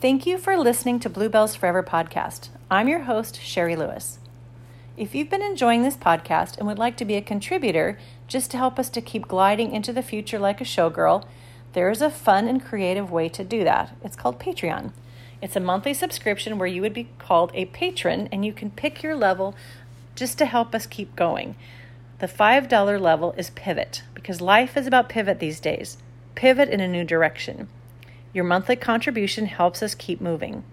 Thank 0.00 0.26
you 0.26 0.38
for 0.38 0.56
listening 0.56 1.00
to 1.00 1.10
Bluebells 1.10 1.56
Forever 1.56 1.82
podcast. 1.82 2.50
I'm 2.70 2.86
your 2.86 3.00
host, 3.00 3.42
Sherry 3.42 3.74
Lewis. 3.74 4.20
If 4.96 5.12
you've 5.12 5.28
been 5.28 5.42
enjoying 5.42 5.82
this 5.82 5.96
podcast 5.96 6.56
and 6.56 6.68
would 6.68 6.78
like 6.78 6.96
to 6.98 7.04
be 7.04 7.16
a 7.16 7.20
contributor 7.20 7.98
just 8.28 8.52
to 8.52 8.58
help 8.58 8.78
us 8.78 8.88
to 8.90 9.00
keep 9.00 9.26
gliding 9.26 9.72
into 9.72 9.92
the 9.92 10.00
future 10.00 10.38
like 10.38 10.60
a 10.60 10.64
showgirl, 10.64 11.24
there 11.72 11.90
is 11.90 12.00
a 12.00 12.10
fun 12.10 12.46
and 12.46 12.64
creative 12.64 13.10
way 13.10 13.28
to 13.30 13.42
do 13.42 13.64
that. 13.64 13.92
It's 14.04 14.14
called 14.14 14.38
Patreon. 14.38 14.92
It's 15.42 15.56
a 15.56 15.60
monthly 15.60 15.94
subscription 15.94 16.58
where 16.58 16.68
you 16.68 16.80
would 16.80 16.94
be 16.94 17.08
called 17.18 17.50
a 17.54 17.64
patron 17.64 18.28
and 18.30 18.46
you 18.46 18.52
can 18.52 18.70
pick 18.70 19.02
your 19.02 19.16
level 19.16 19.56
just 20.14 20.38
to 20.38 20.46
help 20.46 20.76
us 20.76 20.86
keep 20.86 21.16
going. 21.16 21.56
The 22.20 22.28
$5 22.28 23.00
level 23.00 23.34
is 23.36 23.50
pivot 23.50 24.04
because 24.14 24.40
life 24.40 24.76
is 24.76 24.86
about 24.86 25.08
pivot 25.08 25.40
these 25.40 25.58
days. 25.58 25.98
Pivot 26.36 26.68
in 26.68 26.78
a 26.78 26.86
new 26.86 27.02
direction. 27.02 27.66
Your 28.32 28.44
monthly 28.44 28.76
contribution 28.76 29.46
helps 29.46 29.82
us 29.82 29.94
keep 29.94 30.20
moving. 30.20 30.64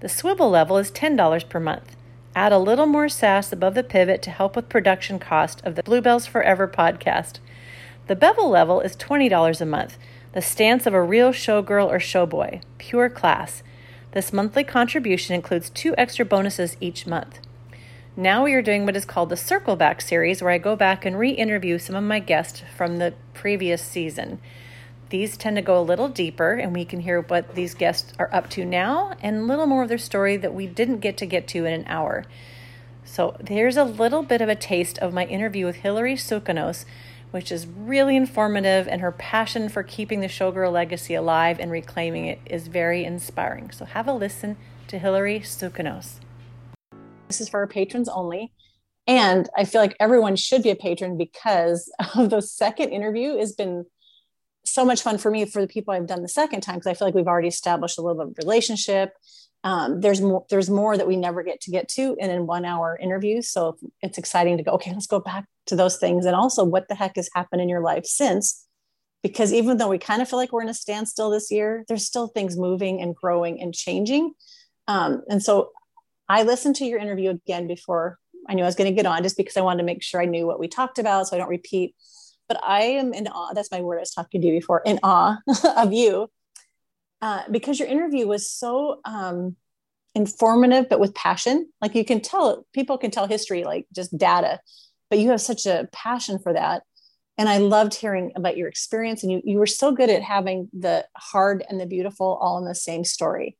The 0.00 0.08
swivel 0.08 0.50
level 0.50 0.76
is 0.76 0.90
$10 0.90 1.48
per 1.48 1.60
month. 1.60 1.96
Add 2.34 2.52
a 2.52 2.58
little 2.58 2.86
more 2.86 3.08
sass 3.08 3.52
above 3.52 3.74
the 3.74 3.82
pivot 3.82 4.22
to 4.22 4.30
help 4.30 4.56
with 4.56 4.68
production 4.68 5.18
cost 5.18 5.60
of 5.64 5.74
the 5.74 5.82
Bluebells 5.82 6.26
Forever 6.26 6.66
podcast. 6.68 7.38
The 8.06 8.16
bevel 8.16 8.48
level 8.48 8.80
is 8.80 8.96
$20 8.96 9.60
a 9.60 9.66
month, 9.66 9.98
the 10.32 10.42
stance 10.42 10.86
of 10.86 10.94
a 10.94 11.02
real 11.02 11.32
showgirl 11.32 11.88
or 11.88 11.98
showboy, 11.98 12.62
pure 12.78 13.08
class. 13.08 13.62
This 14.12 14.32
monthly 14.32 14.64
contribution 14.64 15.34
includes 15.34 15.70
two 15.70 15.94
extra 15.96 16.24
bonuses 16.24 16.76
each 16.80 17.06
month. 17.06 17.40
Now 18.16 18.44
we 18.44 18.54
are 18.54 18.62
doing 18.62 18.84
what 18.84 18.96
is 18.96 19.04
called 19.04 19.28
the 19.28 19.36
Circle 19.36 19.76
Back 19.76 20.00
series, 20.00 20.42
where 20.42 20.50
I 20.50 20.58
go 20.58 20.74
back 20.74 21.04
and 21.04 21.18
re 21.18 21.30
interview 21.30 21.78
some 21.78 21.94
of 21.94 22.02
my 22.02 22.18
guests 22.18 22.62
from 22.76 22.96
the 22.96 23.14
previous 23.34 23.82
season. 23.82 24.40
These 25.10 25.36
tend 25.36 25.56
to 25.56 25.62
go 25.62 25.78
a 25.78 25.82
little 25.82 26.08
deeper, 26.08 26.52
and 26.52 26.72
we 26.72 26.84
can 26.84 27.00
hear 27.00 27.20
what 27.20 27.56
these 27.56 27.74
guests 27.74 28.12
are 28.20 28.30
up 28.32 28.48
to 28.50 28.64
now 28.64 29.12
and 29.20 29.36
a 29.36 29.42
little 29.42 29.66
more 29.66 29.82
of 29.82 29.88
their 29.88 29.98
story 29.98 30.36
that 30.36 30.54
we 30.54 30.68
didn't 30.68 31.00
get 31.00 31.16
to 31.18 31.26
get 31.26 31.48
to 31.48 31.64
in 31.64 31.72
an 31.72 31.84
hour. 31.88 32.24
So, 33.04 33.36
here's 33.48 33.76
a 33.76 33.82
little 33.82 34.22
bit 34.22 34.40
of 34.40 34.48
a 34.48 34.54
taste 34.54 34.98
of 34.98 35.12
my 35.12 35.24
interview 35.26 35.66
with 35.66 35.76
Hillary 35.76 36.14
Soukanos, 36.14 36.84
which 37.32 37.50
is 37.50 37.66
really 37.66 38.14
informative, 38.14 38.86
and 38.86 39.00
her 39.00 39.10
passion 39.10 39.68
for 39.68 39.82
keeping 39.82 40.20
the 40.20 40.28
Showgirl 40.28 40.72
legacy 40.72 41.14
alive 41.14 41.58
and 41.58 41.72
reclaiming 41.72 42.26
it 42.26 42.38
is 42.46 42.68
very 42.68 43.04
inspiring. 43.04 43.72
So, 43.72 43.86
have 43.86 44.06
a 44.06 44.12
listen 44.12 44.56
to 44.86 44.98
Hillary 45.00 45.40
Soukanos. 45.40 46.20
This 47.26 47.40
is 47.40 47.48
for 47.48 47.58
our 47.58 47.66
patrons 47.66 48.08
only. 48.08 48.52
And 49.08 49.48
I 49.56 49.64
feel 49.64 49.80
like 49.80 49.96
everyone 49.98 50.36
should 50.36 50.62
be 50.62 50.70
a 50.70 50.76
patron 50.76 51.18
because 51.18 51.92
of 52.14 52.30
the 52.30 52.40
second 52.40 52.90
interview 52.90 53.38
has 53.38 53.52
been 53.52 53.86
so 54.64 54.84
much 54.84 55.02
fun 55.02 55.18
for 55.18 55.30
me 55.30 55.44
for 55.44 55.60
the 55.60 55.68
people 55.68 55.92
I've 55.92 56.06
done 56.06 56.22
the 56.22 56.28
second 56.28 56.60
time 56.60 56.76
because 56.76 56.86
I 56.86 56.94
feel 56.94 57.08
like 57.08 57.14
we've 57.14 57.26
already 57.26 57.48
established 57.48 57.98
a 57.98 58.02
little 58.02 58.24
bit 58.24 58.32
of 58.32 58.38
relationship. 58.38 59.12
Um, 59.62 60.00
there's 60.00 60.20
more 60.20 60.46
there's 60.48 60.70
more 60.70 60.96
that 60.96 61.06
we 61.06 61.16
never 61.16 61.42
get 61.42 61.60
to 61.62 61.70
get 61.70 61.88
to 61.90 62.16
in 62.18 62.30
a 62.30 62.42
one 62.42 62.64
hour 62.64 62.98
interview. 63.00 63.42
So 63.42 63.76
it's 64.00 64.18
exciting 64.18 64.56
to 64.56 64.62
go, 64.62 64.72
okay, 64.72 64.92
let's 64.92 65.06
go 65.06 65.20
back 65.20 65.44
to 65.66 65.76
those 65.76 65.98
things. 65.98 66.24
And 66.24 66.34
also 66.34 66.64
what 66.64 66.88
the 66.88 66.94
heck 66.94 67.16
has 67.16 67.28
happened 67.34 67.60
in 67.60 67.68
your 67.68 67.82
life 67.82 68.06
since? 68.06 68.66
Because 69.22 69.52
even 69.52 69.76
though 69.76 69.88
we 69.88 69.98
kind 69.98 70.22
of 70.22 70.28
feel 70.28 70.38
like 70.38 70.50
we're 70.50 70.62
in 70.62 70.68
a 70.68 70.74
standstill 70.74 71.30
this 71.30 71.50
year, 71.50 71.84
there's 71.88 72.06
still 72.06 72.28
things 72.28 72.56
moving 72.56 73.02
and 73.02 73.14
growing 73.14 73.60
and 73.60 73.74
changing. 73.74 74.32
Um, 74.88 75.22
and 75.28 75.42
so 75.42 75.72
I 76.28 76.44
listened 76.44 76.76
to 76.76 76.86
your 76.86 76.98
interview 76.98 77.30
again 77.30 77.66
before 77.66 78.18
I 78.48 78.54
knew 78.54 78.62
I 78.62 78.66
was 78.66 78.76
going 78.76 78.90
to 78.90 78.94
get 78.94 79.04
on 79.04 79.22
just 79.22 79.36
because 79.36 79.56
I 79.56 79.60
wanted 79.60 79.78
to 79.78 79.84
make 79.84 80.02
sure 80.02 80.22
I 80.22 80.24
knew 80.24 80.46
what 80.46 80.58
we 80.58 80.68
talked 80.68 80.98
about 80.98 81.28
so 81.28 81.36
I 81.36 81.38
don't 81.38 81.48
repeat 81.48 81.94
but 82.50 82.60
I 82.64 82.82
am 82.82 83.14
in 83.14 83.28
awe. 83.28 83.52
That's 83.54 83.70
my 83.70 83.80
word 83.80 83.98
I 83.98 84.00
was 84.00 84.10
talking 84.10 84.40
to 84.40 84.46
you 84.48 84.54
before, 84.54 84.82
in 84.84 84.98
awe 85.04 85.38
of 85.76 85.92
you, 85.92 86.28
uh, 87.22 87.44
because 87.48 87.78
your 87.78 87.86
interview 87.86 88.26
was 88.26 88.50
so 88.50 89.00
um, 89.04 89.54
informative, 90.16 90.88
but 90.88 90.98
with 90.98 91.14
passion. 91.14 91.70
Like 91.80 91.94
you 91.94 92.04
can 92.04 92.20
tell, 92.20 92.66
people 92.72 92.98
can 92.98 93.12
tell 93.12 93.28
history, 93.28 93.62
like 93.62 93.86
just 93.94 94.18
data, 94.18 94.58
but 95.10 95.20
you 95.20 95.30
have 95.30 95.40
such 95.40 95.64
a 95.64 95.88
passion 95.92 96.40
for 96.40 96.52
that. 96.52 96.82
And 97.38 97.48
I 97.48 97.58
loved 97.58 97.94
hearing 97.94 98.32
about 98.34 98.56
your 98.56 98.66
experience, 98.66 99.22
and 99.22 99.30
you 99.30 99.40
you 99.44 99.58
were 99.58 99.66
so 99.66 99.92
good 99.92 100.10
at 100.10 100.20
having 100.20 100.68
the 100.72 101.06
hard 101.16 101.64
and 101.68 101.80
the 101.80 101.86
beautiful 101.86 102.36
all 102.42 102.58
in 102.58 102.64
the 102.64 102.74
same 102.74 103.04
story 103.04 103.56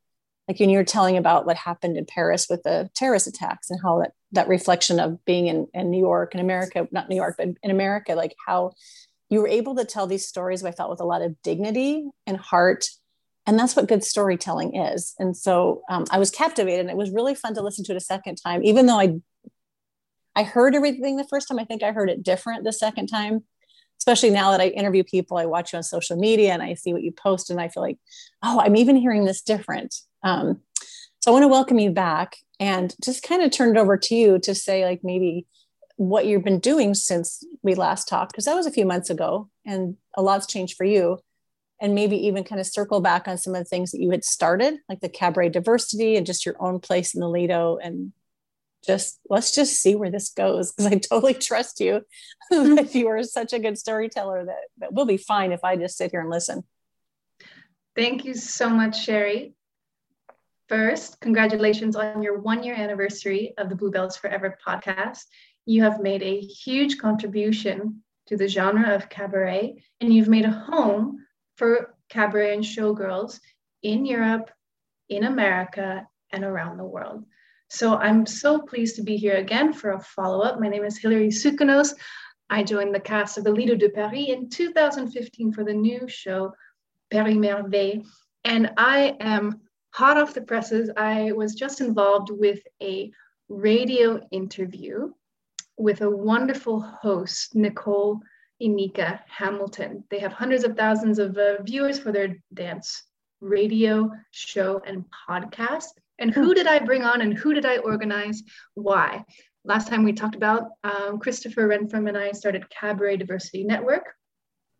like 0.50 0.58
when 0.58 0.68
you 0.68 0.78
were 0.78 0.84
telling 0.84 1.16
about 1.16 1.46
what 1.46 1.56
happened 1.56 1.96
in 1.96 2.04
Paris 2.04 2.48
with 2.50 2.64
the 2.64 2.90
terrorist 2.96 3.28
attacks 3.28 3.70
and 3.70 3.78
how 3.80 4.00
that 4.00 4.14
that 4.32 4.48
reflection 4.48 4.98
of 4.98 5.24
being 5.24 5.46
in, 5.46 5.68
in 5.72 5.92
New 5.92 6.00
York 6.00 6.34
and 6.34 6.40
America, 6.40 6.88
not 6.90 7.08
New 7.08 7.14
York, 7.14 7.36
but 7.38 7.50
in 7.62 7.70
America, 7.70 8.16
like 8.16 8.34
how 8.44 8.72
you 9.28 9.40
were 9.40 9.46
able 9.46 9.76
to 9.76 9.84
tell 9.84 10.08
these 10.08 10.26
stories, 10.26 10.64
I 10.64 10.72
felt 10.72 10.90
with 10.90 11.00
a 11.00 11.04
lot 11.04 11.22
of 11.22 11.40
dignity 11.42 12.04
and 12.26 12.36
heart. 12.36 12.88
And 13.46 13.56
that's 13.56 13.76
what 13.76 13.86
good 13.86 14.02
storytelling 14.02 14.74
is. 14.74 15.14
And 15.20 15.36
so 15.36 15.82
um, 15.88 16.04
I 16.10 16.18
was 16.18 16.32
captivated 16.32 16.80
and 16.80 16.90
it 16.90 16.96
was 16.96 17.12
really 17.12 17.36
fun 17.36 17.54
to 17.54 17.62
listen 17.62 17.84
to 17.84 17.92
it 17.92 17.96
a 17.96 18.00
second 18.00 18.34
time, 18.44 18.64
even 18.64 18.86
though 18.86 18.98
I 18.98 19.20
I 20.34 20.42
heard 20.42 20.74
everything 20.74 21.16
the 21.16 21.28
first 21.30 21.46
time. 21.46 21.60
I 21.60 21.64
think 21.64 21.84
I 21.84 21.92
heard 21.92 22.10
it 22.10 22.24
different 22.24 22.64
the 22.64 22.72
second 22.72 23.06
time 23.06 23.44
especially 24.00 24.30
now 24.30 24.50
that 24.50 24.62
I 24.62 24.68
interview 24.68 25.04
people, 25.04 25.36
I 25.36 25.44
watch 25.44 25.74
you 25.74 25.76
on 25.76 25.82
social 25.82 26.16
media 26.16 26.54
and 26.54 26.62
I 26.62 26.72
see 26.72 26.94
what 26.94 27.02
you 27.02 27.12
post, 27.12 27.50
and 27.50 27.60
I 27.60 27.68
feel 27.68 27.82
like, 27.82 27.98
oh, 28.42 28.58
I'm 28.58 28.76
even 28.76 28.96
hearing 28.96 29.26
this 29.26 29.42
different. 29.42 29.94
Um, 30.22 30.60
so 31.20 31.31
I 31.31 31.32
want 31.32 31.44
to 31.44 31.48
welcome 31.48 31.78
you 31.78 31.91
back 31.91 32.36
and 32.58 32.94
just 33.03 33.22
kind 33.22 33.42
of 33.42 33.50
turn 33.50 33.76
it 33.76 33.81
over 33.81 33.97
to 33.97 34.14
you 34.14 34.38
to 34.41 34.54
say, 34.54 34.84
like, 34.84 35.00
maybe 35.03 35.47
what 35.97 36.26
you've 36.26 36.44
been 36.44 36.60
doing 36.60 36.94
since 36.94 37.44
we 37.62 37.75
last 37.75 38.08
talked, 38.08 38.32
because 38.32 38.47
that 38.47 38.56
was 38.56 38.66
a 38.66 38.70
few 38.70 38.86
months 38.86 39.10
ago 39.10 39.50
and 39.66 39.97
a 40.16 40.22
lot's 40.22 40.47
changed 40.47 40.76
for 40.76 40.84
you. 40.84 41.19
And 41.82 41.94
maybe 41.94 42.26
even 42.26 42.44
kind 42.44 42.60
of 42.60 42.66
circle 42.66 43.00
back 43.00 43.26
on 43.26 43.38
some 43.38 43.54
of 43.54 43.60
the 43.60 43.64
things 43.64 43.91
that 43.92 44.03
you 44.03 44.10
had 44.10 44.22
started, 44.22 44.75
like 44.86 45.00
the 45.00 45.09
cabaret 45.09 45.48
diversity 45.48 46.16
and 46.16 46.26
just 46.26 46.44
your 46.44 46.56
own 46.60 46.78
place 46.78 47.14
in 47.14 47.20
the 47.20 47.28
Lido 47.28 47.78
and 47.78 48.12
just 48.86 49.19
let's 49.28 49.53
just 49.53 49.80
see 49.80 49.94
where 49.94 50.10
this 50.10 50.30
goes 50.30 50.72
because 50.72 50.92
I 50.92 50.97
totally 50.97 51.34
trust 51.34 51.80
you 51.80 52.04
that 52.50 52.94
you 52.94 53.09
are 53.09 53.22
such 53.22 53.53
a 53.53 53.59
good 53.59 53.78
storyteller 53.78 54.47
that, 54.47 54.64
that 54.78 54.92
we'll 54.92 55.06
be 55.06 55.16
fine 55.16 55.53
if 55.53 55.60
I 55.64 55.76
just 55.76 55.97
sit 55.97 56.10
here 56.10 56.20
and 56.20 56.30
listen. 56.30 56.64
Thank 57.97 58.25
you 58.25 58.34
so 58.34 58.70
much, 58.70 59.04
Sherry. 59.04 59.54
First, 60.70 61.19
congratulations 61.19 61.97
on 61.97 62.22
your 62.22 62.38
one 62.38 62.62
year 62.62 62.76
anniversary 62.76 63.54
of 63.58 63.69
the 63.69 63.75
Bluebells 63.75 64.16
Forever 64.16 64.56
podcast. 64.64 65.25
You 65.66 65.82
have 65.82 66.00
made 66.00 66.22
a 66.22 66.38
huge 66.38 66.97
contribution 66.97 68.04
to 68.28 68.36
the 68.36 68.47
genre 68.47 68.94
of 68.94 69.09
cabaret, 69.09 69.82
and 70.00 70.14
you've 70.14 70.28
made 70.28 70.44
a 70.44 70.53
home 70.53 71.26
for 71.56 71.97
cabaret 72.09 72.54
and 72.54 72.62
showgirls 72.62 73.41
in 73.82 74.06
Europe, 74.06 74.48
in 75.09 75.25
America, 75.25 76.06
and 76.30 76.44
around 76.44 76.76
the 76.76 76.84
world. 76.84 77.25
So 77.69 77.97
I'm 77.97 78.25
so 78.25 78.60
pleased 78.60 78.94
to 78.94 79.03
be 79.03 79.16
here 79.16 79.38
again 79.38 79.72
for 79.72 79.91
a 79.91 80.00
follow 80.00 80.38
up. 80.42 80.60
My 80.60 80.69
name 80.69 80.84
is 80.84 80.98
Hilary 80.98 81.30
Soukanos. 81.30 81.97
I 82.48 82.62
joined 82.62 82.94
the 82.94 83.00
cast 83.00 83.38
of 83.38 83.42
the 83.42 83.50
Lido 83.50 83.75
de 83.75 83.88
Paris 83.88 84.28
in 84.28 84.48
2015 84.48 85.53
for 85.53 85.64
the 85.64 85.75
new 85.75 86.06
show 86.06 86.53
Paris 87.10 87.34
Merveille. 87.34 88.04
And 88.44 88.70
I 88.76 89.16
am 89.19 89.62
hot 89.90 90.16
off 90.16 90.34
the 90.34 90.42
presses. 90.42 90.90
I 90.96 91.32
was 91.32 91.54
just 91.54 91.80
involved 91.80 92.30
with 92.30 92.60
a 92.82 93.12
radio 93.48 94.20
interview 94.30 95.12
with 95.76 96.02
a 96.02 96.10
wonderful 96.10 96.80
host, 96.80 97.54
Nicole 97.54 98.20
Inika 98.62 99.20
Hamilton. 99.26 100.04
They 100.10 100.18
have 100.18 100.32
hundreds 100.32 100.64
of 100.64 100.76
thousands 100.76 101.18
of 101.18 101.36
uh, 101.36 101.62
viewers 101.62 101.98
for 101.98 102.12
their 102.12 102.36
dance 102.52 103.02
radio 103.40 104.10
show 104.30 104.82
and 104.86 105.04
podcast. 105.28 105.86
And 106.18 106.30
who 106.30 106.54
did 106.54 106.66
I 106.66 106.78
bring 106.78 107.02
on 107.02 107.22
and 107.22 107.32
who 107.32 107.54
did 107.54 107.64
I 107.64 107.78
organize? 107.78 108.42
Why? 108.74 109.24
Last 109.64 109.88
time 109.88 110.04
we 110.04 110.12
talked 110.12 110.34
about 110.34 110.68
um, 110.84 111.18
Christopher 111.18 111.66
Renfrom 111.68 112.08
and 112.08 112.16
I 112.16 112.32
started 112.32 112.68
Cabaret 112.68 113.16
Diversity 113.16 113.64
Network 113.64 114.04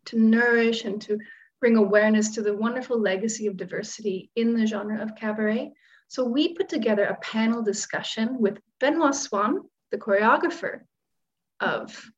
to 0.05 0.19
nourish 0.19 0.85
and 0.85 1.01
to 1.01 1.19
bring 1.61 1.77
awareness 1.77 2.31
to 2.31 2.41
the 2.41 2.53
wonderful 2.53 2.99
legacy 2.99 3.47
of 3.47 3.55
diversity 3.55 4.31
in 4.35 4.53
the 4.53 4.65
genre 4.65 5.01
of 5.01 5.15
cabaret. 5.15 5.71
So 6.07 6.25
we 6.25 6.55
put 6.55 6.67
together 6.67 7.05
a 7.05 7.15
panel 7.21 7.61
discussion 7.61 8.39
with 8.39 8.59
Benoit 8.79 9.15
Swan, 9.15 9.61
the 9.91 9.97
choreographer 9.97 10.81
of 11.61 12.11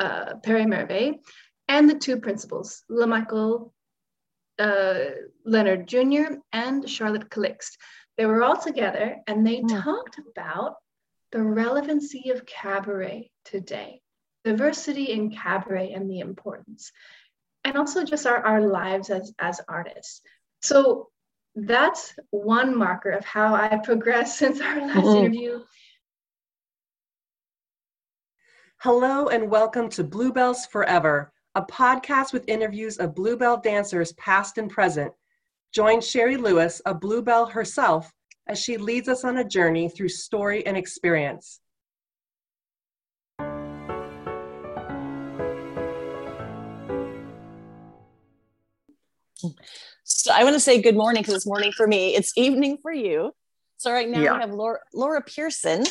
uh, 0.00 0.36
Paris 0.42 0.66
Merveille, 0.66 1.20
and 1.68 1.88
the 1.88 1.94
two 1.94 2.16
principals, 2.16 2.82
LeMichael 2.90 3.70
uh, 4.58 4.94
Leonard 5.44 5.86
Jr. 5.86 6.36
and 6.52 6.88
Charlotte 6.88 7.28
Calixt. 7.30 7.76
They 8.16 8.26
were 8.26 8.42
all 8.42 8.56
together 8.56 9.16
and 9.26 9.46
they 9.46 9.60
mm. 9.60 9.82
talked 9.82 10.18
about 10.18 10.76
the 11.32 11.42
relevancy 11.42 12.30
of 12.30 12.46
cabaret 12.46 13.30
today, 13.44 14.00
diversity 14.44 15.12
in 15.12 15.30
cabaret 15.30 15.92
and 15.92 16.08
the 16.08 16.20
importance, 16.20 16.92
and 17.66 17.76
also 17.76 18.04
just 18.04 18.26
our, 18.26 18.46
our 18.46 18.60
lives 18.60 19.10
as, 19.10 19.32
as 19.40 19.60
artists. 19.68 20.20
So 20.62 21.08
that's 21.56 22.14
one 22.30 22.78
marker 22.78 23.10
of 23.10 23.24
how 23.24 23.56
I 23.56 23.80
progressed 23.82 24.38
since 24.38 24.60
our 24.60 24.86
last 24.86 24.98
mm-hmm. 24.98 25.16
interview. 25.16 25.60
Hello 28.78 29.26
and 29.28 29.50
welcome 29.50 29.88
to 29.90 30.04
Bluebells 30.04 30.66
Forever, 30.66 31.32
a 31.56 31.62
podcast 31.62 32.32
with 32.32 32.48
interviews 32.48 32.98
of 32.98 33.16
Bluebell 33.16 33.56
dancers 33.56 34.12
past 34.12 34.58
and 34.58 34.70
present 34.70 35.12
Join 35.72 36.00
Sherry 36.00 36.36
Lewis, 36.36 36.80
a 36.86 36.94
Bluebell 36.94 37.46
herself, 37.46 38.12
as 38.46 38.60
she 38.60 38.76
leads 38.76 39.08
us 39.08 39.24
on 39.24 39.38
a 39.38 39.44
journey 39.44 39.88
through 39.88 40.10
story 40.10 40.64
and 40.64 40.76
experience. 40.76 41.60
So 50.04 50.32
I 50.32 50.44
want 50.44 50.54
to 50.54 50.60
say 50.60 50.80
good 50.80 50.96
morning 50.96 51.22
because 51.22 51.34
it's 51.34 51.46
morning 51.46 51.72
for 51.72 51.86
me. 51.86 52.14
It's 52.14 52.32
evening 52.36 52.78
for 52.80 52.92
you. 52.92 53.32
So 53.78 53.92
right 53.92 54.08
now 54.08 54.20
yeah. 54.20 54.34
we 54.34 54.40
have 54.40 54.50
Laura, 54.50 54.78
Laura 54.94 55.20
Pearson, 55.20 55.84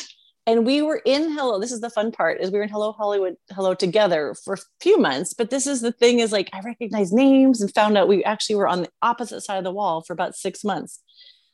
and 0.46 0.64
we 0.64 0.82
were 0.82 1.02
in 1.04 1.32
Hello. 1.32 1.60
This 1.60 1.72
is 1.72 1.80
the 1.80 1.90
fun 1.90 2.12
part: 2.12 2.40
is 2.40 2.50
we 2.50 2.58
were 2.58 2.64
in 2.64 2.70
Hello 2.70 2.92
Hollywood, 2.92 3.36
Hello 3.50 3.74
together 3.74 4.34
for 4.44 4.54
a 4.54 4.58
few 4.80 4.98
months. 4.98 5.34
But 5.34 5.50
this 5.50 5.66
is 5.66 5.80
the 5.80 5.92
thing: 5.92 6.20
is 6.20 6.32
like 6.32 6.50
I 6.52 6.60
recognize 6.60 7.12
names 7.12 7.60
and 7.60 7.72
found 7.74 7.98
out 7.98 8.08
we 8.08 8.24
actually 8.24 8.56
were 8.56 8.68
on 8.68 8.82
the 8.82 8.88
opposite 9.02 9.42
side 9.42 9.58
of 9.58 9.64
the 9.64 9.72
wall 9.72 10.02
for 10.02 10.12
about 10.12 10.34
six 10.34 10.64
months. 10.64 11.00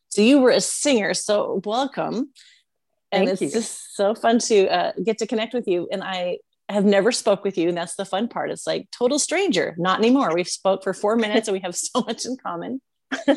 So 0.09 0.23
you 0.23 0.41
were 0.41 0.51
a 0.51 0.61
singer. 0.61 1.15
So 1.15 1.61
welcome, 1.65 2.33
and 3.11 3.27
Thank 3.27 3.31
it's 3.31 3.43
you. 3.43 3.51
just 3.51 3.97
so 3.97 4.15
fun 4.15 4.39
to 4.41 4.69
uh, 4.69 4.93
get 5.03 5.19
to 5.19 5.27
connect 5.27 5.53
with 5.53 5.67
you. 5.67 5.89
And 5.91 6.03
I 6.03 6.39
have 6.69 6.85
never 6.85 7.12
spoke 7.12 7.44
with 7.44 7.59
you 7.59 7.69
and 7.69 7.76
that's 7.76 7.97
the 7.97 8.05
fun 8.05 8.29
part. 8.29 8.50
It's 8.50 8.67
like 8.67 8.88
total 8.91 9.19
stranger 9.19 9.75
not 9.79 9.99
anymore. 9.99 10.35
We've 10.35 10.49
spoke 10.49 10.82
for 10.82 10.94
four 10.94 11.17
minutes 11.17 11.49
and 11.49 11.55
we 11.55 11.61
have 11.61 11.76
so 11.76 12.00
much 12.00 12.25
in 12.25 12.37
common. 12.37 12.81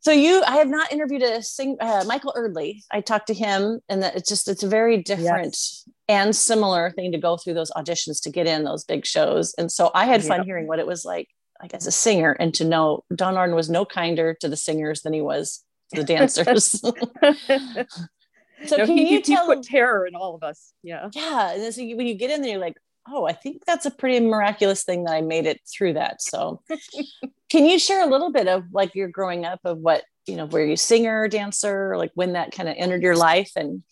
So 0.00 0.12
you 0.12 0.42
i 0.46 0.56
have 0.56 0.68
not 0.68 0.92
interviewed 0.92 1.22
a 1.22 1.42
sing 1.42 1.78
uh, 1.80 2.04
michael 2.06 2.34
Eardley. 2.36 2.84
i 2.90 3.00
talked 3.00 3.28
to 3.28 3.34
him 3.34 3.80
and 3.88 4.02
that 4.02 4.14
it's 4.14 4.28
just 4.28 4.46
it's 4.46 4.62
a 4.62 4.68
very 4.68 5.02
different 5.02 5.56
yes. 5.56 5.88
and 6.08 6.36
similar 6.36 6.90
thing 6.90 7.12
to 7.12 7.18
go 7.18 7.38
through 7.38 7.54
those 7.54 7.70
auditions 7.70 8.22
to 8.22 8.30
get 8.30 8.46
in 8.46 8.64
those 8.64 8.84
big 8.84 9.06
shows. 9.06 9.54
And 9.56 9.72
so 9.72 9.90
i 9.94 10.04
had 10.04 10.22
fun 10.22 10.44
hearing 10.44 10.66
what 10.66 10.78
it 10.78 10.86
was 10.86 11.04
like 11.06 11.28
like 11.62 11.72
as 11.72 11.86
a 11.86 11.92
singer 11.92 12.32
and 12.32 12.52
to 12.54 12.64
know 12.64 13.04
Donn 13.14 13.36
Arden 13.36 13.54
was 13.54 13.70
no 13.70 13.84
kinder 13.84 14.36
to 14.40 14.48
the 14.48 14.56
singers 14.56 15.02
than 15.02 15.12
he 15.12 15.22
was 15.22 15.64
to 15.94 16.00
the 16.00 16.06
dancers 16.06 16.82
So 18.66 18.76
no, 18.76 18.86
can 18.86 18.96
he, 18.96 19.14
you 19.14 19.22
tell 19.22 19.48
he 19.48 19.54
put 19.54 19.64
terror 19.64 20.06
in 20.06 20.14
all 20.14 20.34
of 20.34 20.42
us? 20.42 20.72
Yeah. 20.82 21.08
Yeah. 21.12 21.52
And 21.52 21.74
so 21.74 21.82
when 21.82 22.06
you 22.06 22.14
get 22.14 22.30
in 22.30 22.42
there, 22.42 22.52
you're 22.52 22.60
like, 22.60 22.76
oh, 23.08 23.26
I 23.26 23.32
think 23.32 23.64
that's 23.66 23.86
a 23.86 23.90
pretty 23.90 24.24
miraculous 24.24 24.84
thing 24.84 25.04
that 25.04 25.12
I 25.12 25.20
made 25.20 25.46
it 25.46 25.60
through 25.66 25.94
that. 25.94 26.22
So 26.22 26.62
can 27.50 27.66
you 27.66 27.78
share 27.78 28.06
a 28.06 28.10
little 28.10 28.30
bit 28.30 28.48
of 28.48 28.64
like 28.72 28.94
your 28.94 29.08
growing 29.08 29.44
up 29.44 29.60
of 29.64 29.78
what, 29.78 30.04
you 30.26 30.36
know, 30.36 30.46
were 30.46 30.64
you 30.64 30.76
singer, 30.76 31.26
dancer, 31.28 31.96
like 31.96 32.12
when 32.14 32.34
that 32.34 32.52
kind 32.52 32.68
of 32.68 32.76
entered 32.78 33.02
your 33.02 33.16
life 33.16 33.50
and 33.56 33.82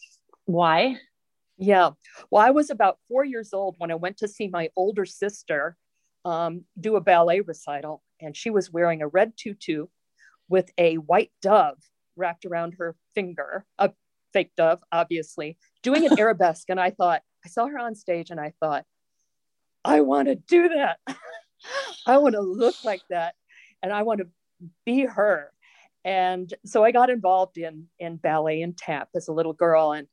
why? 0.44 0.96
Yeah. 1.58 1.90
Well, 2.30 2.42
I 2.44 2.50
was 2.50 2.70
about 2.70 2.98
four 3.08 3.24
years 3.24 3.52
old 3.52 3.74
when 3.78 3.90
I 3.90 3.96
went 3.96 4.18
to 4.18 4.28
see 4.28 4.48
my 4.48 4.70
older 4.76 5.04
sister 5.04 5.76
um, 6.24 6.64
do 6.78 6.96
a 6.96 7.00
ballet 7.00 7.40
recital, 7.40 8.02
and 8.20 8.36
she 8.36 8.50
was 8.50 8.70
wearing 8.70 9.02
a 9.02 9.08
red 9.08 9.32
tutu 9.36 9.86
with 10.48 10.70
a 10.78 10.96
white 10.96 11.30
dove 11.42 11.78
wrapped 12.16 12.44
around 12.44 12.74
her 12.78 12.96
finger, 13.14 13.64
a 13.78 13.90
fake 14.32 14.52
dove, 14.56 14.80
obviously, 14.92 15.58
doing 15.82 16.06
an 16.06 16.18
arabesque. 16.18 16.68
And 16.68 16.80
I 16.80 16.90
thought, 16.90 17.22
I 17.44 17.48
saw 17.48 17.66
her 17.66 17.78
on 17.78 17.94
stage 17.94 18.30
and 18.30 18.40
I 18.40 18.52
thought, 18.60 18.84
I 19.84 20.02
want 20.02 20.28
to 20.28 20.34
do 20.34 20.68
that. 20.70 20.98
I 22.06 22.18
want 22.18 22.34
to 22.34 22.40
look 22.40 22.76
like 22.84 23.02
that. 23.10 23.34
And 23.82 23.92
I 23.92 24.02
want 24.02 24.20
to 24.20 24.28
be 24.84 25.04
her. 25.04 25.50
And 26.04 26.52
so 26.64 26.84
I 26.84 26.92
got 26.92 27.10
involved 27.10 27.58
in, 27.58 27.86
in 27.98 28.16
ballet 28.16 28.62
and 28.62 28.76
tap 28.76 29.08
as 29.14 29.28
a 29.28 29.32
little 29.32 29.52
girl. 29.52 29.92
And 29.92 30.08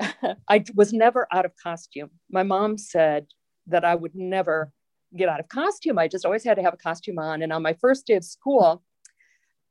I 0.48 0.64
was 0.74 0.92
never 0.92 1.26
out 1.32 1.44
of 1.44 1.52
costume. 1.60 2.10
My 2.30 2.42
mom 2.42 2.78
said 2.78 3.26
that 3.68 3.84
I 3.84 3.94
would 3.94 4.14
never 4.14 4.72
get 5.16 5.28
out 5.28 5.40
of 5.40 5.48
costume. 5.48 5.98
I 5.98 6.08
just 6.08 6.24
always 6.24 6.44
had 6.44 6.56
to 6.56 6.62
have 6.62 6.74
a 6.74 6.78
costume 6.78 7.18
on. 7.18 7.42
And 7.42 7.52
on 7.52 7.62
my 7.62 7.74
first 7.74 8.06
day 8.06 8.14
of 8.14 8.24
school, 8.24 8.82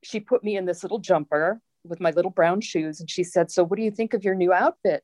she 0.04 0.19
put 0.19 0.44
me 0.44 0.56
in 0.56 0.66
this 0.66 0.83
little 0.83 1.00
jumper 1.00 1.62
with 1.87 1.99
my 1.99 2.11
little 2.11 2.31
brown 2.31 2.61
shoes. 2.61 2.99
And 2.99 3.09
she 3.09 3.23
said, 3.23 3.51
So, 3.51 3.63
what 3.63 3.77
do 3.77 3.83
you 3.83 3.91
think 3.91 4.13
of 4.13 4.23
your 4.23 4.35
new 4.35 4.53
outfit? 4.53 5.03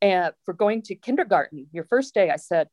And 0.00 0.32
for 0.44 0.54
going 0.54 0.82
to 0.82 0.94
kindergarten, 0.94 1.68
your 1.72 1.84
first 1.84 2.14
day, 2.14 2.30
I 2.30 2.36
said, 2.36 2.68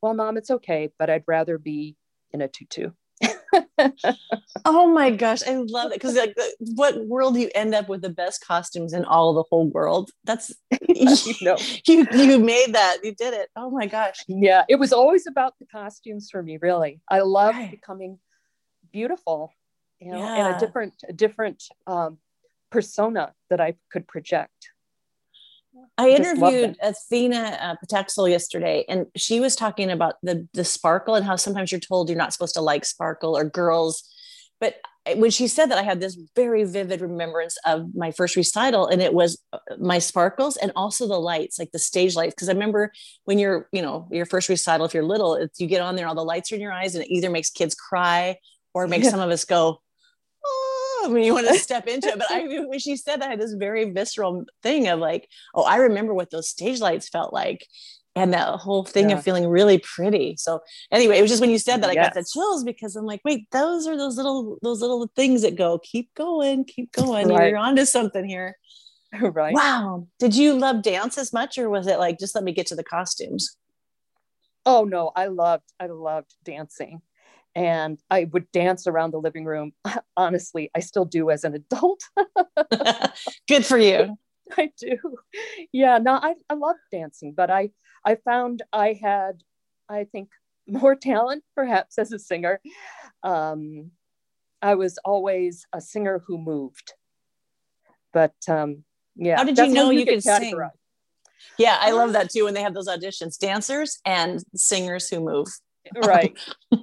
Well, 0.00 0.14
mom, 0.14 0.36
it's 0.36 0.50
okay, 0.50 0.90
but 0.98 1.10
I'd 1.10 1.24
rather 1.26 1.58
be 1.58 1.96
in 2.32 2.40
a 2.40 2.48
tutu. 2.48 2.90
oh 4.64 4.86
my 4.88 5.10
gosh, 5.10 5.42
I 5.46 5.54
love 5.54 5.92
it 5.92 5.94
because 5.94 6.16
like, 6.16 6.36
what 6.58 7.06
world 7.06 7.34
do 7.34 7.40
you 7.40 7.50
end 7.54 7.74
up 7.74 7.88
with 7.88 8.02
the 8.02 8.10
best 8.10 8.44
costumes 8.44 8.92
in 8.92 9.04
all 9.04 9.34
the 9.34 9.44
whole 9.50 9.68
world? 9.68 10.10
That's 10.24 10.52
you 10.88 11.34
know, 11.42 11.56
you 11.86 12.06
you 12.12 12.38
made 12.38 12.74
that, 12.74 12.98
you 13.02 13.14
did 13.14 13.34
it. 13.34 13.50
Oh 13.56 13.70
my 13.70 13.86
gosh, 13.86 14.16
yeah, 14.28 14.64
it 14.68 14.76
was 14.76 14.92
always 14.92 15.26
about 15.26 15.54
the 15.58 15.66
costumes 15.66 16.30
for 16.30 16.42
me. 16.42 16.58
Really, 16.60 17.00
I 17.08 17.20
love 17.20 17.54
right. 17.54 17.70
becoming 17.70 18.18
beautiful, 18.92 19.52
you 19.98 20.12
know, 20.12 20.18
yeah. 20.18 20.48
in 20.48 20.54
a 20.54 20.58
different 20.58 20.94
a 21.08 21.12
different 21.12 21.62
um, 21.86 22.18
persona 22.70 23.32
that 23.48 23.60
I 23.60 23.74
could 23.90 24.06
project. 24.06 24.70
I 25.96 26.10
interviewed 26.10 26.76
Athena 26.82 27.58
uh, 27.60 27.74
Pataxel 27.84 28.28
yesterday, 28.28 28.84
and 28.88 29.06
she 29.16 29.38
was 29.38 29.54
talking 29.54 29.90
about 29.90 30.14
the 30.22 30.48
the 30.52 30.64
sparkle 30.64 31.14
and 31.14 31.24
how 31.24 31.36
sometimes 31.36 31.70
you're 31.70 31.80
told 31.80 32.08
you're 32.08 32.18
not 32.18 32.32
supposed 32.32 32.54
to 32.54 32.60
like 32.60 32.84
sparkle 32.84 33.36
or 33.36 33.44
girls. 33.44 34.02
But 34.60 34.76
when 35.16 35.30
she 35.30 35.46
said 35.48 35.70
that, 35.70 35.78
I 35.78 35.82
had 35.82 36.00
this 36.00 36.18
very 36.36 36.64
vivid 36.64 37.00
remembrance 37.00 37.56
of 37.64 37.94
my 37.94 38.10
first 38.10 38.36
recital, 38.36 38.86
and 38.86 39.00
it 39.00 39.14
was 39.14 39.40
uh, 39.52 39.58
my 39.78 39.98
sparkles 39.98 40.56
and 40.56 40.72
also 40.76 41.06
the 41.06 41.18
lights, 41.18 41.58
like 41.58 41.70
the 41.72 41.78
stage 41.78 42.16
lights. 42.16 42.34
Because 42.34 42.48
I 42.48 42.52
remember 42.52 42.92
when 43.24 43.38
you're, 43.38 43.68
you 43.72 43.82
know, 43.82 44.08
your 44.10 44.26
first 44.26 44.48
recital, 44.48 44.86
if 44.86 44.92
you're 44.92 45.04
little, 45.04 45.34
it's 45.34 45.60
you 45.60 45.66
get 45.66 45.82
on 45.82 45.96
there, 45.96 46.06
all 46.06 46.14
the 46.14 46.24
lights 46.24 46.52
are 46.52 46.56
in 46.56 46.60
your 46.60 46.72
eyes, 46.72 46.94
and 46.94 47.04
it 47.04 47.10
either 47.10 47.30
makes 47.30 47.48
kids 47.48 47.74
cry 47.74 48.36
or 48.74 48.86
makes 48.86 49.04
yeah. 49.04 49.10
some 49.10 49.20
of 49.20 49.30
us 49.30 49.44
go, 49.44 49.80
when 51.08 51.22
you 51.22 51.34
want 51.34 51.48
to 51.48 51.54
step 51.58 51.86
into 51.86 52.08
it. 52.08 52.18
But 52.18 52.30
I, 52.30 52.46
when 52.66 52.78
she 52.78 52.96
said 52.96 53.20
that, 53.20 53.28
I 53.28 53.30
had 53.30 53.40
this 53.40 53.54
very 53.54 53.90
visceral 53.90 54.44
thing 54.62 54.88
of 54.88 54.98
like, 54.98 55.28
oh, 55.54 55.64
I 55.64 55.76
remember 55.76 56.14
what 56.14 56.30
those 56.30 56.48
stage 56.48 56.80
lights 56.80 57.08
felt 57.08 57.32
like. 57.32 57.66
And 58.16 58.34
that 58.34 58.48
whole 58.56 58.84
thing 58.84 59.10
yeah. 59.10 59.16
of 59.16 59.22
feeling 59.22 59.46
really 59.46 59.78
pretty. 59.78 60.34
So 60.36 60.60
anyway, 60.90 61.18
it 61.18 61.22
was 61.22 61.30
just 61.30 61.40
when 61.40 61.50
you 61.50 61.58
said 61.58 61.82
that 61.82 61.90
I 61.90 61.92
yes. 61.92 62.06
got 62.06 62.14
the 62.14 62.28
chills 62.30 62.64
because 62.64 62.96
I'm 62.96 63.06
like, 63.06 63.20
wait, 63.24 63.48
those 63.52 63.86
are 63.86 63.96
those 63.96 64.16
little 64.16 64.58
those 64.62 64.80
little 64.80 65.08
things 65.14 65.42
that 65.42 65.54
go, 65.54 65.78
keep 65.78 66.12
going, 66.14 66.64
keep 66.64 66.90
going. 66.90 67.28
Right. 67.28 67.50
You're 67.50 67.58
onto 67.58 67.84
something 67.84 68.24
here. 68.24 68.56
Right. 69.20 69.52
Wow. 69.52 70.06
Did 70.20 70.36
you 70.36 70.52
love 70.54 70.82
dance 70.82 71.18
as 71.18 71.32
much, 71.32 71.58
or 71.58 71.68
was 71.68 71.88
it 71.88 71.98
like 71.98 72.20
just 72.20 72.36
let 72.36 72.44
me 72.44 72.52
get 72.52 72.66
to 72.66 72.76
the 72.76 72.84
costumes? 72.84 73.56
Oh 74.64 74.84
no, 74.84 75.10
I 75.16 75.26
loved 75.26 75.64
I 75.80 75.86
loved 75.86 76.32
dancing 76.44 77.02
and 77.54 77.98
I 78.10 78.24
would 78.32 78.50
dance 78.52 78.86
around 78.86 79.12
the 79.12 79.20
living 79.20 79.44
room. 79.44 79.72
Honestly, 80.16 80.70
I 80.74 80.80
still 80.80 81.04
do 81.04 81.30
as 81.30 81.44
an 81.44 81.54
adult. 81.54 82.02
Good 83.48 83.66
for 83.66 83.78
you. 83.78 84.16
I 84.58 84.72
do. 84.78 84.96
Yeah, 85.72 85.98
no, 85.98 86.14
I, 86.14 86.34
I 86.48 86.54
love 86.54 86.76
dancing, 86.90 87.32
but 87.36 87.50
I 87.50 87.70
I 88.04 88.16
found 88.16 88.62
I 88.72 88.98
had, 89.00 89.42
I 89.88 90.04
think, 90.04 90.30
more 90.66 90.96
talent 90.96 91.44
perhaps 91.54 91.98
as 91.98 92.12
a 92.12 92.18
singer. 92.18 92.60
Um, 93.22 93.90
I 94.62 94.74
was 94.74 94.98
always 95.04 95.66
a 95.72 95.80
singer 95.80 96.22
who 96.26 96.38
moved. 96.38 96.94
But 98.12 98.34
um, 98.48 98.84
yeah. 99.16 99.36
How 99.36 99.44
did 99.44 99.58
you 99.58 99.68
know 99.68 99.90
you 99.90 100.06
could 100.06 100.22
sing? 100.22 100.58
Yeah, 101.58 101.76
I 101.80 101.92
love 101.92 102.12
that 102.12 102.30
too 102.30 102.44
when 102.44 102.54
they 102.54 102.62
have 102.62 102.74
those 102.74 102.88
auditions 102.88 103.38
dancers 103.38 104.00
and 104.04 104.42
singers 104.54 105.08
who 105.08 105.20
move 105.20 105.48
right. 106.04 106.36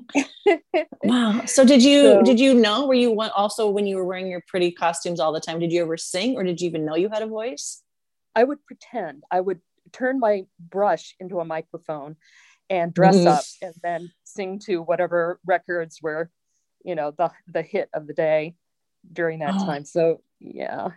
Wow. 1.04 1.44
So 1.46 1.66
did 1.66 1.84
you 1.84 2.02
so, 2.02 2.24
did 2.24 2.40
you 2.40 2.54
know 2.54 2.88
were 2.88 2.94
you 2.94 3.12
one 3.12 3.30
also 3.36 3.70
when 3.70 3.86
you 3.86 3.98
were 3.98 4.06
wearing 4.06 4.28
your 4.28 4.44
pretty 4.48 4.72
costumes 4.72 5.20
all 5.20 5.32
the 5.32 5.40
time 5.40 5.60
did 5.60 5.72
you 5.72 5.82
ever 5.82 5.98
sing 5.98 6.36
or 6.36 6.44
did 6.44 6.60
you 6.60 6.68
even 6.68 6.86
know 6.86 6.96
you 6.96 7.10
had 7.10 7.22
a 7.22 7.28
voice? 7.28 7.82
I 8.36 8.44
would 8.44 8.66
pretend. 8.66 9.24
I 9.32 9.40
would 9.40 9.60
turn 9.92 10.20
my 10.20 10.46
brush 10.60 11.16
into 11.20 11.40
a 11.40 11.46
microphone 11.46 12.16
and 12.70 12.94
dress 12.94 13.18
mm-hmm. 13.18 13.28
up 13.28 13.44
and 13.62 13.74
then 13.84 14.12
sing 14.24 14.60
to 14.66 14.82
whatever 14.82 15.40
records 15.46 16.00
were 16.02 16.30
you 16.84 16.96
know 16.96 17.12
the 17.12 17.32
the 17.48 17.62
hit 17.62 17.90
of 17.94 18.08
the 18.08 18.14
day 18.14 18.56
during 19.12 19.40
that 19.40 19.56
oh. 19.56 19.66
time. 19.66 19.86
So 19.86 20.22
yeah. 20.40 20.90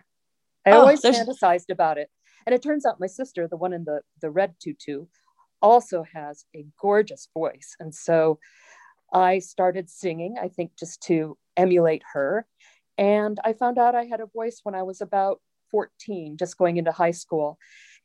I 0.65 0.71
oh, 0.71 0.81
always 0.81 1.01
fantasized 1.01 1.69
about 1.69 1.97
it. 1.97 2.09
And 2.45 2.53
it 2.53 2.61
turns 2.61 2.85
out 2.85 2.99
my 2.99 3.07
sister 3.07 3.47
the 3.47 3.57
one 3.57 3.73
in 3.73 3.83
the 3.83 4.01
the 4.21 4.29
red 4.29 4.55
tutu 4.59 5.05
also 5.61 6.03
has 6.13 6.45
a 6.55 6.65
gorgeous 6.79 7.27
voice. 7.33 7.75
And 7.79 7.93
so 7.93 8.39
I 9.13 9.39
started 9.39 9.89
singing, 9.89 10.37
I 10.41 10.47
think 10.47 10.71
just 10.77 11.01
to 11.03 11.37
emulate 11.57 12.03
her. 12.13 12.45
And 12.97 13.39
I 13.43 13.53
found 13.53 13.77
out 13.77 13.95
I 13.95 14.05
had 14.05 14.21
a 14.21 14.25
voice 14.25 14.61
when 14.63 14.75
I 14.75 14.83
was 14.83 15.01
about 15.01 15.41
14, 15.71 16.37
just 16.37 16.57
going 16.57 16.77
into 16.77 16.91
high 16.91 17.11
school. 17.11 17.57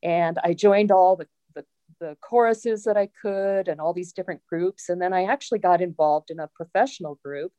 And 0.03 0.39
I 0.43 0.55
joined 0.55 0.91
all 0.91 1.17
the, 1.17 1.27
the, 1.55 1.65
the 2.01 2.17
choruses 2.21 2.85
that 2.85 2.97
I 2.97 3.09
could 3.21 3.69
and 3.69 3.81
all 3.81 3.93
these 3.93 4.13
different 4.13 4.43
groups. 4.49 4.89
And 4.89 5.01
then 5.01 5.13
I 5.13 5.25
actually 5.25 5.59
got 5.59 5.81
involved 5.81 6.31
in 6.31 6.41
a 6.41 6.51
professional 6.55 7.19
group 7.25 7.53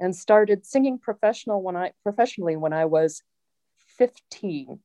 and 0.00 0.14
started 0.14 0.66
singing 0.66 0.98
professional 0.98 1.62
when 1.62 1.76
I 1.76 1.92
professionally 2.02 2.56
when 2.56 2.72
I 2.72 2.84
was 2.86 3.22
15. 3.98 4.80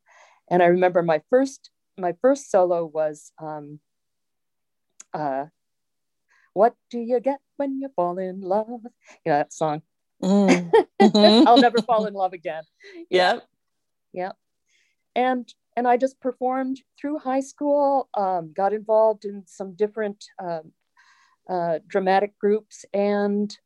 And 0.49 0.63
I 0.63 0.67
remember 0.67 1.01
my 1.01 1.21
first 1.29 1.69
my 1.97 2.13
first 2.21 2.49
solo 2.49 2.85
was 2.85 3.31
um, 3.41 3.79
uh, 5.13 5.45
what 6.53 6.75
do 6.89 6.99
you 6.99 7.19
get 7.19 7.39
when 7.57 7.79
you 7.79 7.89
fall 7.95 8.17
in 8.17 8.41
love? 8.41 8.67
You 9.25 9.31
know, 9.31 9.37
that 9.37 9.53
song. 9.53 9.81
Mm. 10.23 10.71
Mhm. 11.01 11.47
I'll 11.47 11.57
never 11.57 11.81
fall 11.81 12.05
in 12.07 12.13
love 12.13 12.33
again. 12.33 12.63
Yep. 13.09 13.47
Yeah. 14.11 14.31
And 15.15 15.51
and 15.77 15.87
I 15.87 15.95
just 15.95 16.19
performed 16.19 16.81
through 16.99 17.19
high 17.19 17.39
school, 17.39 18.09
um, 18.17 18.51
got 18.53 18.73
involved 18.73 19.23
in 19.23 19.43
some 19.47 19.75
different 19.75 20.25
um, 20.43 20.73
uh, 21.49 21.79
dramatic 21.87 22.37
groups, 22.37 22.83
and 22.93 23.57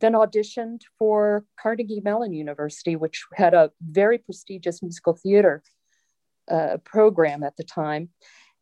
then 0.00 0.12
auditioned 0.14 0.80
for 0.98 1.44
Carnegie 1.60 2.00
Mellon 2.00 2.32
University, 2.32 2.96
which 2.96 3.26
had 3.34 3.52
a 3.52 3.70
very 3.82 4.16
prestigious 4.16 4.82
musical 4.82 5.14
theater 5.14 5.62
uh, 6.50 6.78
program 6.84 7.42
at 7.42 7.56
the 7.58 7.64
time. 7.64 8.08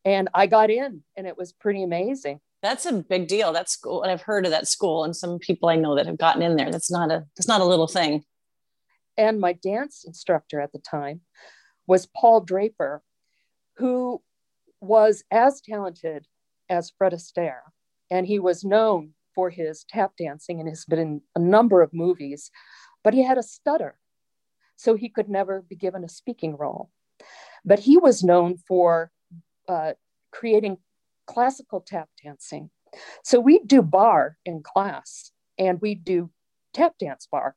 And 0.06 0.28
I 0.32 0.46
got 0.46 0.70
in, 0.70 1.02
and 1.16 1.26
it 1.26 1.36
was 1.36 1.52
pretty 1.52 1.82
amazing. 1.82 2.40
That's 2.62 2.86
a 2.86 2.92
big 2.92 3.28
deal. 3.28 3.52
That 3.52 3.68
school, 3.68 4.02
and 4.02 4.10
I've 4.10 4.22
heard 4.22 4.46
of 4.46 4.52
that 4.52 4.68
school, 4.68 5.04
and 5.04 5.14
some 5.14 5.38
people 5.40 5.68
I 5.68 5.76
know 5.76 5.96
that 5.96 6.06
have 6.06 6.16
gotten 6.16 6.42
in 6.42 6.56
there. 6.56 6.70
That's 6.70 6.90
not 6.90 7.10
a 7.10 7.26
that's 7.36 7.48
not 7.48 7.60
a 7.60 7.64
little 7.64 7.88
thing. 7.88 8.24
and 9.16 9.40
my 9.40 9.52
dance 9.52 10.04
instructor 10.06 10.60
at 10.60 10.72
the 10.72 10.78
time 10.78 11.20
was 11.86 12.06
Paul 12.06 12.40
Draper, 12.40 13.02
who 13.76 14.22
was 14.80 15.24
as 15.30 15.60
talented 15.60 16.26
as 16.68 16.92
Fred 16.96 17.12
Astaire. 17.12 17.60
And 18.10 18.26
he 18.26 18.38
was 18.38 18.64
known 18.64 19.12
for 19.34 19.50
his 19.50 19.84
tap 19.88 20.12
dancing 20.18 20.60
and 20.60 20.68
has 20.68 20.84
been 20.84 20.98
in 20.98 21.20
a 21.34 21.40
number 21.40 21.82
of 21.82 21.92
movies, 21.92 22.50
but 23.02 23.14
he 23.14 23.22
had 23.24 23.38
a 23.38 23.42
stutter. 23.42 23.98
So 24.76 24.94
he 24.94 25.08
could 25.08 25.28
never 25.28 25.62
be 25.62 25.76
given 25.76 26.04
a 26.04 26.08
speaking 26.08 26.56
role. 26.56 26.90
But 27.64 27.80
he 27.80 27.96
was 27.96 28.22
known 28.22 28.58
for 28.68 29.10
uh, 29.68 29.92
creating 30.32 30.78
classical 31.26 31.80
tap 31.80 32.08
dancing. 32.22 32.70
So 33.24 33.40
we'd 33.40 33.66
do 33.66 33.82
bar 33.82 34.36
in 34.44 34.62
class 34.62 35.32
and 35.58 35.80
we'd 35.80 36.04
do 36.04 36.30
tap 36.72 36.94
dance 36.98 37.26
bar. 37.30 37.56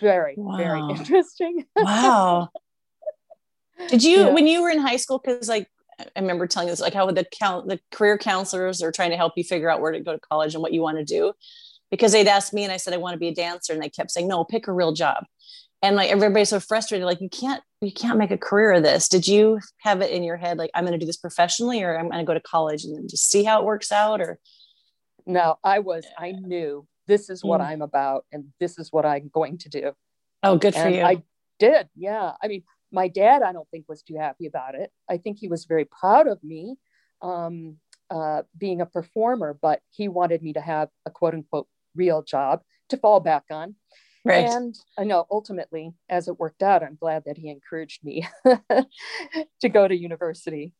Very, 0.00 0.36
very 0.56 0.80
interesting. 0.80 1.64
Wow. 1.76 2.48
Did 3.88 4.02
you 4.04 4.26
Yeah. 4.26 4.28
when 4.30 4.46
you 4.46 4.62
were 4.62 4.70
in 4.70 4.78
high 4.78 4.96
school? 4.96 5.18
Because 5.18 5.48
like 5.48 5.68
I 5.98 6.20
remember 6.20 6.46
telling 6.46 6.68
this, 6.68 6.80
like 6.80 6.94
how 6.94 7.10
the 7.10 7.24
count 7.24 7.68
the 7.68 7.80
career 7.90 8.18
counselors 8.18 8.82
are 8.82 8.92
trying 8.92 9.10
to 9.10 9.16
help 9.16 9.32
you 9.36 9.44
figure 9.44 9.70
out 9.70 9.80
where 9.80 9.92
to 9.92 10.00
go 10.00 10.12
to 10.12 10.20
college 10.20 10.54
and 10.54 10.62
what 10.62 10.72
you 10.72 10.82
want 10.82 10.98
to 10.98 11.04
do. 11.04 11.32
Because 11.90 12.12
they'd 12.12 12.28
asked 12.28 12.52
me 12.54 12.64
and 12.64 12.72
I 12.72 12.76
said 12.76 12.94
I 12.94 12.98
want 12.98 13.14
to 13.14 13.18
be 13.18 13.28
a 13.28 13.34
dancer, 13.34 13.72
and 13.72 13.82
they 13.82 13.88
kept 13.90 14.10
saying 14.10 14.28
no, 14.28 14.44
pick 14.44 14.66
a 14.68 14.72
real 14.72 14.92
job. 14.92 15.24
And 15.82 15.96
like 15.96 16.10
everybody's 16.10 16.48
so 16.50 16.60
frustrated, 16.60 17.06
like 17.06 17.20
you 17.20 17.28
can't 17.28 17.60
you 17.80 17.92
can't 17.92 18.16
make 18.18 18.30
a 18.30 18.38
career 18.38 18.72
of 18.72 18.84
this. 18.84 19.08
Did 19.08 19.26
you 19.26 19.58
have 19.78 20.00
it 20.00 20.12
in 20.12 20.22
your 20.22 20.36
head 20.36 20.56
like 20.56 20.70
I'm 20.74 20.84
going 20.84 20.92
to 20.92 20.98
do 20.98 21.06
this 21.06 21.16
professionally, 21.16 21.82
or 21.82 21.98
I'm 21.98 22.08
going 22.08 22.24
to 22.24 22.26
go 22.26 22.34
to 22.34 22.40
college 22.40 22.84
and 22.84 22.96
then 22.96 23.08
just 23.08 23.28
see 23.28 23.42
how 23.42 23.60
it 23.60 23.64
works 23.66 23.90
out? 23.90 24.20
Or 24.20 24.38
No, 25.26 25.56
I 25.64 25.80
was, 25.80 26.06
I 26.16 26.32
knew 26.32 26.86
this 27.08 27.28
is 27.28 27.42
what 27.42 27.60
Mm. 27.60 27.66
I'm 27.66 27.82
about 27.82 28.24
and 28.32 28.52
this 28.60 28.78
is 28.78 28.92
what 28.92 29.04
I'm 29.04 29.28
going 29.32 29.58
to 29.58 29.68
do. 29.68 29.92
oh, 30.44 30.56
good 30.56 30.74
for 30.74 30.80
and 30.80 30.94
you. 30.94 31.02
I 31.02 31.22
did. 31.58 31.88
Yeah. 31.96 32.32
I 32.42 32.46
mean, 32.48 32.62
my 32.92 33.08
dad, 33.08 33.42
I 33.42 33.52
don't 33.52 33.68
think 33.70 33.86
was 33.88 34.02
too 34.02 34.16
happy 34.16 34.46
about 34.46 34.74
it. 34.76 34.90
I 35.08 35.16
think 35.16 35.38
he 35.38 35.48
was 35.48 35.64
very 35.64 35.84
proud 35.84 36.28
of 36.28 36.42
me 36.44 36.76
um, 37.22 37.78
uh, 38.10 38.42
being 38.56 38.80
a 38.80 38.86
performer, 38.86 39.58
but 39.60 39.80
he 39.90 40.06
wanted 40.08 40.42
me 40.42 40.52
to 40.52 40.60
have 40.60 40.88
a 41.06 41.10
quote 41.10 41.34
unquote 41.34 41.66
real 41.96 42.22
job 42.22 42.62
to 42.90 42.96
fall 42.96 43.18
back 43.20 43.44
on. 43.50 43.74
Right. 44.24 44.46
And 44.46 44.74
I 44.98 45.04
know 45.04 45.26
ultimately, 45.30 45.94
as 46.08 46.28
it 46.28 46.38
worked 46.38 46.62
out, 46.62 46.82
I'm 46.82 46.96
glad 46.96 47.24
that 47.26 47.38
he 47.38 47.48
encouraged 47.48 48.04
me 48.04 48.26
to 49.60 49.68
go 49.68 49.86
to 49.86 49.96
university. 49.96 50.72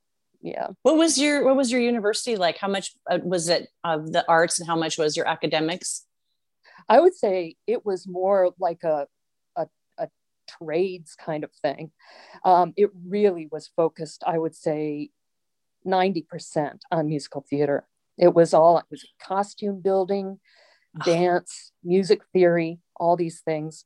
Yeah. 0.43 0.69
what 0.83 0.97
was 0.97 1.19
your 1.19 1.45
what 1.45 1.57
was 1.57 1.71
your 1.71 1.81
university 1.81 2.37
like? 2.37 2.59
How 2.59 2.67
much 2.67 2.93
uh, 3.09 3.21
was 3.23 3.49
it 3.49 3.69
of 3.85 4.13
the 4.13 4.25
arts, 4.29 4.59
and 4.59 4.67
how 4.67 4.77
much 4.77 4.99
was 4.99 5.17
your 5.17 5.29
academics? 5.29 6.05
I 6.89 6.99
would 6.99 7.15
say 7.15 7.55
it 7.69 7.87
was 7.87 8.09
more 8.09 8.53
like 8.59 8.83
a 8.83 9.07
a, 9.55 9.69
a 9.99 10.09
trades 10.49 11.15
kind 11.15 11.45
of 11.45 11.53
thing. 11.63 11.93
Um, 12.45 12.75
it 12.77 12.91
really 13.07 13.49
was 13.53 13.71
focused, 13.77 14.25
I 14.27 14.37
would 14.37 14.57
say, 14.57 15.11
ninety 15.85 16.23
percent 16.23 16.85
on 16.91 17.07
musical 17.07 17.47
theater. 17.49 17.87
It 18.19 18.35
was 18.35 18.53
all 18.53 18.79
it 18.79 18.85
was 18.91 19.07
costume 19.23 19.81
building, 19.81 20.41
dance, 21.05 21.71
music 21.85 22.21
theory, 22.33 22.81
all 23.03 23.17
these 23.17 23.41
things, 23.41 23.85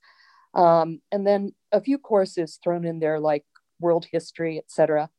um, 0.55 1.01
and 1.11 1.27
then 1.27 1.53
a 1.73 1.81
few 1.81 1.99
courses 1.99 2.59
thrown 2.63 2.85
in 2.85 3.01
there 3.01 3.19
like 3.19 3.45
world 3.81 4.07
history, 4.11 4.59
etc. 4.59 5.11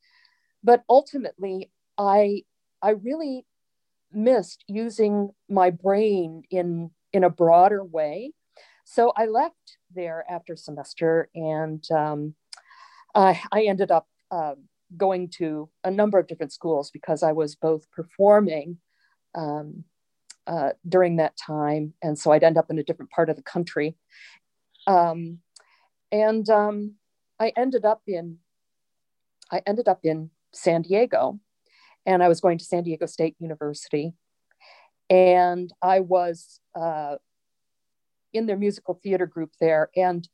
But 0.63 0.83
ultimately, 0.89 1.71
I 1.97 2.43
I 2.81 2.91
really 2.91 3.45
missed 4.11 4.63
using 4.67 5.29
my 5.49 5.69
brain 5.69 6.43
in 6.49 6.91
in 7.13 7.23
a 7.23 7.29
broader 7.29 7.83
way. 7.83 8.33
So 8.85 9.11
I 9.17 9.25
left 9.25 9.77
there 9.93 10.23
after 10.29 10.55
semester, 10.55 11.29
and 11.35 11.83
um, 11.91 12.35
I, 13.13 13.41
I 13.51 13.63
ended 13.63 13.91
up 13.91 14.07
uh, 14.31 14.55
going 14.95 15.29
to 15.37 15.69
a 15.83 15.91
number 15.91 16.19
of 16.19 16.27
different 16.27 16.53
schools 16.53 16.91
because 16.91 17.23
I 17.23 17.33
was 17.33 17.55
both 17.55 17.89
performing 17.91 18.77
um, 19.35 19.83
uh, 20.47 20.71
during 20.87 21.17
that 21.17 21.37
time, 21.37 21.93
and 22.01 22.17
so 22.17 22.31
I'd 22.31 22.43
end 22.43 22.57
up 22.57 22.71
in 22.71 22.79
a 22.79 22.83
different 22.83 23.11
part 23.11 23.29
of 23.29 23.35
the 23.35 23.41
country. 23.41 23.97
Um, 24.87 25.39
and 26.11 26.49
um, 26.49 26.95
I 27.39 27.51
ended 27.55 27.85
up 27.85 28.01
in 28.07 28.37
I 29.51 29.61
ended 29.65 29.87
up 29.87 29.99
in 30.03 30.29
San 30.53 30.81
Diego, 30.81 31.39
and 32.05 32.23
I 32.23 32.27
was 32.27 32.41
going 32.41 32.57
to 32.57 32.65
San 32.65 32.83
Diego 32.83 33.05
State 33.05 33.35
University, 33.39 34.13
and 35.09 35.71
I 35.81 35.99
was 35.99 36.59
uh, 36.75 37.15
in 38.33 38.45
their 38.45 38.57
musical 38.57 38.99
theater 39.03 39.25
group 39.25 39.51
there, 39.59 39.89
and 39.95 40.27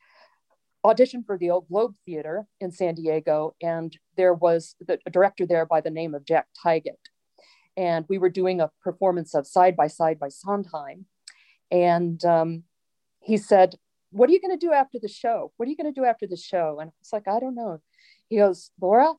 auditioned 0.86 1.26
for 1.26 1.38
the 1.38 1.50
Old 1.50 1.68
Globe 1.70 1.96
Theater 2.06 2.46
in 2.60 2.72
San 2.72 2.96
Diego, 2.96 3.56
and 3.62 3.98
there 4.18 4.34
was 4.34 4.76
the 4.80 5.00
a 5.06 5.10
director 5.10 5.46
there 5.46 5.66
by 5.66 5.82
the 5.82 5.90
name 5.90 6.14
of 6.14 6.26
Jack 6.26 6.48
Tygett, 6.64 7.10
and 7.78 8.06
we 8.10 8.18
were 8.18 8.30
doing 8.30 8.62
a 8.62 8.72
performance 8.82 9.34
of 9.34 9.48
Side 9.48 9.76
by 9.76 9.88
Side 9.88 10.20
by 10.20 10.30
Sondheim, 10.30 11.06
and 11.72 12.24
um, 12.26 12.64
he 13.20 13.38
said, 13.38 13.76
"What 14.12 14.30
are 14.30 14.34
you 14.34 14.42
going 14.42 14.58
to 14.58 14.66
do 14.66 14.72
after 14.72 15.00
the 15.00 15.08
show? 15.08 15.52
What 15.58 15.68
are 15.68 15.70
you 15.70 15.78
going 15.78 15.94
to 15.94 16.00
do 16.00 16.06
after 16.06 16.28
the 16.28 16.38
show?" 16.38 16.80
And 16.80 16.90
I 16.90 16.94
was 17.00 17.14
like, 17.14 17.28
"I 17.28 17.40
don't 17.40 17.56
know." 17.56 17.82
He 18.30 18.38
goes, 18.38 18.72
"Laura, 18.80 19.14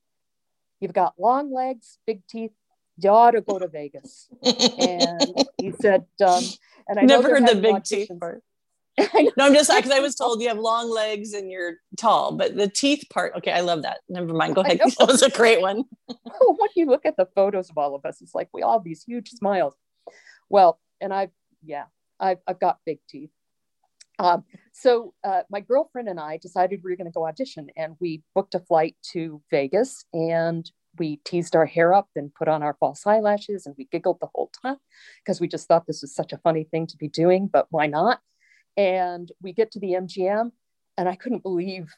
you've 0.80 0.92
got 0.92 1.14
long 1.18 1.52
legs, 1.52 1.98
big 2.06 2.26
teeth. 2.28 2.52
You 2.98 3.10
ought 3.10 3.32
to 3.32 3.40
go 3.40 3.58
to 3.58 3.68
Vegas." 3.68 4.28
And 4.78 5.34
he 5.58 5.72
said, 5.72 6.04
um, 6.24 6.44
"And 6.88 6.98
I 6.98 7.02
never 7.02 7.28
heard 7.28 7.46
the 7.46 7.60
big 7.60 7.82
teeth 7.84 8.10
part. 8.20 8.42
No, 9.36 9.46
I'm 9.46 9.54
just 9.54 9.74
because 9.74 9.90
I 9.90 9.98
was 9.98 10.14
told 10.16 10.40
you 10.40 10.48
have 10.48 10.58
long 10.58 10.88
legs 10.90 11.32
and 11.32 11.50
you're 11.50 11.74
tall, 11.96 12.32
but 12.36 12.56
the 12.56 12.68
teeth 12.68 13.04
part. 13.10 13.34
Okay, 13.36 13.50
I 13.50 13.60
love 13.60 13.82
that. 13.82 14.00
Never 14.08 14.32
mind. 14.32 14.54
Go 14.54 14.60
ahead. 14.60 14.80
That 14.98 15.08
was 15.08 15.22
a 15.22 15.30
great 15.30 15.60
one. 15.60 15.84
when 16.06 16.70
you 16.76 16.86
look 16.86 17.04
at 17.04 17.16
the 17.16 17.26
photos 17.34 17.70
of 17.70 17.78
all 17.78 17.94
of 17.94 18.04
us, 18.04 18.20
it's 18.22 18.34
like 18.34 18.48
we 18.52 18.62
all 18.62 18.78
have 18.78 18.84
these 18.84 19.02
huge 19.02 19.30
smiles. 19.30 19.74
Well, 20.48 20.78
and 21.00 21.12
I've, 21.12 21.30
yeah, 21.64 21.84
I've, 22.20 22.38
I've 22.46 22.60
got 22.60 22.78
big 22.86 23.00
teeth. 23.08 23.30
Um, 24.18 24.44
so 24.72 25.14
uh, 25.24 25.42
my 25.50 25.60
girlfriend 25.60 26.08
and 26.08 26.20
I 26.20 26.36
decided 26.36 26.82
we 26.84 26.90
were 26.92 26.96
going 26.96 27.10
to 27.10 27.12
go 27.12 27.26
audition, 27.26 27.68
and 27.76 27.96
we 28.00 28.22
booked 28.34 28.54
a 28.54 28.60
flight 28.60 28.96
to 29.12 29.42
Vegas, 29.50 30.04
and 30.12 30.70
we 30.98 31.16
teased 31.24 31.56
our 31.56 31.66
hair 31.66 31.92
up 31.92 32.08
and 32.14 32.32
put 32.32 32.46
on 32.46 32.62
our 32.62 32.76
false 32.78 33.06
eyelashes, 33.06 33.66
and 33.66 33.74
we 33.76 33.88
giggled 33.90 34.18
the 34.20 34.28
whole 34.32 34.50
time 34.62 34.76
because 35.24 35.40
we 35.40 35.48
just 35.48 35.66
thought 35.66 35.86
this 35.86 36.02
was 36.02 36.14
such 36.14 36.32
a 36.32 36.38
funny 36.38 36.64
thing 36.64 36.86
to 36.86 36.96
be 36.96 37.08
doing, 37.08 37.48
but 37.48 37.66
why 37.70 37.86
not? 37.86 38.20
And 38.76 39.30
we 39.40 39.52
get 39.52 39.70
to 39.72 39.80
the 39.80 39.92
MGM, 39.92 40.50
and 40.96 41.08
I 41.08 41.16
couldn't 41.16 41.42
believe, 41.42 41.94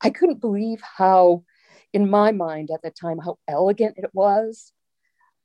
I 0.00 0.10
couldn't 0.10 0.40
believe 0.40 0.80
how, 0.80 1.44
in 1.92 2.08
my 2.08 2.32
mind 2.32 2.70
at 2.72 2.82
the 2.82 2.90
time, 2.90 3.18
how 3.18 3.38
elegant 3.48 3.94
it 3.96 4.10
was. 4.12 4.72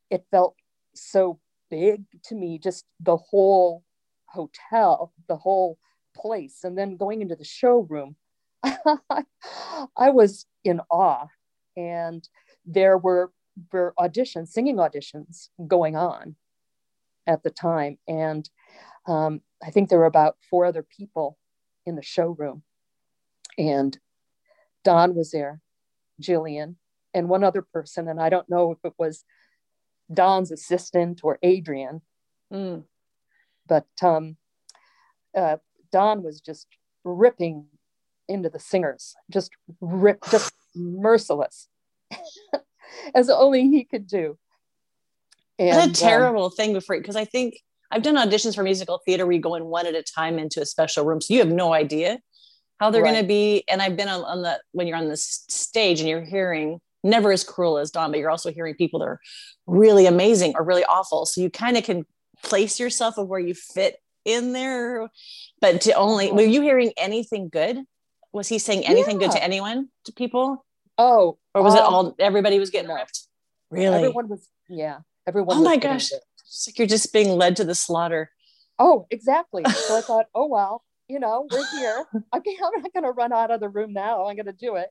It 0.10 0.26
felt 0.30 0.56
so 0.94 1.40
big 1.70 2.04
to 2.26 2.36
me, 2.36 2.60
just 2.60 2.86
the 3.00 3.18
whole 3.18 3.84
hotel, 4.28 5.12
the 5.28 5.38
whole 5.38 5.78
place. 6.16 6.60
And 6.64 6.78
then 6.78 6.98
going 6.98 7.22
into 7.22 7.36
the 7.36 7.44
showroom, 7.44 8.16
I 8.64 10.10
was 10.10 10.46
in 10.64 10.82
awe. 10.92 11.28
And 11.76 12.28
there 12.66 12.98
were, 12.98 13.32
were 13.72 13.94
auditions, 13.98 14.50
singing 14.50 14.78
auditions 14.78 15.50
going 15.68 15.96
on 15.96 16.36
at 17.26 17.44
the 17.44 17.50
time. 17.50 17.98
And 18.08 18.48
um, 19.08 19.42
I 19.64 19.72
think 19.72 19.90
there 19.90 20.00
were 20.00 20.06
about 20.06 20.38
four 20.50 20.66
other 20.66 20.84
people 20.84 21.38
in 21.86 21.96
the 21.96 22.02
showroom. 22.04 22.64
And 23.58 23.98
Donn 24.84 25.16
was 25.16 25.32
there, 25.32 25.62
Jillian, 26.22 26.76
and 27.14 27.30
one 27.30 27.44
other 27.44 27.62
person. 27.62 28.08
And 28.08 28.22
I 28.22 28.30
don't 28.30 28.50
know 28.50 28.72
if 28.72 28.80
it 28.84 28.94
was 28.98 29.24
Donn's 30.14 30.52
assistant 30.52 31.22
or 31.24 31.40
Adrian, 31.44 32.02
Mm. 32.52 32.84
but 33.68 33.88
um, 34.04 34.38
uh, 35.36 35.58
Donn 35.92 36.22
was 36.22 36.40
just 36.40 36.68
ripping 37.04 37.66
into 38.28 38.50
the 38.50 38.60
singers, 38.60 39.16
just 39.32 39.52
rip, 39.82 40.24
just 40.30 40.54
merciless, 40.76 41.68
as 43.16 43.30
only 43.30 43.64
he 43.70 43.86
could 43.86 44.08
do. 44.08 44.38
What 45.58 45.68
And 45.68 45.80
a 45.80 45.84
um, 45.84 45.94
terrible 45.94 46.50
thing 46.50 46.74
before 46.74 46.98
because 46.98 47.16
I 47.16 47.26
think 47.26 47.56
I've 47.94 48.02
done 48.02 48.16
auditions 48.16 48.56
for 48.56 48.64
musical 48.64 49.00
theater 49.06 49.26
where 49.26 49.34
you 49.34 49.40
go 49.42 49.54
in 49.54 49.66
one 49.66 49.86
at 49.86 49.94
a 49.94 50.02
time 50.02 50.40
into 50.40 50.60
a 50.62 50.66
special 50.66 51.06
room. 51.06 51.22
So 51.22 51.34
you 51.34 51.40
have 51.42 51.52
no 51.52 51.74
idea 51.74 52.20
how 52.80 52.90
they're 52.90 53.04
Right. 53.04 53.12
going 53.12 53.24
to 53.24 53.28
be. 53.28 53.64
And 53.70 53.84
I've 53.84 53.96
been 53.96 54.10
on, 54.10 54.24
on 54.24 54.42
the, 54.42 54.60
when 54.72 54.88
you're 54.88 54.98
on 54.98 55.08
the 55.08 55.16
stage 55.16 56.00
and 56.00 56.10
you're 56.10 56.24
hearing 56.24 56.82
never 57.04 57.32
as 57.32 57.44
cruel 57.44 57.78
as 57.78 57.92
Donn, 57.92 58.10
but 58.12 58.20
you're 58.20 58.32
also 58.32 58.52
hearing 58.52 58.74
people 58.76 59.00
that 59.02 59.06
are 59.06 59.20
really 59.68 60.08
amazing 60.08 60.54
or 60.56 60.64
really 60.64 60.84
awful. 60.86 61.28
So 61.28 61.40
you 61.40 61.52
kind 61.52 61.78
of 61.78 61.84
can 61.84 62.06
place 62.42 62.80
yourself 62.80 63.18
of 63.18 63.28
where 63.28 63.40
you 63.40 63.54
fit 63.54 63.98
in 64.26 64.54
there. 64.54 65.08
But 65.62 65.82
to 65.82 65.94
only, 65.94 66.32
were 66.32 66.42
you 66.42 66.62
hearing 66.62 66.94
anything 66.98 67.50
good? 67.50 67.78
Was 68.32 68.48
he 68.48 68.58
saying 68.58 68.88
anything 68.88 69.20
good 69.20 69.32
to 69.32 69.44
anyone, 69.44 69.90
to 70.06 70.14
people? 70.14 70.66
Oh, 70.98 71.38
Or 71.54 71.62
was 71.62 71.76
it 71.76 71.82
um, 71.82 71.94
all, 71.94 72.16
everybody 72.18 72.58
was 72.58 72.72
getting 72.72 72.92
ripped? 72.92 73.28
Really? 73.70 73.98
Everyone 73.98 74.30
was, 74.30 74.48
yeah. 74.68 75.00
Everyone. 75.28 75.58
Oh 75.58 75.60
was 75.60 75.68
my 75.70 75.78
gosh. 75.78 76.12
it. 76.12 76.22
It's 76.54 76.68
like 76.68 76.78
you're 76.78 76.88
just 76.88 77.12
being 77.12 77.30
led 77.30 77.56
to 77.58 77.64
the 77.64 77.76
slaughter. 77.76 78.30
Oh, 78.78 79.08
exactly. 79.10 79.64
So 79.66 79.98
I 79.98 80.02
thought, 80.02 80.28
oh 80.36 80.48
well, 80.48 80.84
you 81.08 81.20
know, 81.20 81.48
we're 81.52 81.66
here. 81.80 82.06
Can't, 82.14 82.26
I'm 82.76 82.82
not 82.82 82.94
going 82.94 83.04
to 83.04 83.12
run 83.12 83.34
out 83.34 83.52
of 83.52 83.60
the 83.60 83.70
room 83.70 83.94
now. 83.94 84.28
I'm 84.28 84.36
going 84.36 84.46
to 84.46 84.54
do 84.54 84.76
it. 84.76 84.90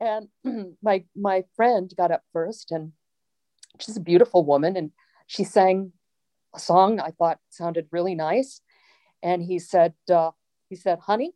And 0.00 0.28
my 0.82 1.04
my 1.14 1.44
friend 1.56 1.92
got 1.96 2.10
up 2.10 2.22
first, 2.32 2.70
and 2.70 2.92
she's 3.78 3.96
a 3.96 4.00
beautiful 4.00 4.44
woman, 4.44 4.76
and 4.76 4.90
she 5.26 5.44
sang 5.44 5.92
a 6.54 6.58
song 6.58 7.00
I 7.00 7.10
thought 7.10 7.38
sounded 7.50 7.88
really 7.92 8.14
nice. 8.14 8.60
And 9.22 9.42
he 9.42 9.58
said, 9.58 9.94
uh, 10.10 10.30
he 10.68 10.76
said, 10.76 11.00
honey, 11.00 11.32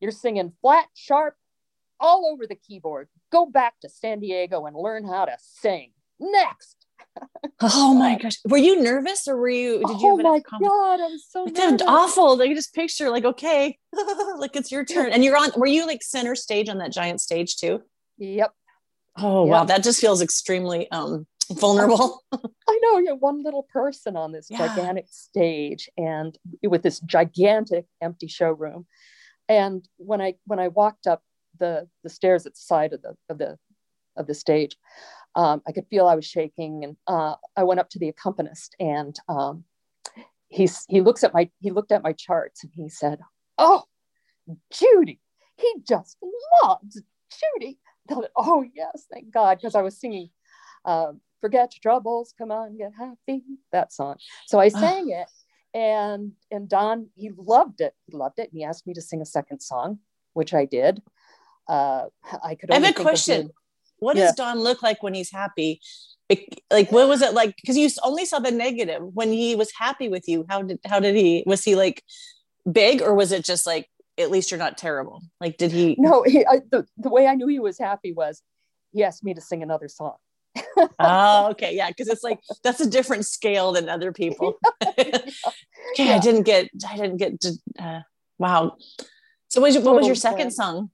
you're 0.00 0.10
singing 0.10 0.52
flat, 0.60 0.86
sharp, 0.94 1.36
all 2.00 2.28
over 2.32 2.46
the 2.46 2.56
keyboard. 2.56 3.08
Go 3.30 3.46
back 3.46 3.74
to 3.80 3.88
San 3.88 4.20
Diego 4.20 4.66
and 4.66 4.76
learn 4.76 5.04
how 5.04 5.24
to 5.24 5.36
sing. 5.38 5.92
Next. 6.18 6.79
Oh 7.60 7.94
my 7.94 8.16
gosh. 8.16 8.38
Were 8.48 8.56
you 8.58 8.82
nervous 8.82 9.28
or 9.28 9.36
were 9.36 9.48
you, 9.50 9.80
did 9.80 10.00
you 10.00 10.08
oh 10.12 10.16
have 10.16 10.24
my 10.24 10.40
god, 10.60 11.00
I 11.00 11.08
was 11.08 11.26
so 11.28 11.44
It 11.46 11.56
sounded 11.56 11.84
nervous. 11.84 11.86
awful. 11.88 12.36
Like 12.38 12.48
you 12.48 12.54
just 12.54 12.74
picture 12.74 13.10
like, 13.10 13.24
okay, 13.24 13.76
like 14.38 14.56
it's 14.56 14.72
your 14.72 14.84
turn. 14.84 15.10
And 15.12 15.22
you're 15.22 15.36
on, 15.36 15.50
were 15.56 15.66
you 15.66 15.86
like 15.86 16.02
center 16.02 16.34
stage 16.34 16.68
on 16.68 16.78
that 16.78 16.92
giant 16.92 17.20
stage 17.20 17.56
too? 17.56 17.82
Yep. 18.18 18.52
Oh 19.18 19.44
Yeah. 19.44 19.50
wow. 19.52 19.64
That 19.64 19.82
just 19.82 20.00
feels 20.00 20.22
extremely 20.22 20.90
um 20.90 21.26
vulnerable. 21.52 22.22
I 22.32 22.78
know 22.82 22.98
you're 22.98 23.16
one 23.16 23.42
little 23.42 23.64
person 23.64 24.16
on 24.16 24.32
this 24.32 24.46
Yeah. 24.48 24.68
gigantic 24.68 25.06
stage 25.10 25.90
and 25.98 26.38
with 26.62 26.82
this 26.82 27.00
gigantic 27.00 27.86
empty 28.00 28.28
showroom. 28.28 28.86
And 29.48 29.86
when 29.96 30.20
I 30.20 30.34
when 30.46 30.60
I 30.60 30.68
walked 30.68 31.06
up 31.06 31.22
the 31.58 31.88
the 32.04 32.08
stairs 32.10 32.46
at 32.46 32.54
the 32.54 32.60
side 32.60 32.92
of 32.92 33.02
the 33.02 33.14
of 33.28 33.38
the 33.38 33.58
of 34.16 34.26
the 34.26 34.34
stage, 34.34 34.76
um, 35.34 35.62
I 35.66 35.72
could 35.72 35.86
feel 35.88 36.06
I 36.06 36.16
was 36.16 36.26
shaking. 36.26 36.84
And 36.84 36.96
uh, 37.06 37.36
I 37.56 37.64
went 37.64 37.80
up 37.80 37.90
to 37.90 37.98
the 37.98 38.08
accompanist 38.08 38.74
and 38.80 39.18
um, 39.28 39.64
he's 40.48 40.84
he 40.88 41.00
looks 41.00 41.24
at 41.24 41.32
my 41.32 41.48
he 41.60 41.70
looked 41.70 41.92
at 41.92 42.02
my 42.02 42.12
charts 42.12 42.62
and 42.62 42.72
he 42.74 42.88
said, 42.88 43.20
"Oh, 43.56 43.84
Judy, 44.70 45.20
he 45.56 45.74
just 45.88 46.18
loves 46.62 47.00
Judy." 47.30 47.78
Thought, 48.08 48.30
oh 48.36 48.64
yes, 48.74 49.06
thank 49.10 49.32
God, 49.32 49.58
because 49.58 49.74
I 49.74 49.82
was 49.82 49.98
singing 49.98 50.30
um, 50.84 51.20
"Forget 51.40 51.72
Your 51.74 51.80
Troubles, 51.92 52.34
Come 52.36 52.50
On, 52.50 52.76
Get 52.76 52.92
Happy," 52.98 53.44
that 53.72 53.92
song. 53.92 54.16
So 54.46 54.58
I 54.58 54.68
sang 54.68 55.10
it, 55.10 55.28
and 55.72 56.32
and 56.50 56.68
Donn 56.68 57.08
he 57.14 57.30
loved 57.36 57.80
it. 57.80 57.94
He 58.06 58.16
loved 58.16 58.38
it, 58.38 58.50
and 58.50 58.58
he 58.58 58.64
asked 58.64 58.86
me 58.86 58.94
to 58.94 59.00
sing 59.00 59.22
a 59.22 59.26
second 59.26 59.60
song, 59.60 60.00
which 60.32 60.52
I 60.52 60.64
did. 60.64 61.00
Uh, 61.68 62.06
I 62.42 62.56
could. 62.56 62.72
I 62.72 62.80
have 62.80 62.84
a 62.84 62.92
question. 62.92 63.50
What 64.00 64.16
Yeah. 64.16 64.26
does 64.26 64.34
Donn 64.34 64.58
look 64.58 64.82
like 64.82 65.02
when 65.02 65.14
he's 65.14 65.30
happy? 65.30 65.80
Like 66.70 66.92
what 66.92 67.08
was 67.08 67.22
it 67.22 67.34
like? 67.34 67.56
Because 67.56 67.76
you 67.76 67.88
only 68.02 68.24
saw 68.24 68.38
the 68.38 68.50
negative. 68.50 69.02
When 69.02 69.32
he 69.32 69.54
was 69.56 69.72
happy 69.76 70.08
with 70.08 70.28
you, 70.28 70.44
how 70.48 70.62
did 70.62 70.78
how 70.84 71.00
did 71.00 71.16
he 71.16 71.42
was 71.46 71.64
he 71.64 71.74
like 71.74 72.02
big 72.70 73.02
or 73.02 73.14
was 73.14 73.32
it 73.32 73.44
just 73.44 73.66
like 73.66 73.88
at 74.18 74.30
least 74.30 74.50
you're 74.50 74.58
not 74.58 74.78
terrible? 74.78 75.22
Like 75.40 75.56
did 75.56 75.72
he 75.72 75.96
no, 75.98 76.22
he, 76.22 76.44
I, 76.46 76.60
the 76.70 76.86
the 76.96 77.08
way 77.08 77.26
I 77.26 77.34
knew 77.34 77.48
he 77.48 77.58
was 77.58 77.78
happy 77.78 78.12
was 78.12 78.42
he 78.92 79.02
asked 79.04 79.24
me 79.24 79.34
to 79.34 79.40
sing 79.40 79.62
another 79.62 79.88
song. 79.88 80.14
Oh, 80.98 81.48
okay, 81.50 81.74
yeah, 81.74 81.88
because 81.88 82.08
it's 82.08 82.22
like 82.22 82.40
that's 82.62 82.80
a 82.80 82.88
different 82.88 83.26
scale 83.26 83.72
than 83.72 83.88
other 83.88 84.12
people. 84.12 84.54
okay, 84.98 86.12
I 86.12 86.18
didn't 86.18 86.42
get, 86.42 86.68
I 86.88 86.96
didn't 86.96 87.18
get. 87.18 87.40
To, 87.40 87.52
uh, 87.78 88.00
wow. 88.38 88.76
So, 89.48 89.60
what 89.60 89.74
was, 89.74 89.78
what 89.78 89.94
was 89.96 90.06
your 90.06 90.16
second 90.16 90.52
song? 90.52 90.90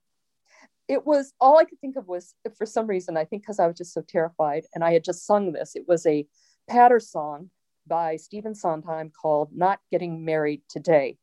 It 0.88 1.07
was 1.07 1.33
all 1.40 1.59
I 1.59 1.64
could 1.64 1.81
think 1.81 1.96
of 1.96 2.07
was 2.07 2.35
for 2.57 2.66
some 2.66 2.87
reason, 2.87 3.16
I 3.16 3.25
think 3.25 3.42
because 3.42 3.59
I 3.59 3.66
was 3.66 3.77
just 3.77 3.92
so 3.92 4.03
terrified 4.07 4.64
and 4.75 4.85
I 4.85 4.92
had 4.92 5.05
just 5.05 5.27
sung 5.27 5.53
this. 5.53 5.75
It 5.75 5.85
was 5.88 6.07
a 6.07 6.27
patter 6.68 7.01
song 7.01 7.51
by 7.87 8.16
Stephen 8.16 8.55
Sondheim 8.55 9.11
called 9.11 9.51
Not 9.53 9.81
Getting 9.90 10.25
Married 10.25 10.62
Today. 10.68 11.18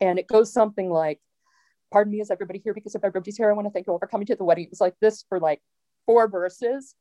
And 0.00 0.18
it 0.18 0.28
goes 0.28 0.52
something 0.52 0.90
like, 0.90 1.20
Pardon 1.90 2.12
me, 2.12 2.20
is 2.20 2.30
everybody 2.30 2.60
here? 2.62 2.74
Because 2.74 2.94
if 2.94 3.02
everybody's 3.02 3.38
here, 3.38 3.48
I 3.48 3.54
want 3.54 3.66
to 3.66 3.70
thank 3.70 3.86
you 3.86 3.94
all 3.94 3.98
for 3.98 4.06
coming 4.06 4.26
to 4.26 4.36
the 4.36 4.44
wedding. 4.44 4.64
It 4.64 4.70
was 4.70 4.80
like 4.80 4.94
this 5.00 5.24
for 5.26 5.40
like 5.40 5.62
four 6.04 6.28
verses. 6.28 6.94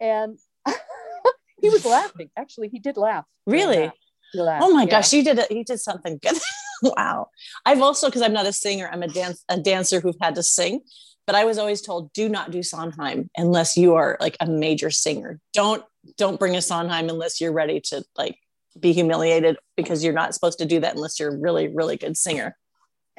And 0.00 0.38
he 1.62 1.70
was 1.70 1.86
laughing. 1.86 2.28
Actually, 2.36 2.68
he 2.68 2.78
did 2.78 2.98
laugh. 2.98 3.24
Really? 3.46 3.90
He 4.32 4.40
laughed, 4.40 4.64
Oh 4.64 4.74
my 4.74 4.82
yeah. 4.82 4.90
gosh, 4.90 5.14
you 5.14 5.24
did 5.24 5.38
it. 5.38 5.50
You 5.50 5.64
did 5.64 5.80
something 5.80 6.18
good. 6.20 6.36
wow. 6.96 7.28
I've 7.64 7.80
also 7.80 8.08
because 8.08 8.22
I'm 8.22 8.32
not 8.32 8.46
a 8.46 8.52
singer. 8.52 8.88
I'm 8.92 9.02
a 9.02 9.08
dance 9.08 9.44
a 9.48 9.58
dancer 9.58 10.00
who've 10.00 10.16
had 10.20 10.34
to 10.36 10.42
sing. 10.42 10.80
But 11.26 11.34
I 11.34 11.44
was 11.44 11.58
always 11.58 11.82
told, 11.82 12.10
do 12.14 12.26
not 12.26 12.50
do 12.50 12.62
Sondheim 12.62 13.28
unless 13.36 13.76
you 13.76 13.96
are 13.96 14.16
like 14.18 14.36
a 14.40 14.46
major 14.46 14.90
singer. 14.90 15.40
Don't 15.52 15.84
don't 16.16 16.38
bring 16.38 16.56
a 16.56 16.62
Sondheim 16.62 17.08
unless 17.08 17.40
you're 17.40 17.52
ready 17.52 17.80
to 17.86 18.02
like 18.16 18.38
be 18.78 18.92
humiliated 18.92 19.58
because 19.76 20.02
you're 20.02 20.14
not 20.14 20.34
supposed 20.34 20.58
to 20.58 20.64
do 20.64 20.80
that 20.80 20.94
unless 20.94 21.20
you're 21.20 21.34
a 21.34 21.38
really 21.38 21.68
really 21.68 21.96
good 21.96 22.16
singer. 22.16 22.56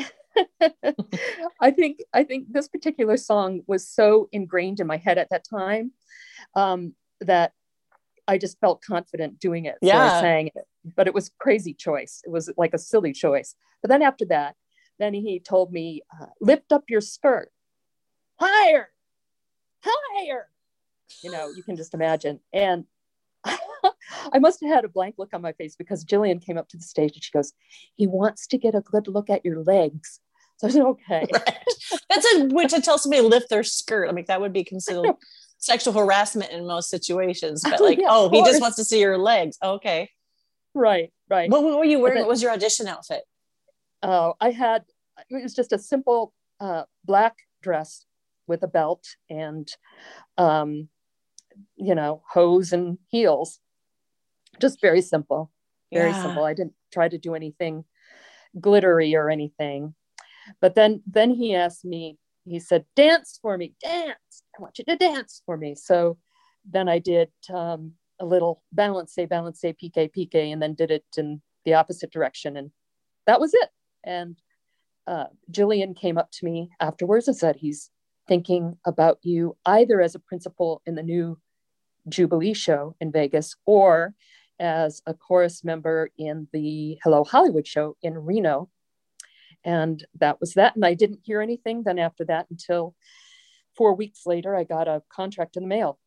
I 1.60 1.70
think 1.70 2.00
I 2.12 2.24
think 2.24 2.52
this 2.52 2.68
particular 2.68 3.16
song 3.16 3.62
was 3.66 3.88
so 3.88 4.28
ingrained 4.32 4.80
in 4.80 4.86
my 4.86 4.96
head 4.96 5.18
at 5.18 5.30
that 5.30 5.44
time 5.48 5.92
um, 6.54 6.94
that 7.20 7.52
I 8.28 8.38
just 8.38 8.60
felt 8.60 8.82
confident 8.82 9.40
doing 9.40 9.64
it. 9.64 9.76
So 9.82 9.88
Yeah. 9.88 10.02
I 10.02 10.20
sang 10.20 10.46
it, 10.48 10.64
but 10.94 11.06
it 11.06 11.14
was 11.14 11.30
crazy 11.38 11.74
choice. 11.74 12.20
It 12.24 12.30
was 12.30 12.50
like 12.56 12.74
a 12.74 12.78
silly 12.78 13.12
choice. 13.12 13.54
But 13.82 13.88
then 13.88 14.02
after 14.02 14.24
that, 14.26 14.56
then 14.98 15.14
he 15.14 15.40
told 15.40 15.72
me, 15.72 16.02
uh, 16.20 16.26
lift 16.40 16.72
up 16.72 16.84
your 16.88 17.00
skirt 17.00 17.50
higher, 18.38 18.88
higher. 19.82 20.48
You 21.22 21.30
know, 21.30 21.50
you 21.54 21.62
can 21.62 21.76
just 21.76 21.94
imagine. 21.94 22.40
And 22.52 22.84
I 23.44 24.38
must 24.38 24.60
have 24.62 24.70
had 24.70 24.84
a 24.84 24.88
blank 24.88 25.16
look 25.18 25.30
on 25.32 25.42
my 25.42 25.52
face 25.52 25.76
because 25.76 26.04
Jillian 26.04 26.44
came 26.44 26.58
up 26.58 26.68
to 26.70 26.76
the 26.76 26.82
stage 26.82 27.14
and 27.14 27.22
she 27.22 27.32
goes, 27.32 27.52
he 27.96 28.06
wants 28.06 28.46
to 28.48 28.58
get 28.58 28.74
a 28.74 28.80
good 28.80 29.08
look 29.08 29.30
at 29.30 29.44
your 29.44 29.62
legs. 29.62 30.20
So 30.58 30.66
I 30.66 30.70
said, 30.70 30.82
okay. 30.82 31.26
Right. 31.32 31.58
That's 32.10 32.34
a 32.34 32.44
way 32.46 32.66
to 32.66 32.80
tell 32.80 32.98
somebody 32.98 33.22
lift 33.22 33.48
their 33.48 33.62
skirt. 33.62 34.08
I 34.08 34.12
mean, 34.12 34.24
that 34.28 34.40
would 34.40 34.52
be 34.52 34.64
considered 34.64 35.14
sexual 35.58 35.94
harassment 35.94 36.50
in 36.50 36.66
most 36.66 36.90
situations. 36.90 37.62
But 37.62 37.80
like, 37.80 37.98
Yeah, 37.98 38.08
oh, 38.10 38.28
he 38.28 38.42
just 38.42 38.60
wants 38.60 38.76
to 38.76 38.84
see 38.84 39.00
your 39.00 39.18
legs. 39.18 39.56
Okay. 39.62 40.10
Right, 40.78 41.12
right. 41.28 41.50
What, 41.50 41.64
what 41.64 41.78
were 41.78 41.84
you 41.84 41.98
wearing? 41.98 42.20
What 42.20 42.28
was 42.28 42.40
your 42.40 42.52
audition 42.52 42.86
outfit? 42.86 43.24
Uh, 44.00 44.32
I 44.40 44.52
had, 44.52 44.84
it 45.28 45.42
was 45.42 45.52
just 45.52 45.72
a 45.72 45.78
simple 45.78 46.32
uh, 46.60 46.84
black 47.04 47.36
dress 47.62 48.06
with 48.46 48.62
a 48.62 48.68
belt 48.68 49.04
and, 49.28 49.68
um, 50.36 50.88
you 51.74 51.96
know, 51.96 52.22
hose 52.30 52.72
and 52.72 52.98
heels. 53.08 53.58
Just 54.60 54.80
very 54.80 55.02
simple, 55.02 55.50
very 55.92 56.10
Yeah. 56.10 56.22
simple. 56.22 56.44
I 56.44 56.54
didn't 56.54 56.74
try 56.92 57.08
to 57.08 57.18
do 57.18 57.34
anything 57.34 57.84
glittery 58.60 59.16
or 59.16 59.30
anything. 59.30 59.96
But 60.60 60.76
then, 60.76 61.02
then 61.06 61.30
he 61.30 61.56
asked 61.56 61.84
me, 61.84 62.18
he 62.44 62.60
said, 62.60 62.84
dance 62.94 63.40
for 63.42 63.58
me, 63.58 63.74
dance. 63.82 64.42
I 64.56 64.62
want 64.62 64.78
you 64.78 64.84
to 64.84 64.96
dance 64.96 65.42
for 65.44 65.56
me. 65.56 65.74
So 65.74 66.18
then 66.70 66.88
I 66.88 67.00
did 67.00 67.30
um, 67.52 67.94
a 68.20 68.26
little 68.26 68.62
balance, 68.72 69.14
say, 69.14 69.26
balance, 69.26 69.60
say, 69.60 69.72
pique, 69.72 70.12
pique, 70.12 70.34
and 70.34 70.60
then 70.60 70.74
did 70.74 70.90
it 70.90 71.04
in 71.16 71.40
the 71.64 71.74
opposite 71.74 72.10
direction. 72.10 72.56
And 72.56 72.70
that 73.26 73.40
was 73.40 73.52
it. 73.54 73.68
And 74.04 74.36
uh, 75.06 75.26
Jillian 75.50 75.96
came 75.96 76.18
up 76.18 76.30
to 76.32 76.44
me 76.44 76.70
afterwards 76.80 77.28
and 77.28 77.36
said, 77.36 77.56
he's 77.56 77.90
thinking 78.26 78.76
about 78.84 79.18
you 79.22 79.56
either 79.64 80.00
as 80.00 80.14
a 80.14 80.20
principal 80.20 80.82
in 80.86 80.94
the 80.94 81.02
new 81.02 81.38
Jubilee 82.08 82.54
show 82.54 82.94
in 83.00 83.10
Vegas 83.12 83.56
or 83.66 84.14
as 84.60 85.02
a 85.06 85.14
chorus 85.14 85.64
member 85.64 86.10
in 86.18 86.48
the 86.52 86.98
Hello 87.02 87.24
Hollywood 87.24 87.66
show 87.66 87.96
in 88.02 88.18
Reno. 88.18 88.68
And 89.64 90.04
that 90.18 90.40
was 90.40 90.54
that. 90.54 90.76
And 90.76 90.84
I 90.84 90.94
didn't 90.94 91.20
hear 91.22 91.40
anything 91.40 91.82
then 91.82 91.98
after 91.98 92.24
that 92.26 92.46
until 92.50 92.94
four 93.76 93.94
weeks 93.94 94.26
later, 94.26 94.56
I 94.56 94.64
got 94.64 94.88
a 94.88 95.02
contract 95.10 95.56
in 95.56 95.62
the 95.62 95.68
mail. 95.68 95.98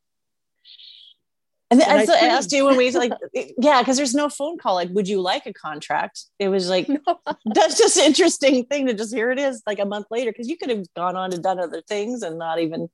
And, 1.72 1.80
then 1.80 1.90
And 1.90 2.00
I, 2.00 2.06
so 2.06 2.14
I 2.14 2.28
asked 2.28 2.52
you 2.52 2.66
when 2.66 2.76
we 2.76 2.92
like, 2.92 3.14
yeah, 3.58 3.82
because 3.82 3.96
there's 3.96 4.14
no 4.14 4.28
phone 4.28 4.58
call. 4.58 4.76
Like, 4.76 4.90
would 4.92 5.08
you 5.08 5.22
like 5.22 5.46
a 5.46 5.54
contract? 5.54 6.26
It 6.38 6.50
was 6.50 6.70
like 6.70 6.86
that's 7.46 7.78
just 7.78 7.96
an 7.98 8.04
interesting 8.06 8.66
thing 8.66 8.88
to 8.88 8.94
just 8.94 9.14
here 9.14 9.32
it 9.32 9.40
is 9.40 9.64
like 9.66 9.80
a 9.80 9.86
month 9.86 10.08
later 10.12 10.32
because 10.32 10.50
you 10.50 10.58
could 10.58 10.70
have 10.70 10.86
gone 10.96 11.16
on 11.16 11.34
and 11.34 11.42
done 11.42 11.60
other 11.60 11.82
things 11.82 12.22
and 12.24 12.38
not 12.38 12.60
even 12.60 12.90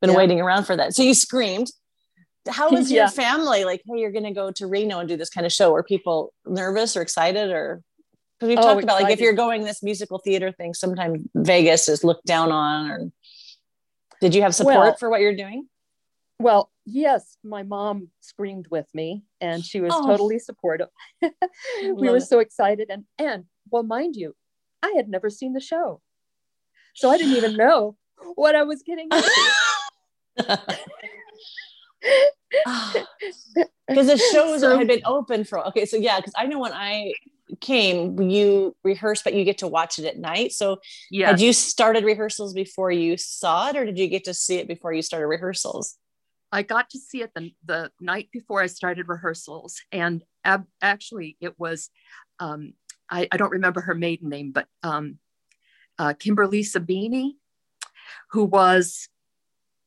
been 0.00 0.10
Yeah. 0.10 0.16
waiting 0.16 0.40
around 0.40 0.64
for 0.64 0.76
that. 0.76 0.92
So 0.94 1.02
you 1.04 1.14
screamed. 1.14 1.70
how 2.48 2.70
was 2.70 2.90
your 2.92 3.04
Yeah. 3.04 3.10
family 3.10 3.64
like 3.64 3.82
hey 3.86 3.98
you're 4.00 4.12
going 4.12 4.24
to 4.24 4.30
go 4.32 4.50
to 4.52 4.66
reno 4.66 4.98
and 5.00 5.08
do 5.08 5.16
this 5.16 5.30
kind 5.30 5.46
of 5.46 5.52
show 5.52 5.70
were 5.72 5.82
people 5.82 6.32
nervous 6.46 6.96
or 6.96 7.02
excited 7.02 7.50
or 7.50 7.82
because 8.38 8.48
we've 8.50 8.58
Oh, 8.58 8.62
talked 8.62 8.84
about 8.84 9.00
like 9.02 9.12
if 9.12 9.20
you're 9.20 9.32
going 9.32 9.64
this 9.64 9.82
musical 9.82 10.18
theater 10.18 10.52
thing 10.52 10.72
sometimes 10.74 11.22
vegas 11.34 11.88
is 11.88 12.04
looked 12.04 12.24
down 12.26 12.52
on 12.52 12.88
or 12.90 13.10
did 14.20 14.32
you 14.34 14.42
have 14.42 14.54
support 14.54 14.76
Well- 14.76 14.96
for 14.96 15.10
what 15.10 15.20
you're 15.20 15.34
doing 15.34 15.66
Well, 16.38 16.70
yes, 16.86 17.36
my 17.44 17.62
mom 17.64 18.08
screamed 18.20 18.68
with 18.70 18.86
me 18.94 19.24
and 19.40 19.64
she 19.64 19.80
was 19.80 19.92
Oh. 19.94 20.06
totally 20.06 20.38
supportive. 20.38 20.88
we 21.20 21.30
Love 21.90 21.98
were 22.00 22.16
it. 22.16 22.20
so 22.22 22.38
excited 22.38 22.88
and 22.90 23.04
and 23.18 23.44
well 23.70 23.82
mind 23.82 24.16
you, 24.16 24.34
I 24.82 24.92
had 24.96 25.08
never 25.08 25.28
seen 25.28 25.52
the 25.52 25.60
show. 25.60 26.00
So 26.94 27.10
I 27.10 27.18
didn't 27.18 27.34
even 27.36 27.56
know 27.64 27.96
what 28.36 28.54
I 28.54 28.62
was 28.62 28.82
getting 28.82 29.08
into. 29.10 29.30
because 33.88 34.06
the 34.06 34.18
shows 34.32 34.60
So- 34.60 34.78
had 34.78 34.86
been 34.86 35.02
open 35.04 35.44
for 35.44 35.66
okay 35.68 35.84
so 35.86 35.96
yeah 35.96 36.16
because 36.18 36.32
i 36.36 36.46
know 36.46 36.58
when 36.58 36.72
i 36.72 37.12
came 37.60 38.20
you 38.20 38.74
rehearse 38.84 39.22
but 39.22 39.34
you 39.34 39.44
get 39.44 39.58
to 39.58 39.68
watch 39.68 39.98
it 39.98 40.04
at 40.04 40.18
night 40.18 40.52
so 40.52 40.78
yeah. 41.10 41.28
had 41.30 41.40
you 41.40 41.52
started 41.52 42.04
rehearsals 42.04 42.52
before 42.52 42.90
you 42.90 43.16
saw 43.16 43.68
it 43.68 43.76
or 43.76 43.84
did 43.84 43.98
you 43.98 44.08
get 44.08 44.24
to 44.24 44.34
see 44.34 44.56
it 44.56 44.66
before 44.68 44.92
you 44.92 45.00
started 45.02 45.26
rehearsals 45.26 45.96
I 46.52 46.62
got 46.62 46.90
to 46.90 46.98
see 46.98 47.22
it 47.22 47.32
the, 47.34 47.50
the 47.64 47.90
night 48.00 48.28
before 48.32 48.62
I 48.62 48.66
started 48.66 49.08
rehearsals. 49.08 49.80
And 49.92 50.22
ab- 50.44 50.66
actually, 50.80 51.36
it 51.40 51.58
was, 51.58 51.90
um, 52.38 52.72
I, 53.10 53.28
I 53.30 53.36
don't 53.36 53.50
remember 53.50 53.80
her 53.82 53.94
maiden 53.94 54.28
name, 54.28 54.52
but 54.52 54.66
um, 54.82 55.18
uh, 55.98 56.14
Kimberly 56.18 56.62
Sabini, 56.62 57.32
who 58.30 58.44
was, 58.44 59.08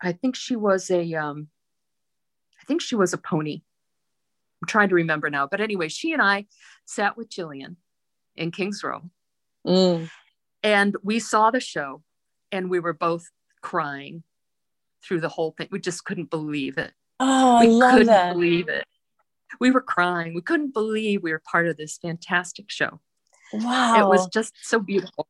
I 0.01 0.11
think 0.11 0.35
she 0.35 0.55
was 0.55 0.89
a, 0.91 1.15
um, 1.15 1.47
I 2.61 2.65
think 2.65 2.81
she 2.81 2.95
was 2.95 3.13
a 3.13 3.17
pony. 3.17 3.61
I'm 4.61 4.67
trying 4.67 4.89
to 4.89 4.95
remember 4.95 5.29
now. 5.29 5.47
But 5.47 5.61
anyway, 5.61 5.87
she 5.87 6.11
and 6.11 6.21
I 6.21 6.45
sat 6.85 7.17
with 7.17 7.29
Jillian 7.29 7.77
in 8.35 8.51
Kings 8.51 8.83
Row 8.83 9.09
Mm. 9.67 10.09
and 10.63 10.95
we 11.03 11.19
saw 11.19 11.51
the 11.51 11.59
show 11.59 12.01
and 12.49 12.69
we 12.69 12.79
were 12.79 12.93
both 12.93 13.25
crying 13.61 14.23
through 15.03 15.21
the 15.21 15.29
whole 15.29 15.51
thing. 15.57 15.67
We 15.71 15.79
just 15.79 16.03
couldn't 16.05 16.29
believe 16.29 16.77
it 16.77 16.91
oh 17.19 17.57
i 17.57 17.65
we 17.65 17.67
love 17.67 17.91
couldn't 17.91 18.07
that 18.07 18.33
believe 18.33 18.69
it. 18.69 18.85
We 19.59 19.71
were 19.71 19.81
crying. 19.81 20.35
We 20.35 20.41
couldn't 20.41 20.75
believe 20.75 21.23
we 21.23 21.31
were 21.31 21.41
part 21.51 21.67
of 21.67 21.75
this 21.75 21.97
fantastic 21.97 22.65
show. 22.69 23.01
wow 23.51 23.99
It 23.99 24.07
was 24.07 24.27
just 24.27 24.53
so 24.61 24.79
beautiful. 24.79 25.27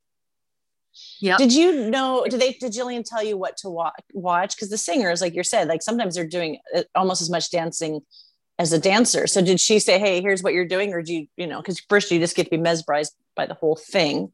Yeah. 1.21 1.37
Did 1.37 1.53
you 1.53 1.89
know? 1.89 2.25
Did 2.29 2.41
they? 2.41 2.51
Did 2.53 2.73
Jillian 2.73 3.05
tell 3.05 3.23
you 3.23 3.37
what 3.37 3.55
to 3.57 3.69
wa- 3.69 3.93
watch? 4.11 4.55
Because 4.55 4.69
the 4.69 4.77
singers, 4.77 5.21
like 5.21 5.33
you 5.35 5.43
said, 5.43 5.69
like 5.69 5.81
sometimes 5.81 6.15
they're 6.15 6.27
doing 6.27 6.59
uh, 6.75 6.83
almost 6.95 7.21
as 7.21 7.29
much 7.29 7.49
dancing 7.49 8.01
as 8.57 8.73
a 8.73 8.79
dancer. 8.79 9.25
So 9.25 9.41
did 9.41 9.61
she 9.61 9.79
say, 9.79 9.99
"Hey, 9.99 10.21
here's 10.21 10.43
what 10.43 10.53
you're 10.53 10.67
doing," 10.67 10.93
or 10.93 11.01
do 11.01 11.13
you, 11.13 11.27
you 11.37 11.47
know, 11.47 11.61
because 11.61 11.79
first 11.89 12.11
you 12.11 12.19
just 12.19 12.35
get 12.35 12.45
to 12.45 12.49
be 12.49 12.57
mesmerized 12.57 13.15
by 13.35 13.45
the 13.45 13.53
whole 13.53 13.77
thing. 13.77 14.33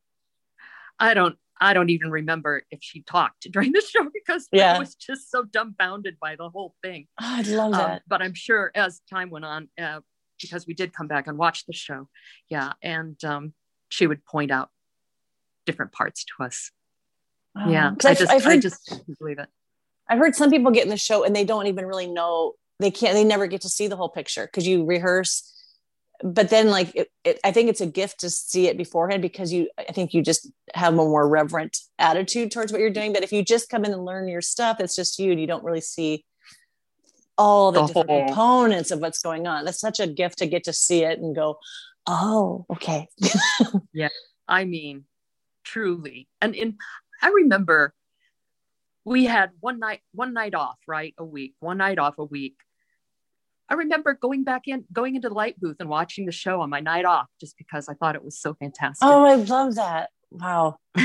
I 0.99 1.13
don't 1.13 1.37
I 1.61 1.73
don't 1.73 1.89
even 1.89 2.11
remember 2.11 2.63
if 2.71 2.79
she 2.81 3.01
talked 3.01 3.47
during 3.51 3.71
the 3.71 3.81
show 3.81 4.07
because 4.13 4.47
Yeah. 4.51 4.73
I 4.75 4.79
was 4.79 4.95
just 4.95 5.31
so 5.31 5.43
dumbfounded 5.43 6.17
by 6.19 6.35
the 6.35 6.49
whole 6.49 6.75
thing. 6.83 7.07
Oh, 7.21 7.35
I 7.37 7.41
love 7.43 7.73
Um, 7.73 7.79
that. 7.79 8.01
but 8.07 8.21
I'm 8.21 8.33
sure 8.33 8.71
as 8.75 9.01
time 9.09 9.29
went 9.29 9.45
on, 9.45 9.69
uh, 9.81 10.01
because 10.41 10.67
we 10.67 10.73
did 10.73 10.93
come 10.93 11.07
back 11.07 11.27
and 11.27 11.37
watch 11.37 11.65
the 11.65 11.71
show, 11.73 12.09
yeah, 12.49 12.73
and 12.81 13.21
um, 13.23 13.53
she 13.87 14.05
would 14.05 14.25
point 14.25 14.51
out 14.51 14.69
different 15.65 15.93
parts 15.93 16.25
to 16.25 16.43
us. 16.43 16.71
yeah, 17.67 17.93
I 18.03 18.13
just 18.13 18.31
I've 18.31 18.45
I 18.45 18.49
heard 18.55 18.61
just 18.61 18.85
couldn't 18.85 19.17
believe 19.17 19.39
it. 19.39 19.47
I've 20.09 20.19
heard 20.19 20.35
some 20.35 20.51
people 20.51 20.71
get 20.71 20.83
in 20.83 20.89
the 20.89 20.97
show 20.97 21.23
and 21.23 21.33
they 21.33 21.45
don't 21.45 21.67
even 21.67 21.85
really 21.85 22.07
know 22.07 22.53
they 22.79 22.91
can't 22.91 23.13
they 23.13 23.23
never 23.23 23.47
get 23.47 23.61
to 23.61 23.69
see 23.69 23.87
the 23.87 23.95
whole 23.95 24.09
picture 24.09 24.45
because 24.45 24.67
you 24.67 24.83
rehearse 24.85 25.54
but 26.23 26.49
then 26.49 26.69
like 26.69 26.95
it, 26.95 27.09
it, 27.23 27.39
i 27.43 27.51
think 27.51 27.69
it's 27.69 27.81
a 27.81 27.85
gift 27.85 28.19
to 28.21 28.29
see 28.29 28.67
it 28.67 28.77
beforehand 28.77 29.21
because 29.21 29.51
you 29.51 29.69
i 29.77 29.91
think 29.91 30.13
you 30.13 30.21
just 30.21 30.49
have 30.73 30.93
a 30.93 30.97
more 30.97 31.27
reverent 31.27 31.77
attitude 31.99 32.51
towards 32.51 32.71
what 32.71 32.79
you're 32.81 32.89
doing 32.89 33.11
but 33.13 33.23
if 33.23 33.31
you 33.31 33.43
just 33.43 33.69
come 33.69 33.83
in 33.85 33.91
and 33.93 34.05
learn 34.05 34.27
your 34.27 34.41
stuff 34.41 34.79
it's 34.79 34.95
just 34.95 35.19
you 35.19 35.31
and 35.31 35.39
you 35.41 35.47
don't 35.47 35.63
really 35.63 35.81
see 35.81 36.23
all 37.37 37.71
the, 37.71 37.81
The 37.81 37.87
different 37.87 38.09
whole- 38.09 38.25
components 38.27 38.91
of 38.91 38.99
what's 38.99 39.21
going 39.21 39.45
on 39.47 39.65
that's 39.65 39.79
such 39.79 39.99
a 39.99 40.07
gift 40.07 40.37
to 40.39 40.45
get 40.47 40.63
to 40.65 40.73
see 40.73 41.03
it 41.03 41.19
and 41.19 41.35
go 41.35 41.59
oh 42.07 42.65
okay 42.69 43.07
Yeah. 43.93 44.09
I 44.47 44.65
mean, 44.65 45.05
truly. 45.63 46.27
And 46.39 46.53
in 46.53 46.77
I 47.21 47.29
remember 47.29 47.93
we 49.03 49.25
had 49.25 49.51
one 49.59 49.79
night, 49.79 50.01
one 50.13 50.33
night 50.33 50.53
off, 50.53 50.77
right? 50.87 51.13
A 51.17 51.25
week, 51.25 51.55
one 51.59 51.77
night 51.77 51.97
off 51.99 52.17
a 52.19 52.23
week. 52.25 52.55
I 53.69 53.73
remember 53.75 54.13
going 54.13 54.43
back 54.43 54.63
in, 54.67 54.85
going 54.93 55.15
into 55.15 55.29
the 55.29 55.35
light 55.35 55.59
booth 55.59 55.77
and 55.79 55.89
watching 55.89 56.25
the 56.25 56.31
show 56.31 56.61
on 56.61 56.69
my 56.69 56.79
night 56.81 57.05
off 57.05 57.27
just 57.39 57.57
because 57.57 57.89
I 57.89 57.93
thought 57.95 58.15
it 58.15 58.23
was 58.23 58.39
so 58.39 58.53
fantastic. 58.53 59.07
oh 59.07 59.25
i 59.25 59.35
love 59.35 59.75
that 59.75 60.09
wow 60.31 60.77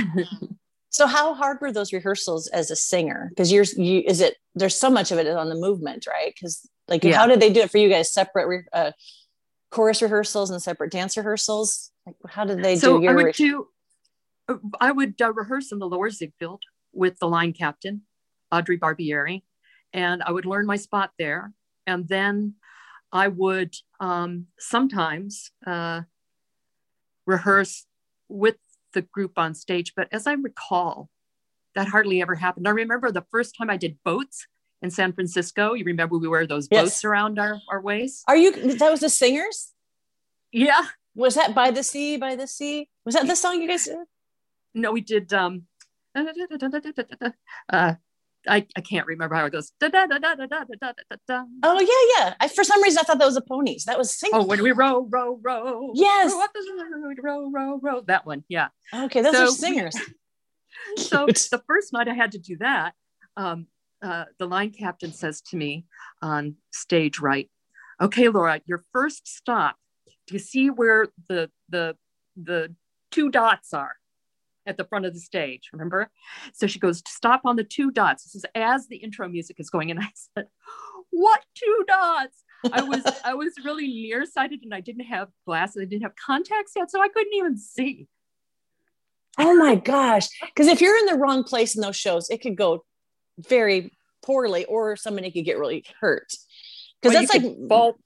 So 0.92 1.06
how 1.06 1.34
hard 1.34 1.58
were 1.60 1.70
those 1.70 1.92
rehearsals 1.92 2.48
as 2.48 2.68
a 2.72 2.74
singer? 2.74 3.28
Because 3.30 3.52
you're 3.52 3.62
you 3.76 4.02
is 4.04 4.20
it 4.20 4.34
there's 4.56 4.74
so 4.76 4.90
much 4.90 5.12
of 5.12 5.18
it 5.18 5.28
on 5.28 5.48
the 5.48 5.54
movement, 5.54 6.04
right? 6.08 6.32
Because 6.34 6.68
like 6.88 7.04
Yeah. 7.04 7.16
how 7.16 7.28
did 7.28 7.38
they 7.38 7.52
do 7.52 7.60
it 7.60 7.70
for 7.70 7.78
you 7.78 7.88
guys? 7.88 8.12
Separate 8.12 8.48
re- 8.48 8.64
uh, 8.72 8.90
chorus 9.70 10.02
rehearsals 10.02 10.50
and 10.50 10.60
separate 10.60 10.90
dance 10.90 11.16
rehearsals. 11.16 11.92
Like 12.06 12.16
how 12.28 12.44
did 12.44 12.64
they 12.64 12.74
so 12.74 12.96
do 12.98 13.04
your? 13.04 13.12
I 13.12 13.14
would 13.22 13.34
do, 13.36 13.68
I 14.80 14.90
would 14.90 15.14
uh, 15.22 15.32
rehearse 15.32 15.70
in 15.70 15.78
the 15.78 15.86
lower 15.88 16.10
Ziegfeld 16.10 16.64
with 16.92 17.20
the 17.20 17.28
line 17.28 17.52
captain, 17.52 18.02
Audrey 18.50 18.76
Barbieri, 18.76 19.42
and 19.92 20.24
I 20.24 20.32
would 20.32 20.44
learn 20.44 20.66
my 20.66 20.76
spot 20.76 21.12
there. 21.20 21.52
And 21.90 22.06
then 22.08 22.54
I 23.12 23.26
would 23.26 23.74
um, 23.98 24.46
sometimes 24.58 25.50
uh, 25.66 26.02
rehearse 27.26 27.86
with 28.28 28.56
the 28.94 29.02
group 29.02 29.32
on 29.36 29.54
stage. 29.54 29.92
But 29.96 30.06
as 30.12 30.26
I 30.28 30.34
recall, 30.34 31.10
that 31.74 31.88
hardly 31.88 32.22
ever 32.22 32.36
happened. 32.36 32.68
I 32.68 32.70
remember 32.70 33.10
the 33.10 33.26
first 33.30 33.56
time 33.58 33.70
I 33.70 33.76
did 33.76 33.98
boats 34.04 34.46
in 34.82 34.90
San 34.90 35.12
Francisco. 35.12 35.74
You 35.74 35.84
remember 35.84 36.16
we 36.16 36.28
wear 36.28 36.46
those 36.46 36.68
Yes. 36.70 36.82
boats 36.84 37.04
around 37.04 37.38
our, 37.40 37.60
our 37.70 37.80
waist? 37.80 38.24
Are 38.28 38.36
you 38.36 38.52
that 38.52 38.90
was 38.90 39.00
the 39.00 39.08
singers? 39.08 39.72
Yeah. 40.52 40.84
Was 41.14 41.34
that 41.34 41.54
by 41.54 41.70
the 41.72 41.82
sea? 41.82 42.16
By 42.16 42.36
the 42.36 42.46
sea? 42.46 42.88
Was 43.04 43.14
that 43.16 43.26
the 43.26 43.34
song 43.36 43.60
you 43.60 43.68
guys 43.68 43.84
did? 43.84 43.98
no, 44.74 44.92
we 44.92 45.00
did. 45.00 45.32
Um, 45.32 45.66
uh, 46.14 47.94
I, 48.48 48.66
I 48.76 48.80
can't 48.80 49.06
remember 49.06 49.34
how 49.34 49.44
it 49.44 49.50
goes. 49.52 49.72
Da, 49.80 49.88
da, 49.88 50.06
da, 50.06 50.18
da, 50.18 50.34
da, 50.34 50.46
da, 50.46 50.64
da, 50.80 50.92
da, 51.10 51.16
da. 51.28 51.44
Oh 51.62 51.80
yeah, 51.80 52.24
yeah. 52.26 52.34
I 52.40 52.48
for 52.48 52.64
some 52.64 52.82
reason 52.82 52.98
I 53.00 53.02
thought 53.02 53.18
that 53.18 53.24
was 53.26 53.34
the 53.34 53.42
ponies. 53.42 53.84
That 53.84 53.98
was 53.98 54.18
singing. 54.18 54.36
Oh, 54.40 54.44
when 54.44 54.62
we 54.62 54.72
row, 54.72 55.06
row, 55.10 55.38
row. 55.42 55.92
Yes. 55.94 56.32
Row, 56.32 56.42
up 56.42 56.50
the 56.54 57.16
row, 57.22 57.50
row, 57.50 57.80
row. 57.82 58.00
That 58.06 58.24
one. 58.26 58.44
Yeah. 58.48 58.68
okay, 58.94 59.20
those 59.22 59.34
are 59.34 59.46
so- 59.48 59.52
singers. 59.54 59.96
So 60.96 61.26
the 61.26 61.62
first 61.66 61.92
night 61.92 62.08
I 62.08 62.14
had 62.14 62.32
to 62.32 62.38
do 62.38 62.56
that, 62.58 62.94
um, 63.36 63.66
uh, 64.02 64.24
the 64.38 64.46
line 64.46 64.70
captain 64.70 65.12
says 65.12 65.42
to 65.42 65.56
me 65.56 65.84
on 66.22 66.56
stage 66.70 67.18
right, 67.20 67.50
okay, 68.00 68.28
Laura, 68.28 68.60
your 68.66 68.84
first 68.92 69.28
stop. 69.28 69.76
Do 70.26 70.34
you 70.34 70.38
see 70.38 70.70
where 70.70 71.08
the 71.28 71.50
the 71.68 71.96
the 72.42 72.74
two 73.10 73.28
dots 73.30 73.74
are 73.74 73.96
at 74.70 74.76
the 74.78 74.84
front 74.84 75.04
of 75.04 75.12
the 75.12 75.20
stage? 75.20 75.68
Remember? 75.72 76.10
So 76.54 76.66
she 76.66 76.78
goes, 76.78 77.02
stop 77.06 77.42
on 77.44 77.56
the 77.56 77.64
two 77.64 77.90
dots. 77.90 78.24
This 78.24 78.36
is 78.36 78.44
as 78.54 78.86
the 78.88 78.96
intro 78.96 79.28
music 79.28 79.56
is 79.60 79.68
going, 79.68 79.90
and 79.90 80.00
I 80.00 80.08
said, 80.34 80.46
what 81.10 81.44
two 81.54 81.84
dots? 81.86 82.44
I 82.72 82.82
was 82.82 83.02
I 83.24 83.34
was 83.34 83.52
really 83.64 83.86
nearsighted 83.88 84.60
and 84.62 84.72
I 84.74 84.80
didn't 84.80 85.04
have 85.06 85.28
glasses. 85.46 85.82
I 85.82 85.84
didn't 85.84 86.02
have 86.02 86.16
contacts 86.16 86.72
yet, 86.76 86.90
so 86.90 87.00
I 87.02 87.08
couldn't 87.08 87.34
even 87.34 87.58
see. 87.58 88.06
Oh 89.38 89.54
my 89.56 89.74
gosh. 89.76 90.28
Because 90.42 90.66
if 90.66 90.80
you're 90.80 90.98
in 90.98 91.06
the 91.06 91.14
wrong 91.14 91.44
place 91.44 91.74
in 91.74 91.82
those 91.82 91.96
shows, 91.96 92.28
it 92.30 92.42
could 92.42 92.56
go 92.56 92.84
very 93.38 93.92
poorly 94.22 94.64
or 94.66 94.96
somebody 94.96 95.30
could 95.30 95.44
get 95.44 95.58
really 95.58 95.84
hurt. 96.00 96.32
Because 97.00 97.14
Well, 97.14 97.22
that's 97.26 97.34
like 97.34 97.68
fall, 97.68 97.98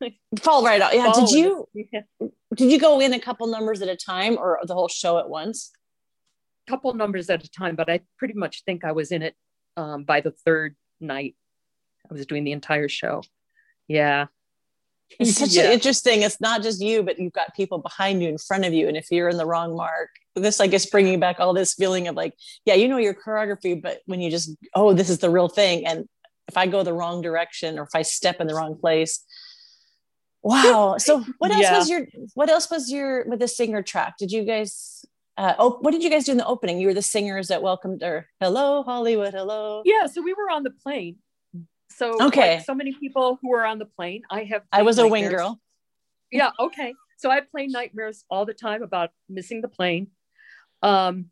fall 0.40 0.64
right 0.64 0.80
out. 0.80 0.94
Yeah. 0.94 1.12
fall 1.12 1.26
Did 1.26 1.30
you 1.36 1.68
the- 1.74 2.32
did 2.54 2.72
you 2.72 2.80
go 2.80 3.00
in 3.00 3.12
a 3.12 3.20
couple 3.20 3.46
numbers 3.48 3.82
at 3.82 3.88
a 3.88 3.96
time 3.96 4.38
or 4.38 4.58
the 4.64 4.74
whole 4.74 4.88
show 4.88 5.18
at 5.18 5.28
once? 5.28 5.70
Couple 6.68 6.92
numbers 6.94 7.30
at 7.30 7.44
a 7.44 7.50
time, 7.50 7.74
but 7.76 7.88
I 7.90 8.00
pretty 8.18 8.34
much 8.34 8.62
think 8.64 8.84
I 8.84 8.92
was 8.92 9.10
in 9.12 9.22
it 9.22 9.34
um, 9.76 10.04
by 10.04 10.20
the 10.20 10.30
third 10.30 10.76
night. 11.00 11.34
I 12.10 12.14
was 12.14 12.26
doing 12.26 12.44
the 12.44 12.52
entire 12.52 12.88
show. 12.88 13.22
Yeah. 13.88 14.26
It's 15.18 15.36
such 15.38 15.50
Yeah. 15.56 15.64
an 15.66 15.72
interesting. 15.72 16.22
It's 16.22 16.40
not 16.40 16.62
just 16.62 16.80
you, 16.82 17.02
but 17.02 17.18
you've 17.18 17.32
got 17.32 17.54
people 17.54 17.78
behind 17.78 18.22
you 18.22 18.28
in 18.28 18.38
front 18.38 18.64
of 18.64 18.72
you. 18.74 18.88
And 18.88 18.96
if 18.96 19.06
you're 19.10 19.28
in 19.28 19.36
the 19.38 19.46
wrong 19.46 19.74
mark, 19.76 20.10
this 20.36 20.60
I 20.60 20.66
guess 20.66 20.86
bringing 20.86 21.18
back 21.20 21.40
all 21.40 21.54
this 21.54 21.74
feeling 21.74 22.08
of 22.08 22.14
like, 22.16 22.34
yeah, 22.64 22.74
you 22.74 22.86
know 22.88 22.98
your 22.98 23.14
choreography, 23.14 23.80
but 23.80 24.00
when 24.06 24.20
you 24.20 24.30
just, 24.30 24.50
oh, 24.74 24.92
this 24.92 25.10
is 25.10 25.18
the 25.18 25.30
real 25.30 25.48
thing. 25.48 25.86
And 25.86 26.06
if 26.48 26.56
I 26.56 26.66
go 26.66 26.82
the 26.82 26.92
wrong 26.94 27.22
direction 27.22 27.78
or 27.78 27.82
if 27.84 27.94
I 27.94 28.02
step 28.02 28.40
in 28.40 28.46
the 28.46 28.54
wrong 28.54 28.76
place, 28.78 29.24
wow. 30.42 30.96
So 30.98 31.24
what 31.38 31.50
else 31.50 31.62
Yeah. 31.62 31.78
was 31.78 31.90
your, 31.90 32.06
what 32.34 32.48
else 32.50 32.70
was 32.70 32.90
your, 32.90 33.24
with 33.28 33.40
the 33.40 33.48
singer 33.48 33.82
track? 33.82 34.14
Did 34.18 34.30
you 34.32 34.44
guys, 34.44 35.04
uh, 35.38 35.54
oh, 35.58 35.78
what 35.80 35.92
did 35.92 36.02
you 36.02 36.10
guys 36.10 36.24
do 36.24 36.32
in 36.32 36.38
the 36.38 36.46
opening? 36.46 36.78
You 36.78 36.88
were 36.88 36.94
the 36.94 37.00
singers 37.00 37.48
that 37.48 37.62
welcomed 37.62 38.02
or 38.02 38.26
hello, 38.40 38.82
Hollywood, 38.82 39.32
hello. 39.32 39.82
Yeah. 39.84 40.06
So 40.06 40.20
we 40.20 40.34
were 40.34 40.50
on 40.50 40.64
the 40.64 40.70
plane 40.70 41.16
So 41.90 42.16
Okay. 42.20 42.56
like 42.56 42.66
so 42.66 42.74
many 42.74 42.92
people 42.92 43.38
who 43.40 43.50
were 43.50 43.64
on 43.64 43.78
the 43.78 43.86
plane, 43.86 44.22
I 44.30 44.44
have. 44.44 44.62
I 44.72 44.82
was 44.82 44.98
a 44.98 45.06
wing 45.06 45.28
girl. 45.28 45.60
Yeah. 46.32 46.50
Okay. 46.58 46.94
So 47.18 47.30
I 47.30 47.40
plane 47.40 47.70
nightmares 47.70 48.24
all 48.28 48.44
the 48.46 48.54
time 48.54 48.82
about 48.82 49.10
missing 49.28 49.60
the 49.62 49.68
plane. 49.68 50.08
Um, 50.82 51.30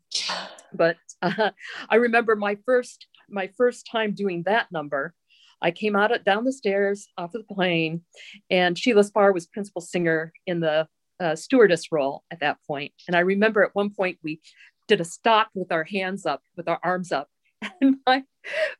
but 0.73 0.97
uh, 1.21 1.51
I 1.89 1.95
remember 1.95 2.35
my 2.35 2.57
first 2.65 3.07
my 3.29 3.49
first 3.57 3.87
time 3.91 4.13
doing 4.13 4.43
that 4.43 4.71
number. 4.71 5.13
I 5.61 5.71
came 5.71 5.95
out 5.95 6.11
at, 6.11 6.23
down 6.23 6.45
the 6.45 6.53
stairs 6.53 7.07
off 7.17 7.35
of 7.35 7.45
the 7.45 7.53
plane, 7.53 8.03
and 8.49 8.77
Sheila 8.77 9.03
Spar 9.03 9.33
was 9.33 9.47
principal 9.47 9.81
singer 9.81 10.31
in 10.45 10.61
the 10.61 10.87
uh, 11.19 11.35
stewardess 11.35 11.91
role 11.91 12.23
at 12.31 12.39
that 12.39 12.57
point. 12.67 12.93
And 13.07 13.15
I 13.15 13.21
remember 13.21 13.63
at 13.63 13.75
one 13.75 13.89
point 13.89 14.19
we 14.23 14.41
did 14.87 15.01
a 15.01 15.05
stop 15.05 15.49
with 15.53 15.71
our 15.71 15.83
hands 15.83 16.25
up, 16.25 16.41
with 16.55 16.67
our 16.67 16.79
arms 16.83 17.11
up, 17.11 17.29
and 17.81 17.97
my 18.05 18.23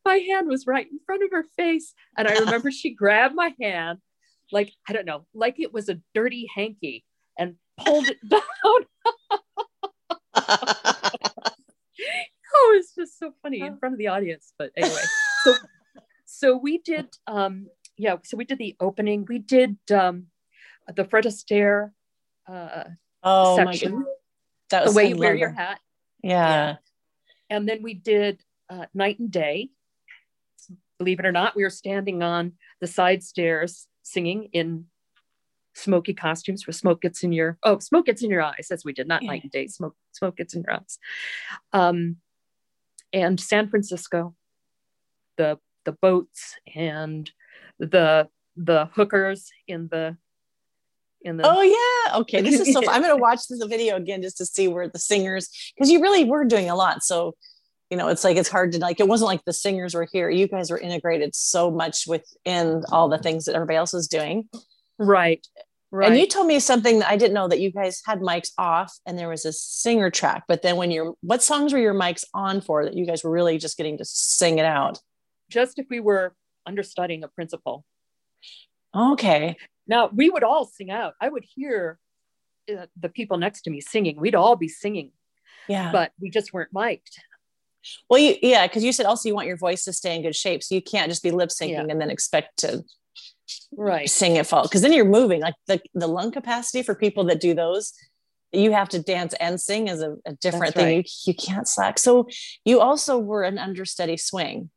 my 0.06 0.15
hand 0.15 0.47
was 0.47 0.67
right 0.67 0.88
in 0.89 1.00
front 1.06 1.23
of 1.23 1.32
her 1.32 1.45
face. 1.56 1.93
And 2.17 2.28
I 2.28 2.38
remember 2.38 2.71
she 2.71 2.93
grabbed 2.93 3.36
my 3.36 3.54
hand, 3.60 4.00
like 4.52 4.71
I 4.88 4.93
don't 4.93 5.06
know, 5.06 5.26
like 5.34 5.60
it 5.60 5.73
was 5.73 5.89
a 5.89 6.00
dirty 6.13 6.47
hanky, 6.56 7.04
and 7.38 7.56
pulled 7.78 8.08
it 8.08 8.17
down. 8.30 8.41
oh, 12.56 12.76
it's 12.76 12.93
just 12.95 13.17
so 13.19 13.34
funny 13.41 13.62
in 13.62 13.78
front 13.78 13.93
of 13.93 14.00
the 14.00 14.08
audience. 14.08 14.54
But 14.58 14.71
anyway, 14.78 15.04
so 15.43 15.56
so 16.26 16.58
we 16.58 16.78
did 16.80 17.08
um 17.26 17.67
yeah, 17.97 18.17
so 18.23 18.38
we 18.38 18.45
did 18.45 18.60
the 18.60 18.76
opening. 18.80 19.26
We 19.28 19.39
did 19.39 19.78
um 19.91 20.28
the 20.95 21.04
Fred 21.04 21.26
Astaire 21.26 21.91
uh 22.48 22.84
Oh 23.24 23.64
my 23.64 23.76
section. 23.76 24.06
That 24.70 24.86
the 24.86 24.92
way 24.92 25.10
you 25.10 25.18
wear 25.18 25.36
your 25.36 25.52
hat. 25.52 25.80
Yeah. 26.24 26.76
And 27.50 27.68
then 27.68 27.82
we 27.82 27.94
did 27.94 28.44
uh, 28.70 28.86
night 28.94 29.20
and 29.20 29.32
day. 29.32 29.70
Believe 31.00 31.20
it 31.20 31.26
or 31.26 31.32
not, 31.32 31.56
we 31.56 31.64
were 31.64 31.70
standing 31.70 32.22
on 32.24 32.54
the 32.82 32.88
side 32.88 33.24
stairs 33.24 33.88
singing 34.04 34.50
in 34.54 34.86
smoky 35.76 36.14
costumes 36.14 36.66
where 36.66 36.74
smoke 36.74 37.02
gets 37.02 37.24
in 37.24 37.32
your 37.32 37.58
oh 37.62 37.78
smoke 37.78 38.08
gets 38.08 38.24
in 38.24 38.32
your 38.32 38.42
eyes 38.42 38.70
as 38.72 38.84
we 38.84 38.94
did 38.94 39.08
not 39.08 39.22
Yeah. 39.22 39.30
night 39.30 39.44
and 39.44 39.52
day 39.52 39.68
smoke 39.68 39.96
smoke 40.12 40.38
gets 40.38 40.56
in 40.56 40.64
your 40.64 40.74
eyes 40.74 40.98
um 41.72 42.16
and 43.14 43.40
san 43.40 43.70
francisco 43.70 44.34
the 45.38 45.60
the 45.86 45.92
boats 45.92 46.56
and 46.74 47.30
the 47.78 48.28
the 48.56 48.86
hookers 48.96 49.52
in 49.68 49.88
the 49.90 50.18
in 51.22 51.38
the 51.38 51.44
Oh 51.46 51.62
yeah. 51.62 52.18
Okay. 52.20 52.42
This 52.42 52.60
is 52.60 52.74
so 52.74 52.82
fun. 52.82 52.94
I'm 52.94 53.02
gonna 53.02 53.18
watch 53.22 53.48
the 53.48 53.68
video 53.68 53.96
again 53.96 54.22
just 54.22 54.38
to 54.38 54.46
see 54.46 54.68
where 54.68 54.88
the 54.88 55.00
singers 55.00 55.50
because 55.76 55.90
you 55.90 56.02
really 56.02 56.24
were 56.24 56.46
doing 56.46 56.70
a 56.70 56.76
lot. 56.76 57.04
So 57.04 57.36
you 57.90 57.98
know, 57.98 58.10
it's 58.10 58.24
like 58.24 58.38
it's 58.38 58.50
hard 58.50 58.74
to 58.74 58.80
like 58.80 59.00
it 59.00 59.08
wasn't 59.08 59.28
like 59.28 59.44
the 59.46 59.54
singers 59.54 59.94
were 59.94 60.08
here. 60.12 60.30
You 60.30 60.48
guys 60.48 60.70
were 60.70 60.78
integrated 60.78 61.36
so 61.36 61.72
much 61.72 62.06
within 62.08 62.84
all 62.92 63.08
the 63.10 63.18
things 63.18 63.46
that 63.46 63.56
everybody 63.56 63.78
else 63.78 63.94
was 63.94 64.08
doing. 64.08 64.50
right 64.98 65.46
right 65.90 66.10
And 66.10 66.20
you 66.20 66.28
told 66.28 66.48
me 66.48 66.60
something 66.60 67.00
that 67.00 67.10
I 67.10 67.16
didn't 67.16 67.34
know 67.34 67.48
that 67.48 67.62
you 67.62 67.72
guys 67.72 68.02
had 68.06 68.20
mics 68.20 68.52
off 68.58 68.94
and 69.06 69.18
there 69.18 69.30
was 69.30 69.46
a 69.46 69.54
singer 69.54 70.10
track. 70.12 70.44
But 70.48 70.62
then 70.62 70.76
when 70.76 70.92
you're 70.92 71.14
what 71.22 71.42
songs 71.42 71.72
were 71.72 71.80
your 71.80 71.94
mics 71.94 72.26
on 72.34 72.62
for 72.62 72.84
that 72.84 72.94
you 72.94 73.06
guys 73.06 73.24
were 73.24 73.32
really 73.32 73.58
just 73.58 73.78
getting 73.78 73.98
to 73.98 74.06
sing 74.06 74.60
it 74.60 74.66
out? 74.66 75.00
just 75.50 75.80
if 75.80 75.86
we 75.90 76.00
were 76.02 76.36
understudying 76.66 77.24
a 77.24 77.28
principal 77.30 77.86
Okay. 78.96 79.58
Now 79.88 80.10
we 80.13 80.30
would 80.30 80.43
all 80.43 80.65
sing 80.65 80.89
out. 80.91 81.13
I 81.21 81.30
would 81.30 81.45
hear 81.56 82.00
uh, 82.71 82.86
the 83.00 83.10
people 83.10 83.38
next 83.38 83.62
to 83.63 83.69
me 83.69 83.82
singing. 83.82 84.19
We'd 84.19 84.36
all 84.36 84.56
be 84.56 84.67
singing, 84.67 85.12
Yeah. 85.67 85.91
but 85.91 86.12
we 86.19 86.30
just 86.30 86.54
weren't 86.54 86.71
mic'd. 86.73 87.17
well, 88.10 88.19
you, 88.19 88.36
yeah, 88.41 88.67
because 88.67 88.84
you 88.84 88.91
said 88.91 89.06
also 89.06 89.30
you 89.30 89.36
want 89.36 89.47
your 89.47 89.58
voice 89.58 89.86
to 89.86 89.93
stay 89.93 90.15
in 90.15 90.21
good 90.21 90.36
shape. 90.36 90.62
So 90.63 90.76
you 90.76 90.82
can't 90.82 91.10
just 91.10 91.23
be 91.23 91.32
lip 91.32 91.50
syncing 91.50 91.69
Yeah. 91.71 91.86
and 91.89 92.02
then 92.02 92.10
expect 92.10 92.58
to 92.60 92.84
Right. 93.71 94.10
sing 94.10 94.36
it 94.36 94.45
fall 94.45 94.63
because 94.63 94.82
then 94.82 94.91
you're 94.91 95.06
moving 95.06 95.39
like 95.41 95.54
the, 95.67 95.82
the 95.93 96.08
lung 96.08 96.32
capacity 96.32 96.84
for 96.84 96.93
people 96.95 97.23
that 97.26 97.39
do 97.39 97.54
those 97.54 97.93
you 98.52 98.71
have 98.73 98.89
to 98.89 99.00
dance 99.02 99.34
and 99.39 99.60
sing 99.60 99.88
is 99.88 100.02
a, 100.02 100.15
a 100.26 100.34
different 100.34 100.73
That's 100.76 100.86
thing 100.86 100.97
you, 100.97 101.04
you 101.26 101.34
can't 101.34 101.67
slack 101.67 101.97
so 101.97 102.28
you 102.65 102.82
also 102.82 103.17
were 103.17 103.43
an 103.43 103.58
understudy 103.58 104.17
swing 104.17 104.69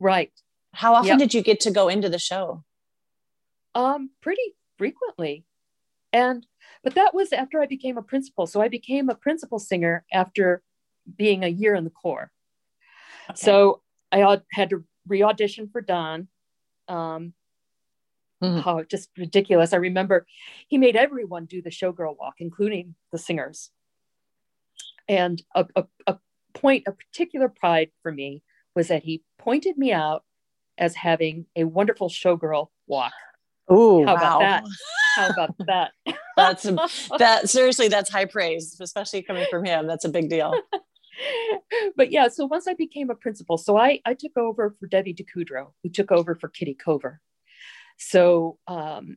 Right. 0.00 0.32
how 0.72 0.94
often 0.94 1.08
Yep. 1.10 1.18
did 1.18 1.34
you 1.34 1.42
get 1.42 1.60
to 1.60 1.70
go 1.70 1.88
into 1.88 2.08
the 2.08 2.18
show 2.18 2.64
Um, 3.74 4.10
pretty 4.20 4.54
frequently. 4.78 5.44
And 6.12 6.46
but 6.82 6.94
that 6.94 7.14
was 7.14 7.32
after 7.32 7.60
I 7.60 7.66
became 7.66 7.98
a 7.98 8.02
principal. 8.02 8.46
So 8.46 8.60
I 8.60 8.68
became 8.68 9.08
a 9.08 9.14
principal 9.14 9.58
singer 9.58 10.04
after 10.12 10.62
being 11.16 11.42
a 11.44 11.48
year 11.48 11.74
in 11.74 11.84
the 11.84 11.90
corps. 11.90 12.30
So 13.34 13.82
I 14.12 14.40
had 14.52 14.70
to 14.70 14.84
re-audition 15.06 15.68
for 15.68 15.80
Donn. 15.80 16.28
Um, 16.88 17.34
Mhm. 18.42 18.62
Oh, 18.66 18.84
just 18.84 19.10
ridiculous! 19.16 19.72
I 19.72 19.76
remember 19.76 20.26
he 20.68 20.76
made 20.76 20.96
everyone 20.96 21.46
do 21.46 21.62
the 21.62 21.70
showgirl 21.70 22.18
walk, 22.18 22.34
including 22.40 22.94
the 23.10 23.18
singers. 23.18 23.70
And 25.08 25.42
a, 25.54 25.66
a, 25.76 25.84
a 26.06 26.18
point 26.52 26.86
of 26.86 26.98
particular 26.98 27.48
pride 27.48 27.90
for 28.02 28.12
me 28.12 28.42
was 28.74 28.88
that 28.88 29.04
he 29.04 29.22
pointed 29.38 29.78
me 29.78 29.92
out 29.92 30.24
as 30.76 30.94
having 30.96 31.46
a 31.56 31.64
wonderful 31.64 32.08
showgirl 32.08 32.68
walk. 32.86 33.12
Ooh, 33.72 34.04
How 34.04 34.16
about 34.16 34.40
that? 34.40 34.64
How 35.16 35.28
about 35.28 35.54
that? 35.66 35.92
That's 36.36 36.64
a, 36.64 36.76
that 37.18 37.48
seriously, 37.48 37.88
that's 37.88 38.10
high 38.10 38.26
praise, 38.26 38.78
especially 38.80 39.22
coming 39.22 39.46
from 39.50 39.64
him. 39.64 39.86
That's 39.86 40.04
a 40.04 40.08
big 40.08 40.28
deal. 40.28 40.54
but 41.96 42.10
yeah, 42.10 42.28
so 42.28 42.46
once 42.46 42.66
I 42.66 42.74
became 42.74 43.10
a 43.10 43.14
principal, 43.14 43.56
so 43.56 43.76
I, 43.76 44.00
I 44.04 44.14
took 44.14 44.36
over 44.36 44.74
for 44.78 44.86
Debbie 44.86 45.14
DeCudro, 45.14 45.72
who 45.82 45.88
took 45.88 46.12
over 46.12 46.34
for 46.34 46.48
Kitty 46.48 46.74
Cover. 46.74 47.20
So 47.96 48.58
um, 48.66 49.16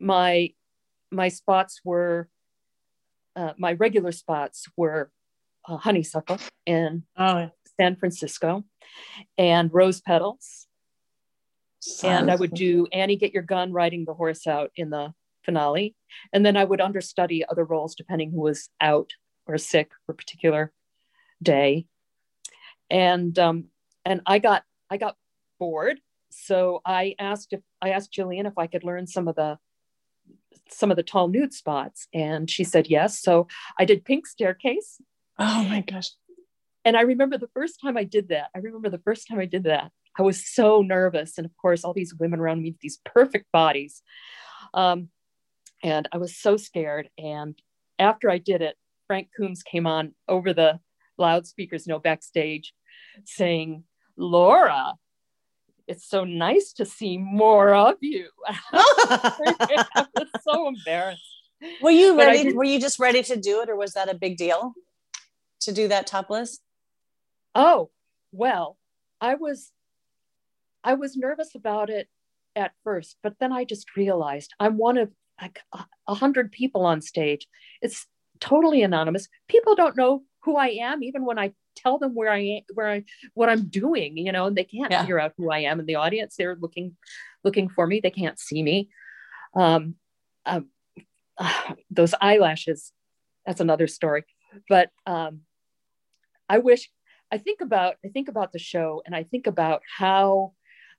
my 0.00 0.52
my 1.10 1.28
spots 1.28 1.80
were 1.84 2.28
uh, 3.36 3.52
my 3.58 3.72
regular 3.72 4.12
spots 4.12 4.66
were 4.76 5.10
uh, 5.66 5.76
Honeysuckle 5.76 6.38
in 6.66 7.04
Oh, 7.16 7.50
San 7.80 7.96
Francisco 7.96 8.64
and 9.38 9.70
Rose 9.72 10.00
Petals, 10.00 10.66
and 12.02 12.30
I 12.30 12.36
would 12.36 12.54
do 12.54 12.86
Annie 12.92 13.16
Get 13.16 13.32
Your 13.32 13.42
Gun 13.42 13.72
riding 13.72 14.04
the 14.04 14.14
horse 14.14 14.46
out 14.46 14.70
in 14.76 14.90
the 14.90 15.12
finale, 15.44 15.94
and 16.32 16.44
then 16.46 16.56
I 16.56 16.64
would 16.64 16.80
understudy 16.80 17.44
other 17.44 17.64
roles 17.64 17.94
depending 17.94 18.30
who 18.30 18.40
was 18.40 18.68
out 18.80 19.10
or 19.46 19.58
sick 19.58 19.90
for 20.06 20.12
a 20.12 20.14
particular 20.16 20.72
day, 21.42 21.86
and 22.90 23.36
um, 23.38 23.64
and 24.04 24.20
I 24.26 24.38
got 24.38 24.62
I 24.90 24.96
got 24.96 25.16
bored, 25.58 26.00
so 26.30 26.80
I 26.84 27.14
asked 27.18 27.52
if 27.52 27.60
I 27.80 27.90
asked 27.90 28.12
Jillian 28.12 28.46
if 28.46 28.56
I 28.56 28.66
could 28.66 28.84
learn 28.84 29.06
some 29.06 29.26
of 29.28 29.34
the 29.34 29.58
some 30.68 30.90
of 30.90 30.96
the 30.96 31.02
tall 31.02 31.28
nude 31.28 31.52
spots, 31.52 32.06
and 32.14 32.48
she 32.48 32.64
said 32.64 32.86
yes. 32.88 33.20
So 33.20 33.48
I 33.78 33.84
did 33.84 34.04
Pink 34.04 34.26
Staircase, 34.26 35.00
Oh 35.38 35.64
my 35.68 35.80
gosh. 35.80 36.10
and 36.84 36.96
I 36.96 37.02
remember 37.02 37.38
the 37.38 37.50
first 37.54 37.80
time 37.80 37.96
I 37.96 38.04
did 38.04 38.28
that. 38.28 38.50
I 38.54 38.58
remember 38.58 38.88
the 38.88 38.98
first 38.98 39.28
time 39.28 39.38
I 39.40 39.46
did 39.46 39.64
that. 39.64 39.90
I 40.18 40.22
was 40.22 40.46
so 40.46 40.82
nervous. 40.82 41.38
And 41.38 41.44
of 41.44 41.56
course, 41.56 41.84
all 41.84 41.94
these 41.94 42.14
women 42.14 42.40
around 42.40 42.62
me, 42.62 42.74
these 42.80 42.98
perfect 43.04 43.50
bodies. 43.52 44.02
Um, 44.74 45.08
and 45.82 46.08
I 46.12 46.18
was 46.18 46.36
so 46.36 46.56
scared. 46.56 47.08
And 47.18 47.58
after 47.98 48.30
I 48.30 48.38
did 48.38 48.62
it, 48.62 48.76
Frank 49.06 49.28
Coombs 49.36 49.62
came 49.62 49.86
on 49.86 50.14
over 50.28 50.52
the 50.52 50.80
loudspeakers, 51.18 51.86
you 51.86 51.92
know, 51.92 51.98
backstage 51.98 52.72
saying, 53.24 53.84
Laura, 54.16 54.94
it's 55.86 56.08
so 56.08 56.24
nice 56.24 56.72
to 56.74 56.84
see 56.84 57.18
more 57.18 57.74
of 57.74 57.96
you. 58.00 58.28
I 58.72 60.06
was 60.16 60.28
so 60.42 60.68
embarrassed. 60.68 61.22
were 61.80 61.90
you 61.90 62.16
But 62.16 62.26
ready? 62.26 62.52
Were 62.52 62.64
you 62.64 62.80
just 62.80 62.98
ready 62.98 63.22
to 63.24 63.36
do 63.36 63.60
it, 63.62 63.68
or 63.68 63.76
was 63.76 63.92
that 63.94 64.08
a 64.08 64.14
big 64.14 64.36
deal 64.36 64.74
to 65.60 65.72
do 65.72 65.88
that 65.88 66.06
topless? 66.06 66.60
Oh, 67.54 67.90
well, 68.32 68.78
I 69.20 69.34
was 69.34 69.70
I 70.84 70.94
was 70.94 71.16
nervous 71.16 71.54
about 71.54 71.90
it 71.90 72.08
at 72.56 72.72
first, 72.84 73.16
but 73.22 73.34
then 73.40 73.52
I 73.52 73.64
just 73.64 73.96
realized 73.96 74.52
I'm 74.60 74.76
one 74.76 74.98
of 74.98 75.10
like 75.40 75.60
a- 75.72 76.14
hundred 76.14 76.52
people 76.52 76.84
on 76.84 77.00
stage. 77.00 77.46
It's 77.80 78.06
totally 78.40 78.82
anonymous. 78.82 79.28
People 79.48 79.74
don't 79.74 79.96
know 79.96 80.22
who 80.44 80.56
I 80.56 80.68
am, 80.80 81.02
even 81.02 81.24
when 81.24 81.38
I 81.38 81.52
tell 81.76 81.98
them 81.98 82.14
where 82.14 82.30
I 82.30 82.38
am, 82.40 82.62
where 82.74 82.90
I 82.90 83.04
what 83.34 83.48
I'm 83.48 83.68
doing, 83.68 84.16
you 84.18 84.32
know, 84.32 84.46
and 84.46 84.56
they 84.56 84.64
can't 84.64 84.90
Yeah. 84.90 85.00
figure 85.00 85.20
out 85.20 85.32
who 85.36 85.50
I 85.50 85.60
am 85.60 85.80
in 85.80 85.86
the 85.86 85.94
audience. 85.96 86.36
They're 86.36 86.56
looking 86.56 86.96
looking 87.44 87.68
for 87.68 87.86
me. 87.86 88.00
They 88.00 88.10
can't 88.10 88.38
see 88.38 88.62
me. 88.62 88.90
Um, 89.54 89.94
um, 90.44 90.68
those 91.90 92.14
eyelashes, 92.20 92.92
that's 93.46 93.60
another 93.60 93.86
story. 93.86 94.24
But 94.68 94.90
um, 95.06 95.40
I 96.48 96.58
wish 96.58 96.90
I 97.30 97.38
think 97.38 97.60
about 97.62 97.96
I 98.04 98.08
think 98.08 98.28
about 98.28 98.52
the 98.52 98.58
show 98.58 99.02
and 99.06 99.14
I 99.14 99.22
think 99.22 99.46
about 99.46 99.82
how 99.98 100.52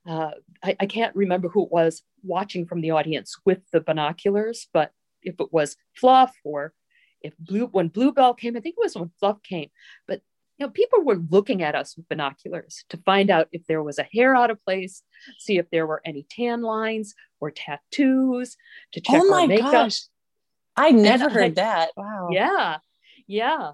uh, 0.07 0.31
I, 0.63 0.75
I 0.79 0.85
can't 0.85 1.15
remember 1.15 1.49
who 1.49 1.65
it 1.65 1.71
was 1.71 2.03
watching 2.23 2.65
from 2.65 2.81
the 2.81 2.91
audience 2.91 3.35
with 3.45 3.59
the 3.71 3.81
binoculars, 3.81 4.67
but 4.73 4.91
if 5.21 5.35
it 5.39 5.51
was 5.53 5.77
Fluff 5.95 6.35
or 6.43 6.73
if 7.21 7.33
Blue 7.37 7.67
when 7.67 7.87
Bluebell 7.87 8.33
came, 8.33 8.57
I 8.57 8.59
think 8.59 8.75
it 8.77 8.83
was 8.83 8.95
when 8.95 9.11
Fluff 9.19 9.41
came, 9.43 9.69
but 10.07 10.21
you 10.57 10.65
know, 10.67 10.71
people 10.71 11.03
were 11.03 11.15
looking 11.29 11.63
at 11.63 11.73
us 11.73 11.97
with 11.97 12.07
binoculars 12.09 12.85
to 12.89 12.97
find 12.97 13.31
out 13.31 13.47
if 13.51 13.65
there 13.65 13.81
was 13.81 13.97
a 13.97 14.07
hair 14.13 14.35
out 14.35 14.51
of 14.51 14.63
place, 14.63 15.01
see 15.39 15.57
if 15.57 15.67
there 15.71 15.87
were 15.87 16.01
any 16.05 16.27
tan 16.29 16.61
lines 16.61 17.15
or 17.39 17.49
tattoos, 17.49 18.55
to 18.91 19.01
check 19.01 19.21
oh 19.23 19.29
my 19.29 19.41
our 19.41 19.47
makeup. 19.47 19.71
gosh. 19.71 20.01
I 20.75 20.91
never 20.91 21.23
And 21.25 21.31
I- 21.31 21.33
heard 21.33 21.55
that. 21.55 21.89
Wow. 21.97 22.29
Yeah, 22.31 22.77
yeah. 23.25 23.71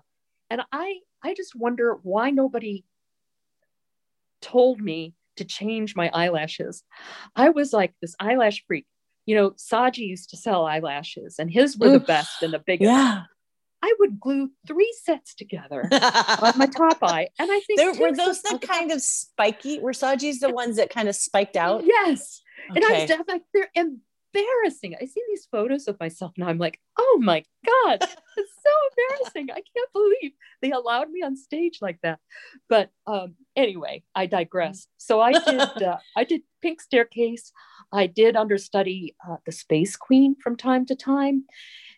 And 0.50 0.62
I, 0.72 1.00
I 1.24 1.34
just 1.34 1.54
wonder 1.56 1.98
why 2.02 2.30
nobody 2.30 2.86
told 4.42 4.80
me 4.80 5.14
to 5.40 5.46
change 5.46 5.96
my 5.96 6.10
eyelashes. 6.14 6.84
I 7.36 7.50
was 7.50 7.74
like 7.74 7.94
this 8.02 8.16
eyelash 8.20 8.64
freak. 8.68 8.86
You 9.26 9.36
know, 9.36 9.52
Saji 9.52 10.08
used 10.08 10.30
to 10.30 10.38
sell 10.38 10.66
eyelashes, 10.66 11.36
and 11.40 11.52
his 11.52 11.78
were 11.78 11.90
the 11.90 12.00
best 12.00 12.42
and 12.42 12.54
the 12.54 12.60
biggest. 12.60 12.90
Yeah. 12.90 13.24
I 13.82 13.94
would 14.00 14.20
glue 14.20 14.52
three 14.68 14.94
sets 15.04 15.36
together 15.36 15.88
on 15.92 16.58
my 16.58 16.66
top 16.66 16.98
eye, 17.02 17.30
and 17.40 17.50
I 17.52 17.60
think 17.62 17.80
there, 17.80 17.94
were 17.94 18.16
those 18.16 18.42
the 18.42 18.60
kind 18.60 18.92
of 18.92 19.02
spiky? 19.02 19.80
Were 19.80 19.94
Saji's 19.94 20.40
the 20.40 20.50
ones 20.50 20.78
that 20.78 20.90
kind 20.90 21.08
of 21.08 21.16
spiked 21.16 21.56
out? 21.56 21.84
Yes, 21.86 22.42
and 22.76 22.84
I 22.84 23.06
was 23.06 23.28
like, 23.28 23.44
they're 23.54 23.70
embarrassing. 24.34 24.96
I 25.02 25.06
see 25.06 25.22
these 25.28 25.48
photos 25.52 25.88
of 25.88 26.00
myself 26.00 26.32
now. 26.38 26.48
I'm 26.48 26.58
like, 26.58 26.80
oh 26.98 27.20
my 27.22 27.44
god, 27.66 28.00
it's 28.02 28.54
so 28.64 28.72
embarrassing. 29.20 29.50
I 29.52 29.56
can't 29.56 29.94
believe 29.94 30.32
they 30.62 30.72
allowed 30.72 31.10
me 31.10 31.22
on 31.24 31.36
stage 31.36 31.80
like 31.82 32.00
that. 32.04 32.20
But 32.68 32.90
um, 33.08 33.36
anyway, 33.56 34.04
I 34.16 34.26
digress. 34.26 34.88
So 34.98 35.22
I 35.22 35.34
did. 35.34 35.60
Uh, 35.80 35.98
I 36.16 36.24
did 36.24 36.42
Pink 36.62 36.82
Staircase. 36.82 37.52
I 37.92 38.08
did 38.08 38.36
understudy 38.36 39.16
uh, 39.28 39.38
the 39.46 39.52
Space 39.52 39.96
Queen 39.96 40.36
from 40.42 40.56
time 40.56 40.86
to 40.88 40.96
time, 40.96 41.46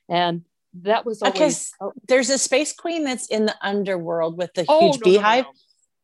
and 0.07 0.43
that 0.81 1.05
was 1.05 1.21
always. 1.21 1.71
There's 2.07 2.29
a 2.29 2.37
space 2.37 2.73
queen 2.73 3.03
that's 3.03 3.27
in 3.27 3.45
the 3.47 3.55
underworld 3.61 4.37
with 4.37 4.53
the 4.53 4.65
Oh, 4.67 4.79
huge 4.91 4.99
no, 5.01 5.05
no, 5.05 5.11
no, 5.11 5.17
beehive. 5.17 5.43
no. 5.45 5.51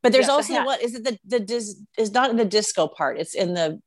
But 0.03 0.11
there's 0.11 0.29
also 0.29 0.53
hat. 0.53 0.65
what 0.65 0.81
is 0.81 0.95
it 0.95 1.03
the 1.03 1.17
the 1.25 1.39
dis, 1.39 1.81
is 1.97 2.11
not 2.11 2.29
in 2.29 2.35
the 2.35 2.45
disco 2.45 2.87
part. 2.87 3.19
It's 3.19 3.35
in 3.35 3.53
the 3.53 3.79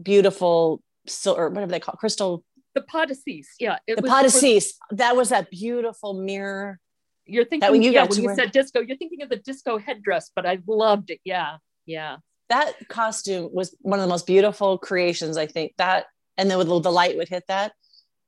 beautiful 0.00 0.82
silver 1.08 1.48
whatever 1.48 1.70
they 1.72 1.80
call 1.80 1.94
it, 1.94 1.98
crystal 1.98 2.44
The 2.74 2.82
Podacis, 2.82 3.46
yeah. 3.58 3.78
It 3.86 3.96
the 3.96 4.02
was 4.02 4.10
pot 4.10 4.24
of 4.26 4.32
for- 4.32 4.38
cease. 4.38 4.74
That 4.90 5.16
was 5.16 5.30
that 5.30 5.50
beautiful 5.50 6.14
mirror. 6.14 6.78
You're 7.24 7.44
thinking, 7.44 7.68
one 7.70 7.82
you 7.82 7.90
yeah, 7.90 8.04
when 8.04 8.18
you 8.20 8.26
wear. 8.26 8.36
said 8.36 8.52
disco, 8.52 8.80
you're 8.80 8.96
thinking 8.96 9.22
of 9.22 9.28
the 9.28 9.36
disco 9.36 9.78
headdress, 9.78 10.30
but 10.36 10.46
I 10.46 10.58
loved 10.66 11.10
it. 11.10 11.20
Yeah, 11.24 11.56
yeah. 11.84 12.18
That 12.48 12.74
costume 12.88 13.48
was 13.52 13.74
one 13.80 13.98
of 13.98 14.04
the 14.04 14.08
most 14.08 14.26
beautiful 14.26 14.78
creations, 14.78 15.36
I 15.36 15.46
think. 15.46 15.72
That 15.78 16.06
and 16.38 16.48
then 16.50 16.58
with 16.58 16.68
the, 16.68 16.92
light 16.92 17.16
would 17.16 17.28
hit 17.28 17.44
that. 17.48 17.72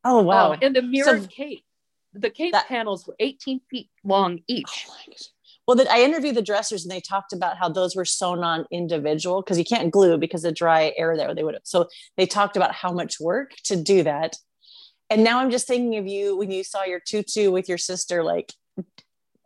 Oh 0.02 0.22
wow. 0.22 0.52
Oh, 0.52 0.56
and 0.60 0.74
the 0.74 0.82
mirrored 0.82 1.22
So- 1.22 1.28
cape. 1.28 1.62
The 2.14 2.30
cape 2.30 2.52
That- 2.52 2.66
panels 2.68 3.06
were 3.06 3.14
18 3.20 3.60
feet 3.70 3.90
long 4.02 4.40
each. 4.48 4.86
Oh 4.88 4.94
my 4.94 5.12
gosh. 5.12 5.28
Well, 5.68 5.86
I 5.90 6.00
interviewed 6.00 6.34
the 6.34 6.40
dressers 6.40 6.82
and 6.82 6.90
they 6.90 7.02
talked 7.02 7.34
about 7.34 7.58
how 7.58 7.68
those 7.68 7.94
were 7.94 8.06
sewn 8.06 8.42
on 8.42 8.64
individual 8.70 9.42
because 9.42 9.58
you 9.58 9.66
can't 9.66 9.90
glue 9.90 10.16
because 10.16 10.42
of 10.44 10.54
dry 10.54 10.94
air 10.96 11.14
there. 11.14 11.34
They 11.34 11.44
would 11.44 11.52
have. 11.52 11.62
So 11.66 11.88
they 12.16 12.24
talked 12.24 12.56
about 12.56 12.72
how 12.72 12.90
much 12.90 13.20
work 13.20 13.50
to 13.64 13.76
do 13.76 14.02
that. 14.02 14.36
And 15.10 15.22
now 15.22 15.40
I'm 15.40 15.50
just 15.50 15.66
thinking 15.66 15.98
of 15.98 16.06
you 16.06 16.38
when 16.38 16.50
you 16.50 16.64
saw 16.64 16.84
your 16.84 17.00
tutu 17.00 17.50
with 17.50 17.68
your 17.68 17.76
sister. 17.76 18.24
Like, 18.24 18.54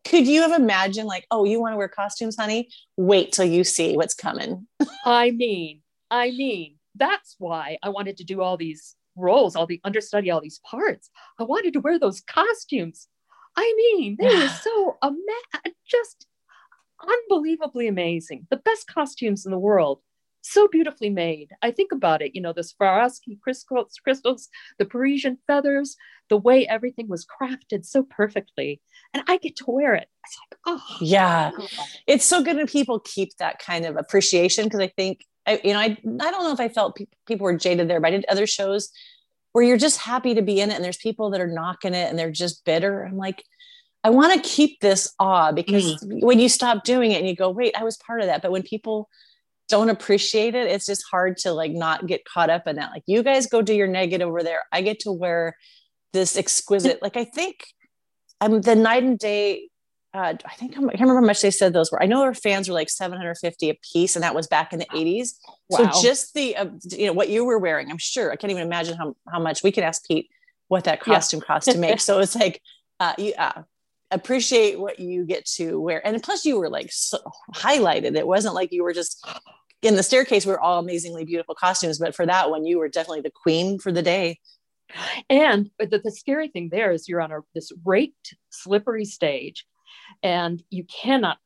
could 0.04 0.28
you 0.28 0.42
have 0.42 0.52
imagined, 0.52 1.08
like, 1.08 1.26
oh, 1.32 1.44
you 1.44 1.61
want 1.61 1.72
to 1.72 1.76
wear 1.76 1.88
costumes, 1.88 2.37
honey? 2.37 2.68
Wait 2.96 3.32
till 3.32 3.44
you 3.44 3.64
see 3.64 3.96
what's 3.96 4.14
coming. 4.14 4.68
I 5.04 5.32
mean, 5.32 5.80
I 6.08 6.30
mean, 6.30 6.76
that's 6.94 7.35
why 7.40 7.78
I 7.82 7.88
wanted 7.88 8.16
to 8.18 8.24
do 8.24 8.42
all 8.42 8.56
these 8.56 8.94
roles, 9.16 9.56
all 9.56 9.66
the 9.66 9.80
understudy, 9.82 10.30
all 10.30 10.40
these 10.40 10.61
parts. 10.64 11.11
I 11.40 11.42
wanted 11.42 11.72
to 11.72 11.80
wear 11.80 11.98
those 11.98 12.20
costumes. 12.20 13.08
I 13.56 13.74
mean, 13.76 14.16
they 14.18 14.26
were 14.26 14.48
so 14.62 14.96
ama- 15.02 15.72
just 15.86 16.26
unbelievably 17.02 17.88
amazing. 17.88 18.46
The 18.50 18.56
best 18.56 18.86
costumes 18.86 19.44
in 19.44 19.52
the 19.52 19.58
world. 19.58 20.00
So 20.44 20.66
beautifully 20.66 21.08
made. 21.08 21.50
I 21.62 21.70
think 21.70 21.92
about 21.92 22.20
it, 22.20 22.34
you 22.34 22.40
know, 22.40 22.52
the 22.52 22.62
Swarovski 22.62 23.40
crystals, 23.40 23.94
crystals, 24.02 24.48
the 24.76 24.84
Parisian 24.84 25.38
feathers, 25.46 25.96
the 26.30 26.36
way 26.36 26.66
everything 26.66 27.06
was 27.06 27.24
crafted 27.24 27.84
so 27.86 28.02
perfectly. 28.02 28.80
And 29.14 29.22
I 29.28 29.36
get 29.36 29.54
to 29.56 29.64
wear 29.68 29.94
it. 29.94 30.08
It's 30.24 30.38
like, 30.50 30.58
oh, 30.66 30.96
Yeah. 31.00 31.52
It's 32.08 32.24
so 32.24 32.42
good 32.42 32.56
when 32.56 32.66
people 32.66 32.98
keep 32.98 33.36
that 33.38 33.60
kind 33.60 33.84
of 33.86 33.96
appreciation 33.96 34.64
because 34.64 34.80
I 34.80 34.88
think 34.88 35.20
I, 35.46 35.60
you 35.62 35.72
know, 35.72 35.78
I 35.78 35.96
I 35.96 36.30
don't 36.30 36.44
know 36.44 36.52
if 36.52 36.60
I 36.60 36.68
felt 36.68 36.96
pe- 36.96 37.06
people 37.26 37.44
were 37.44 37.56
jaded 37.56 37.88
there, 37.88 38.00
but 38.00 38.08
I 38.08 38.10
did 38.12 38.24
other 38.28 38.46
shows 38.46 38.90
where 39.52 39.64
you're 39.64 39.76
just 39.76 39.98
happy 39.98 40.34
to 40.34 40.42
be 40.42 40.60
in 40.60 40.70
it, 40.70 40.74
and 40.74 40.84
there's 40.84 40.96
people 40.96 41.30
that 41.30 41.40
are 41.40 41.46
knocking 41.46 41.94
it 41.94 42.08
and 42.08 42.18
they're 42.18 42.30
just 42.30 42.64
bitter. 42.64 43.04
I'm 43.04 43.16
like, 43.16 43.44
I 44.04 44.10
want 44.10 44.34
to 44.34 44.48
keep 44.48 44.80
this 44.80 45.12
awe 45.18 45.52
because 45.52 46.02
mm. 46.02 46.22
when 46.22 46.40
you 46.40 46.48
stop 46.48 46.84
doing 46.84 47.12
it 47.12 47.18
and 47.18 47.28
you 47.28 47.36
go, 47.36 47.50
wait, 47.50 47.74
I 47.78 47.84
was 47.84 47.96
part 47.98 48.20
of 48.20 48.26
that, 48.26 48.42
but 48.42 48.50
when 48.50 48.62
people 48.62 49.08
don't 49.68 49.90
appreciate 49.90 50.54
it, 50.54 50.66
it's 50.66 50.86
just 50.86 51.04
hard 51.10 51.36
to 51.38 51.52
like 51.52 51.72
not 51.72 52.06
get 52.06 52.24
caught 52.24 52.50
up 52.50 52.66
in 52.66 52.76
that. 52.76 52.90
Like 52.90 53.04
you 53.06 53.22
guys 53.22 53.46
go 53.46 53.62
do 53.62 53.74
your 53.74 53.86
negative 53.86 54.28
over 54.28 54.42
there. 54.42 54.62
I 54.72 54.82
get 54.82 55.00
to 55.00 55.12
wear 55.12 55.56
this 56.12 56.36
exquisite. 56.36 57.00
like 57.00 57.16
I 57.16 57.24
think 57.24 57.64
I'm 58.40 58.60
the 58.60 58.74
night 58.74 59.04
and 59.04 59.18
day 59.18 59.68
uh, 60.14 60.35
I 60.44 60.55
think 60.55 60.77
I'm, 60.77 60.88
I 60.88 60.92
can't 60.92 61.03
remember 61.03 61.20
how 61.22 61.27
much 61.27 61.40
they 61.40 61.51
said 61.51 61.72
those 61.72 61.90
were. 61.90 62.03
I 62.03 62.07
know 62.07 62.20
their 62.20 62.35
fans 62.35 62.68
were 62.68 62.75
like 62.75 62.90
750 62.90 63.70
a 63.70 63.75
piece, 63.92 64.14
and 64.14 64.22
that 64.22 64.35
was 64.35 64.46
back 64.46 64.72
in 64.72 64.79
the 64.79 64.87
80s. 64.87 65.31
Wow. 65.70 65.90
So 65.90 66.03
just 66.03 66.35
the 66.35 66.57
uh, 66.57 66.66
you 66.90 67.07
know 67.07 67.12
what 67.14 67.31
you 67.31 67.44
were 67.44 67.59
wearing, 67.59 67.90
I'm 67.90 67.98
sure 67.98 68.31
I 68.31 68.37
can't 68.37 68.51
even 68.51 68.62
imagine 68.62 68.96
how 68.96 69.14
how 69.31 69.40
much. 69.40 69.62
We 69.62 69.72
could 69.72 69.85
ask 69.85 70.07
Pete 70.07 70.29
what 70.68 70.85
that 70.85 71.01
Yeah. 71.07 71.14
costume 71.14 71.40
cost 71.40 71.70
to 71.70 71.79
make. 71.79 72.01
so 72.01 72.20
it's 72.20 72.35
like 72.35 72.61
uh, 73.01 73.14
you 73.16 73.33
uh, 73.38 73.62
appreciate 74.11 74.79
what 74.79 74.98
you 75.01 75.25
get 75.25 75.46
to 75.57 75.81
wear, 75.81 76.07
and 76.07 76.22
plus 76.22 76.44
you 76.44 76.59
were 76.59 76.68
like 76.68 76.92
so 76.92 77.18
highlighted. 77.55 78.14
It 78.16 78.27
wasn't 78.27 78.55
like 78.55 78.70
you 78.70 78.83
were 78.85 78.92
just 78.92 79.27
in 79.81 79.96
the 79.96 80.03
staircase. 80.03 80.44
We 80.44 80.53
were 80.53 80.61
all 80.61 80.79
amazingly 80.79 81.25
beautiful 81.25 81.55
costumes, 81.55 81.98
but 81.98 82.14
for 82.14 82.27
that 82.27 82.51
one, 82.51 82.66
you 82.66 82.79
were 82.79 82.88
definitely 82.88 83.22
the 83.22 83.31
queen 83.31 83.79
for 83.79 83.90
the 83.92 84.03
day. 84.03 84.40
And 85.31 85.70
the, 85.79 85.98
the 85.98 86.11
scary 86.11 86.48
thing 86.48 86.68
there 86.68 86.92
is 86.92 87.09
you're 87.09 87.22
on 87.22 87.33
a 87.33 87.38
this 87.55 87.72
raked, 87.83 88.37
slippery 88.51 89.07
stage, 89.07 89.66
and 90.22 90.62
you 90.70 90.85
cannot 90.85 91.38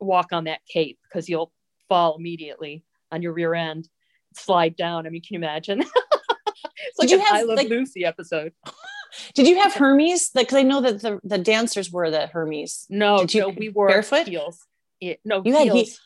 walk 0.00 0.32
on 0.32 0.44
that 0.44 0.60
cape 0.70 0.98
because 1.04 1.28
you'll 1.28 1.52
fall 1.88 2.16
immediately 2.16 2.84
on 3.12 3.22
your 3.22 3.32
rear 3.32 3.54
end, 3.54 3.88
slide 4.34 4.76
down. 4.76 5.06
I 5.06 5.10
mean, 5.10 5.22
can 5.22 5.34
you 5.34 5.38
imagine? 5.40 5.80
it's 6.16 6.98
like 6.98 7.08
Did 7.08 7.10
you 7.12 7.18
have, 7.20 7.36
I 7.36 7.42
Love 7.42 7.56
like- 7.56 7.68
Lucy 7.68 8.04
episode. 8.04 8.52
Did 9.34 9.46
you 9.48 9.58
have 9.60 9.72
Hermes? 9.74 10.30
Like, 10.34 10.48
because 10.48 10.58
I 10.58 10.62
know 10.62 10.82
that 10.82 11.00
the 11.00 11.20
the 11.24 11.38
dancers 11.38 11.90
were 11.90 12.10
the 12.10 12.26
Hermes. 12.26 12.86
No, 12.90 13.20
Did 13.20 13.34
you- 13.34 13.40
no, 13.42 13.48
we 13.48 13.68
wore 13.70 13.88
barefoot? 13.88 14.26
heels. 14.28 14.66
It, 15.00 15.20
no, 15.24 15.42
You 15.44 15.54
had 15.54 15.68
he- 15.68 15.84
heels. 15.84 16.00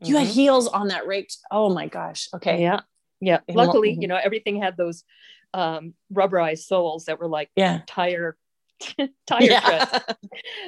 You 0.00 0.16
had 0.16 0.26
Mhm. 0.28 0.32
heels 0.32 0.68
on 0.68 0.88
that 0.88 1.06
raked. 1.06 1.38
Oh 1.50 1.72
my 1.72 1.86
gosh. 1.86 2.28
Okay. 2.34 2.60
Yeah, 2.60 2.80
yeah. 3.20 3.40
Luckily, 3.48 3.96
you 3.98 4.08
know, 4.08 4.16
everything 4.22 4.60
had 4.60 4.76
those 4.76 5.04
um, 5.54 5.94
rubberized 6.12 6.64
soles 6.64 7.06
that 7.06 7.18
were 7.18 7.28
like 7.28 7.50
Yeah. 7.56 7.80
tire 7.86 8.36
tire 9.26 9.60
treads. 9.60 9.90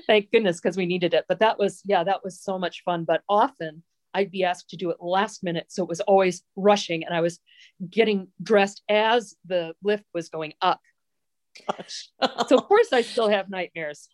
thank 0.07 0.31
goodness 0.31 0.61
because 0.61 0.77
we 0.77 0.87
needed 0.87 1.15
it 1.15 1.25
but 1.29 1.41
that 1.41 1.59
was 1.59 1.83
yeah 1.85 2.05
that 2.05 2.23
was 2.25 2.41
so 2.41 2.59
much 2.59 2.83
fun 2.85 3.05
but 3.05 3.23
often 3.29 3.83
i'd 4.15 4.31
be 4.31 4.45
asked 4.45 4.71
to 4.71 4.77
do 4.77 4.91
it 4.91 4.97
last 5.01 5.45
minute 5.45 5.67
so 5.69 5.83
it 5.83 5.89
was 5.89 6.01
always 6.01 6.43
rushing 6.57 7.05
and 7.05 7.15
i 7.15 7.21
was 7.21 7.39
getting 7.91 8.29
dressed 8.43 8.83
as 8.89 9.35
the 9.47 9.75
lift 9.83 10.05
was 10.15 10.29
going 10.29 10.53
up 10.63 10.81
so 12.47 12.57
of 12.57 12.65
course 12.67 12.93
i 12.93 13.03
still 13.03 13.29
have 13.29 13.51
nightmares 13.51 14.09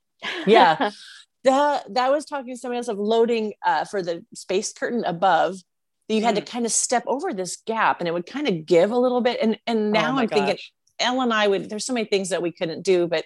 Yeah. 0.47 0.91
that 1.45 1.85
that 1.95 2.11
was 2.11 2.25
talking 2.25 2.55
to 2.55 2.59
somebody 2.59 2.79
else 2.79 2.89
of 2.89 2.99
loading 2.99 3.53
uh, 3.65 3.85
for 3.85 4.01
the 4.03 4.25
space 4.35 4.73
curtain 4.73 5.05
above. 5.05 5.57
You 6.09 6.23
had 6.23 6.37
to 6.37 6.41
Mm. 6.43 6.47
kind 6.47 6.65
of 6.67 6.73
step 6.73 7.05
over 7.07 7.35
this 7.35 7.59
gap, 7.67 8.01
and 8.01 8.09
it 8.09 8.13
would 8.15 8.25
kind 8.25 8.49
of 8.49 8.65
give 8.65 8.91
a 8.93 8.97
little 8.99 9.21
bit. 9.21 9.39
And 9.43 9.59
and 9.67 9.93
now 9.93 10.15
Oh 10.15 10.21
I'm 10.21 10.29
thinking, 10.29 10.55
gosh. 10.55 10.73
Elle 10.99 11.21
and 11.21 11.35
I 11.35 11.47
would. 11.49 11.69
There's 11.69 11.85
so 11.85 11.93
many 11.93 12.07
things 12.07 12.31
that 12.31 12.41
we 12.41 12.51
couldn't 12.53 12.83
do, 12.83 13.07
but. 13.07 13.25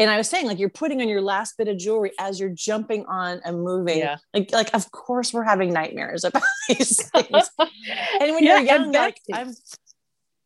And 0.00 0.10
I 0.10 0.16
was 0.16 0.28
saying, 0.28 0.46
like, 0.46 0.58
you're 0.58 0.70
putting 0.70 1.00
on 1.02 1.08
your 1.08 1.20
last 1.20 1.56
bit 1.58 1.68
of 1.68 1.76
jewelry 1.76 2.12
as 2.18 2.40
you're 2.40 2.48
jumping 2.48 3.04
on 3.06 3.40
and 3.44 3.62
moving. 3.62 3.98
yeah 3.98 4.16
Like, 4.34 4.50
like, 4.52 4.74
of 4.74 4.90
course, 4.90 5.32
we're 5.32 5.44
having 5.44 5.72
nightmares 5.72 6.24
about 6.24 6.42
these 6.68 7.08
things. 7.10 7.50
And 7.58 8.32
when 8.32 8.42
Yeah, 8.42 8.56
you're 8.58 8.66
young, 8.66 8.92
like. 8.92 9.20
I'm 9.32 9.54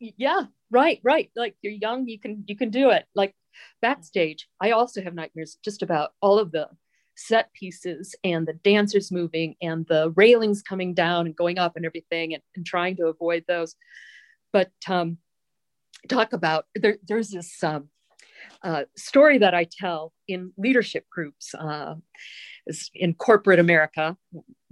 yeah 0.00 0.42
right 0.70 1.00
right 1.02 1.30
like 1.36 1.54
you're 1.62 1.72
young 1.72 2.06
you 2.08 2.18
can 2.18 2.44
you 2.46 2.56
can 2.56 2.68
do 2.68 2.90
it 2.90 3.06
like 3.14 3.34
backstage 3.80 4.48
i 4.60 4.72
also 4.72 5.00
have 5.02 5.14
nightmares 5.14 5.56
just 5.64 5.82
about 5.82 6.10
all 6.20 6.38
of 6.38 6.50
the 6.52 6.68
set 7.16 7.52
pieces 7.54 8.14
and 8.24 8.46
the 8.46 8.52
dancers 8.52 9.12
moving 9.12 9.54
and 9.62 9.86
the 9.86 10.12
railings 10.16 10.62
coming 10.62 10.92
down 10.94 11.26
and 11.26 11.36
going 11.36 11.58
up 11.58 11.76
and 11.76 11.86
everything 11.86 12.34
and, 12.34 12.42
and 12.56 12.66
trying 12.66 12.96
to 12.96 13.06
avoid 13.06 13.44
those 13.46 13.76
but 14.52 14.70
um 14.88 15.16
talk 16.08 16.32
about 16.32 16.66
there, 16.74 16.98
there's 17.06 17.30
this 17.30 17.62
um 17.62 17.88
story 18.96 19.38
that 19.38 19.54
I 19.54 19.64
tell 19.64 20.12
in 20.26 20.52
leadership 20.56 21.04
groups 21.10 21.54
uh, 21.54 21.94
is 22.66 22.90
in 22.94 23.14
corporate 23.14 23.58
America 23.58 24.16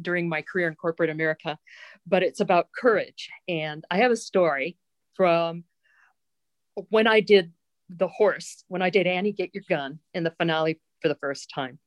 during 0.00 0.28
my 0.28 0.42
career 0.42 0.68
in 0.68 0.74
corporate 0.74 1.10
America, 1.10 1.58
but 2.06 2.22
it's 2.22 2.40
about 2.40 2.68
courage. 2.76 3.28
And 3.48 3.84
I 3.90 3.98
have 3.98 4.10
a 4.10 4.16
story 4.16 4.78
from 5.14 5.64
when 6.88 7.06
I 7.06 7.20
did 7.20 7.52
the 7.90 8.08
horse, 8.08 8.64
when 8.68 8.80
I 8.80 8.88
did 8.90 9.06
Annie 9.06 9.32
Get 9.32 9.54
Your 9.54 9.64
Gun 9.68 9.98
in 10.14 10.24
the 10.24 10.30
finale 10.30 10.80
for 11.00 11.08
the 11.08 11.16
first 11.16 11.50
time. 11.54 11.78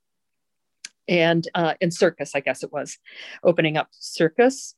and 1.08 1.48
uh, 1.54 1.76
in 1.82 1.92
circus, 1.92 2.32
I 2.36 2.40
guess 2.40 2.64
it 2.64 2.72
was 2.72 2.98
opening 3.44 3.78
up 3.78 3.90
circus, 3.92 4.76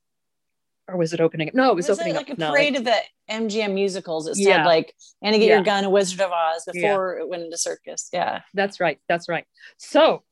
or 0.88 0.98
was 0.98 1.14
it 1.14 1.20
opening 1.20 1.50
up? 1.50 1.54
No, 1.56 1.72
it 1.72 1.76
was, 1.76 1.88
was 1.90 2.00
opening 2.00 2.16
it 2.16 2.18
like 2.18 2.30
up. 2.30 2.38
a 2.38 2.40
no, 2.40 2.52
parade 2.52 2.76
of 2.76 2.84
the 2.84 2.96
MGM 3.30 3.74
musicals. 3.74 4.28
It 4.28 4.36
said 4.36 4.44
Yeah. 4.44 4.66
like 4.66 4.94
Annie 5.22 5.40
Get 5.40 5.48
Yeah. 5.50 5.56
Your 5.56 5.64
Gun, 5.64 5.84
A 5.84 5.90
Wizard 5.90 6.22
of 6.22 6.32
Oz 6.32 6.64
Yeah. 6.68 6.74
before 6.74 7.18
it 7.18 7.28
went 7.28 7.44
into 7.44 7.58
circus. 7.58 8.10
Yeah. 8.14 8.42
That's 8.54 8.80
right. 8.80 9.00
That's 9.08 9.28
right. 9.28 9.46
So 9.78 10.24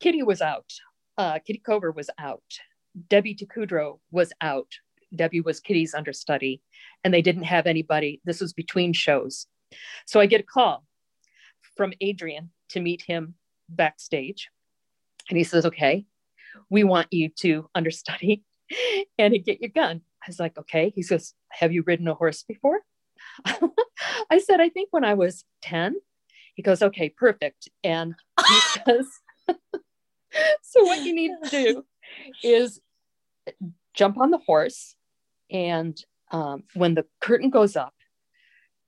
Kitty 0.00 0.22
was 0.22 0.40
out. 0.40 0.70
Uh, 1.18 1.38
Kitty 1.40 1.58
Cover 1.64 1.90
was 1.92 2.10
out. 2.18 2.42
Debbie 3.08 3.34
Takudro 3.34 3.98
was 4.10 4.32
out. 4.40 4.68
Debbie 5.14 5.40
was 5.40 5.60
Kitty's 5.60 5.94
understudy, 5.94 6.60
and 7.04 7.14
they 7.14 7.22
didn't 7.22 7.44
have 7.44 7.66
anybody. 7.66 8.20
This 8.24 8.40
was 8.40 8.52
between 8.52 8.92
shows. 8.92 9.46
So 10.06 10.20
I 10.20 10.26
get 10.26 10.40
a 10.40 10.44
call 10.44 10.84
from 11.76 11.92
Adrian 12.00 12.50
to 12.70 12.80
meet 12.80 13.02
him 13.02 13.34
backstage. 13.68 14.48
And 15.28 15.38
he 15.38 15.44
says, 15.44 15.66
Okay, 15.66 16.04
we 16.70 16.84
want 16.84 17.08
you 17.12 17.28
to 17.40 17.68
understudy 17.74 18.42
and 19.18 19.34
to 19.34 19.38
get 19.38 19.60
your 19.60 19.70
gun. 19.70 20.02
I 20.22 20.26
was 20.28 20.40
like, 20.40 20.58
Okay. 20.58 20.92
He 20.94 21.02
says, 21.02 21.34
Have 21.50 21.72
you 21.72 21.82
ridden 21.86 22.08
a 22.08 22.14
horse 22.14 22.42
before? 22.42 22.80
I 24.30 24.38
said, 24.38 24.60
I 24.60 24.68
think 24.68 24.88
when 24.90 25.04
I 25.04 25.14
was 25.14 25.44
10. 25.62 25.94
He 26.54 26.62
goes, 26.62 26.82
Okay, 26.82 27.08
perfect. 27.08 27.68
And 27.82 28.14
he 28.38 28.60
says, 28.86 29.06
So 30.62 30.84
what 30.84 31.04
you 31.04 31.14
need 31.14 31.32
to 31.44 31.50
do 31.50 31.84
is 32.42 32.80
jump 33.94 34.18
on 34.18 34.30
the 34.30 34.38
horse. 34.38 34.96
And 35.50 35.96
um, 36.30 36.64
when 36.74 36.94
the 36.94 37.06
curtain 37.20 37.50
goes 37.50 37.76
up, 37.76 37.94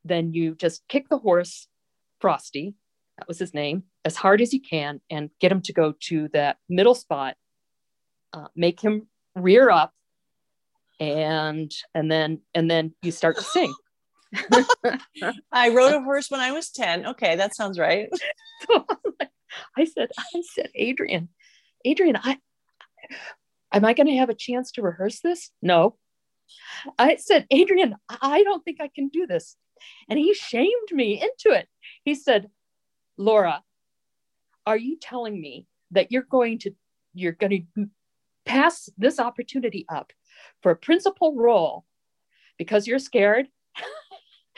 then 0.04 0.32
you 0.32 0.54
just 0.54 0.86
kick 0.88 1.08
the 1.08 1.18
horse, 1.18 1.68
Frosty, 2.20 2.74
that 3.18 3.28
was 3.28 3.38
his 3.38 3.54
name, 3.54 3.84
as 4.04 4.16
hard 4.16 4.40
as 4.40 4.52
you 4.52 4.60
can 4.60 5.00
and 5.10 5.30
get 5.40 5.52
him 5.52 5.62
to 5.62 5.72
go 5.72 5.94
to 6.00 6.28
that 6.32 6.58
middle 6.68 6.94
spot, 6.94 7.36
uh, 8.32 8.48
make 8.54 8.80
him 8.80 9.08
rear 9.36 9.70
up. 9.70 9.92
And 10.98 11.70
and 11.94 12.10
then 12.10 12.40
and 12.54 12.70
then 12.70 12.94
you 13.02 13.12
start 13.12 13.36
to 13.36 13.42
sing. 13.42 13.72
I 15.52 15.68
rode 15.68 15.94
a 15.94 16.02
horse 16.02 16.30
when 16.30 16.40
I 16.40 16.52
was 16.52 16.70
10. 16.70 17.06
Okay, 17.06 17.36
that 17.36 17.54
sounds 17.54 17.78
right. 17.78 18.08
So 18.66 18.84
I 19.76 19.84
said, 19.84 20.08
I 20.18 20.42
said, 20.54 20.70
Adrian, 20.74 21.28
Adrian, 21.84 22.16
I 22.22 22.38
am 23.72 23.84
I 23.84 23.92
going 23.92 24.08
to 24.08 24.16
have 24.16 24.30
a 24.30 24.34
chance 24.34 24.72
to 24.72 24.82
rehearse 24.82 25.20
this? 25.20 25.50
No. 25.62 25.96
I 26.98 27.16
said, 27.16 27.46
Adrian, 27.50 27.96
I 28.08 28.42
don't 28.42 28.64
think 28.64 28.80
I 28.80 28.88
can 28.94 29.08
do 29.08 29.26
this. 29.26 29.56
And 30.08 30.18
he 30.18 30.32
shamed 30.34 30.90
me 30.92 31.20
into 31.20 31.56
it. 31.56 31.68
He 32.04 32.14
said, 32.14 32.48
Laura, 33.18 33.62
are 34.64 34.76
you 34.76 34.96
telling 35.00 35.40
me 35.40 35.66
that 35.90 36.10
you're 36.10 36.26
going 36.28 36.58
to 36.60 36.72
you're 37.14 37.32
going 37.32 37.66
to 37.76 37.86
pass 38.46 38.88
this 38.96 39.18
opportunity 39.18 39.84
up 39.88 40.12
for 40.62 40.70
a 40.70 40.76
principal 40.76 41.34
role 41.36 41.84
because 42.58 42.86
you're 42.86 42.98
scared? 42.98 43.48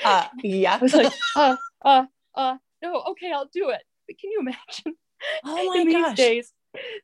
Uh, 0.04 0.28
yeah. 0.44 0.76
I 0.76 0.78
was 0.78 0.94
like, 0.94 1.12
uh, 1.34 1.56
uh, 1.84 2.04
uh, 2.32 2.56
no, 2.80 3.02
okay, 3.10 3.32
I'll 3.32 3.50
do 3.52 3.70
it. 3.70 3.82
But 4.06 4.16
can 4.20 4.30
you 4.30 4.38
imagine? 4.38 4.94
oh 5.44 5.74
my 5.74 5.80
in 5.80 5.88
these 5.88 5.96
gosh. 5.96 6.16
days. 6.16 6.52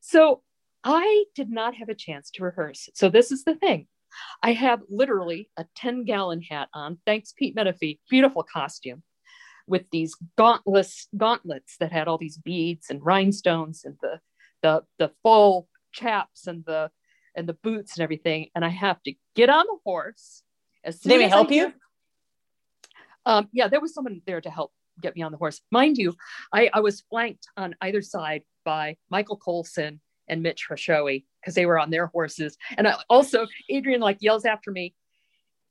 So 0.00 0.42
I 0.84 1.24
did 1.34 1.50
not 1.50 1.74
have 1.74 1.88
a 1.88 1.94
chance 1.94 2.30
to 2.34 2.44
rehearse. 2.44 2.88
So 2.94 3.08
this 3.08 3.32
is 3.32 3.42
the 3.42 3.56
thing. 3.56 3.88
I 4.42 4.52
have 4.52 4.80
literally 4.88 5.50
a 5.56 5.66
10 5.74 6.04
gallon 6.04 6.40
hat 6.40 6.68
on. 6.72 6.98
Thanks, 7.04 7.32
Pete 7.36 7.56
Menefee. 7.56 7.98
Beautiful 8.08 8.44
costume 8.44 9.02
with 9.66 9.90
these 9.90 10.16
gauntlets, 10.36 11.08
gauntlets 11.16 11.76
that 11.80 11.90
had 11.90 12.06
all 12.06 12.18
these 12.18 12.38
beads 12.38 12.90
and 12.90 13.04
rhinestones 13.04 13.84
and 13.84 13.96
the 14.02 14.20
the 14.62 14.82
the 14.98 15.10
full 15.22 15.68
chaps 15.94 16.46
and 16.46 16.64
the 16.64 16.90
and 17.34 17.48
the 17.48 17.54
boots 17.54 17.96
and 17.96 18.02
everything. 18.02 18.48
And 18.54 18.64
I 18.64 18.68
have 18.68 19.02
to 19.04 19.14
get 19.34 19.48
on 19.48 19.66
the 19.66 19.78
horse. 19.84 20.42
As 20.84 21.00
Did 21.00 21.22
as 21.22 21.30
help 21.30 21.50
you? 21.50 21.72
um, 23.26 23.48
yeah, 23.52 23.68
there 23.68 23.80
was 23.80 23.94
someone 23.94 24.20
there 24.26 24.40
to 24.40 24.50
help 24.50 24.72
get 25.00 25.16
me 25.16 25.22
on 25.22 25.32
the 25.32 25.38
horse. 25.38 25.60
Mind 25.70 25.96
you, 25.96 26.14
I, 26.52 26.70
I 26.72 26.80
was 26.80 27.00
flanked 27.00 27.46
on 27.56 27.74
either 27.80 28.02
side 28.02 28.42
by 28.64 28.96
Michael 29.10 29.36
Colson 29.36 30.00
and 30.28 30.42
Mitch 30.42 30.66
Hoshoe 30.70 31.24
because 31.40 31.54
they 31.54 31.66
were 31.66 31.78
on 31.78 31.90
their 31.90 32.06
horses. 32.06 32.56
And 32.76 32.86
I, 32.86 32.96
also, 33.08 33.46
Adrian 33.68 34.00
like 34.00 34.18
yells 34.20 34.44
after 34.44 34.70
me, 34.70 34.94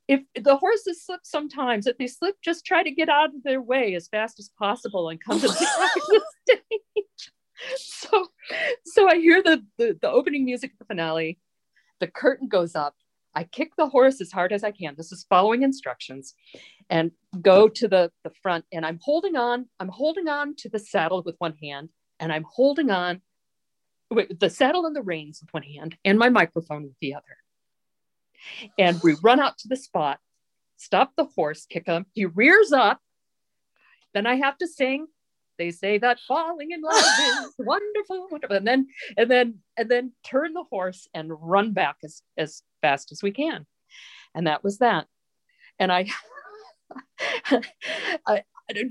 if 0.08 0.22
the 0.36 0.58
horses 0.58 1.06
slip 1.06 1.22
sometimes, 1.24 1.88
if 1.88 1.98
they 1.98 2.08
slip, 2.08 2.36
just 2.44 2.66
try 2.66 2.84
to 2.84 2.92
get 2.92 3.08
out 3.08 3.30
of 3.34 3.44
their 3.44 3.62
way 3.62 3.96
as 3.96 4.08
fast 4.10 4.40
as 4.40 4.50
possible 4.60 5.10
and 5.10 5.24
come 5.24 5.40
to 5.40 5.48
the 5.48 5.54
side 5.54 5.90
of 5.96 6.08
the 6.08 6.22
stage. 6.42 6.62
So, 7.78 8.28
so 8.86 9.08
I 9.08 9.16
hear 9.16 9.42
the, 9.42 9.64
the 9.78 9.98
the 10.02 10.10
opening 10.10 10.44
music 10.46 10.74
of 10.74 10.80
the 10.80 10.86
finale. 10.86 11.40
The 12.00 12.08
curtain 12.08 12.48
goes 12.48 12.76
up. 12.76 12.96
I 13.34 13.46
kick 13.46 13.76
the 13.78 13.88
horse 13.88 14.22
as 14.22 14.32
hard 14.32 14.52
as 14.52 14.64
I 14.64 14.72
can. 14.72 14.96
This 14.98 15.12
is 15.12 15.26
following 15.30 15.64
instructions, 15.64 16.36
and 16.90 17.12
go 17.42 17.70
to 17.70 17.88
the 17.88 18.12
the 18.24 18.32
front. 18.42 18.66
And 18.72 18.86
I'm 18.86 19.00
holding 19.02 19.36
on. 19.36 19.68
I'm 19.80 19.88
holding 19.88 20.28
on 20.28 20.56
to 20.58 20.70
the 20.70 20.80
saddle 20.80 21.24
with 21.24 21.36
one 21.40 21.56
hand, 21.62 21.90
and 22.20 22.32
I'm 22.32 22.46
holding 22.48 22.92
on. 22.92 23.22
Wait, 24.12 24.40
the 24.40 24.50
saddle 24.50 24.86
and 24.86 24.96
the 24.96 25.02
reins 25.02 25.40
with 25.42 25.54
one 25.54 25.64
hand, 25.64 25.98
and 26.04 26.20
my 26.20 26.30
microphone 26.30 26.84
with 26.84 27.00
the 27.00 27.16
other. 27.16 27.38
And 28.78 29.02
we 29.04 29.16
run 29.24 29.40
out 29.40 29.58
to 29.60 29.68
the 29.68 29.78
spot, 29.78 30.20
stop 30.78 31.14
the 31.16 31.26
horse, 31.26 31.66
kick 31.66 31.88
him. 31.88 32.06
He 32.14 32.26
rears 32.26 32.72
up. 32.72 33.00
Then 34.14 34.28
I 34.28 34.36
have 34.36 34.58
to 34.60 34.68
sing. 34.68 35.08
They 35.58 35.72
say 35.72 35.98
that 36.00 36.20
falling 36.28 36.72
in 36.72 36.82
love 36.82 36.96
is 36.96 37.54
wonderful, 37.60 38.28
wonderful. 38.32 38.58
And 38.58 38.68
then 38.68 38.88
and 39.18 39.30
then 39.30 39.60
and 39.78 39.90
then 39.90 40.12
turn 40.26 40.54
the 40.54 40.64
horse 40.64 41.08
and 41.14 41.32
run 41.32 41.74
back 41.74 41.98
as, 42.04 42.22
as 42.38 42.64
fast 42.82 43.12
as 43.12 43.22
we 43.22 43.32
can. 43.32 43.66
And 44.36 44.48
that 44.48 44.64
was 44.64 44.80
that. 44.80 45.06
And 45.80 45.92
I, 45.92 46.08
I 48.28 48.44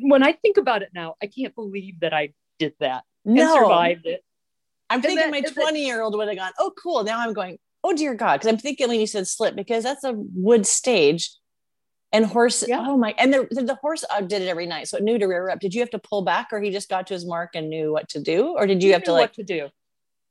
when 0.02 0.22
I 0.22 0.32
think 0.32 0.56
about 0.56 0.82
it 0.82 0.90
now, 0.94 1.16
I 1.22 1.26
can't 1.26 1.54
believe 1.54 2.00
that 2.00 2.12
I 2.12 2.34
did 2.58 2.74
that 2.80 3.04
and 3.24 3.34
No. 3.34 3.54
survived 3.54 4.06
it. 4.06 4.22
I'm 4.90 4.96
And 4.96 5.02
thinking 5.02 5.16
then- 5.18 5.30
my 5.30 5.36
and 5.38 5.46
then- 5.46 5.54
20 5.54 5.84
year 5.84 6.02
old 6.02 6.16
would 6.16 6.28
have 6.28 6.36
gone, 6.36 6.52
oh, 6.58 6.72
cool. 6.80 7.02
Now 7.04 7.20
I'm 7.20 7.32
going, 7.32 7.58
oh, 7.82 7.92
dear 7.94 8.14
God. 8.14 8.34
Because 8.40 8.48
I'm 8.52 8.58
thinking 8.58 8.88
when 8.88 9.00
you 9.00 9.06
said 9.06 9.26
slip, 9.26 9.56
because 9.56 9.82
that's 9.82 10.04
a 10.04 10.12
wood 10.14 10.66
stage 10.66 11.30
and 12.12 12.26
horse. 12.26 12.64
Yeah. 12.66 12.84
Oh, 12.86 12.96
my. 12.96 13.14
And 13.18 13.32
the, 13.32 13.48
the, 13.50 13.62
the 13.62 13.74
horse 13.76 14.04
uh, 14.10 14.20
did 14.20 14.42
it 14.42 14.48
every 14.48 14.66
night. 14.66 14.88
So 14.88 14.98
it 14.98 15.02
knew 15.02 15.18
to 15.18 15.26
rear 15.26 15.48
up. 15.48 15.60
Did 15.60 15.74
you 15.74 15.80
have 15.80 15.90
to 15.90 15.98
pull 15.98 16.22
back 16.22 16.48
or 16.52 16.60
he 16.60 16.70
just 16.70 16.88
got 16.88 17.06
to 17.08 17.14
his 17.14 17.24
mark 17.26 17.50
and 17.54 17.68
knew 17.70 17.92
what 17.92 18.08
to 18.10 18.20
do? 18.20 18.54
Or 18.56 18.66
did 18.66 18.82
you 18.82 18.88
He 18.88 18.92
have 18.92 19.04
to 19.04 19.12
like, 19.12 19.30
what 19.30 19.34
to 19.34 19.42
do. 19.44 19.68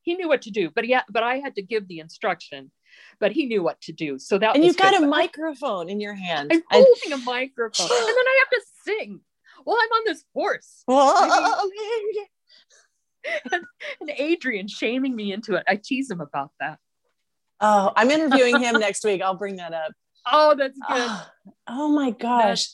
He 0.03 0.15
knew 0.15 0.27
what 0.27 0.41
to 0.43 0.51
do, 0.51 0.71
but 0.73 0.87
yeah, 0.87 1.03
but 1.09 1.21
I 1.21 1.37
had 1.37 1.55
to 1.55 1.61
give 1.61 1.87
the 1.87 1.99
instruction, 1.99 2.71
but 3.19 3.31
he 3.31 3.45
knew 3.45 3.61
what 3.61 3.79
to 3.81 3.91
do. 3.91 4.17
So 4.17 4.39
that 4.39 4.55
and 4.55 4.65
you've 4.65 4.75
got 4.75 4.93
good. 4.93 5.03
a 5.03 5.07
microphone 5.07 5.89
in 5.89 5.99
your 5.99 6.15
hand. 6.15 6.49
I'm 6.51 6.63
I- 6.71 6.77
holding 6.77 7.13
a 7.13 7.23
microphone, 7.23 7.87
and 7.91 8.07
then 8.07 8.15
I 8.27 8.39
have 8.39 8.49
to 8.49 8.61
sing 8.83 9.21
while 9.63 9.77
I'm 9.79 9.89
on 9.89 10.01
this 10.05 10.23
horse. 10.33 10.83
And 14.01 14.09
Adrian 14.17 14.67
shaming 14.67 15.15
me 15.15 15.31
into 15.31 15.53
it. 15.53 15.63
I 15.67 15.75
tease 15.75 16.09
him 16.09 16.21
about 16.21 16.49
that. 16.59 16.79
oh, 17.59 17.91
I'm 17.95 18.09
interviewing 18.09 18.59
him 18.59 18.79
next 18.79 19.03
week. 19.03 19.21
I'll 19.21 19.35
bring 19.35 19.57
that 19.57 19.73
up. 19.73 19.91
Oh, 20.25 20.55
that's 20.57 20.77
good. 20.87 20.97
Oh, 20.97 21.27
oh 21.67 21.89
my 21.89 22.11
gosh. 22.11 22.69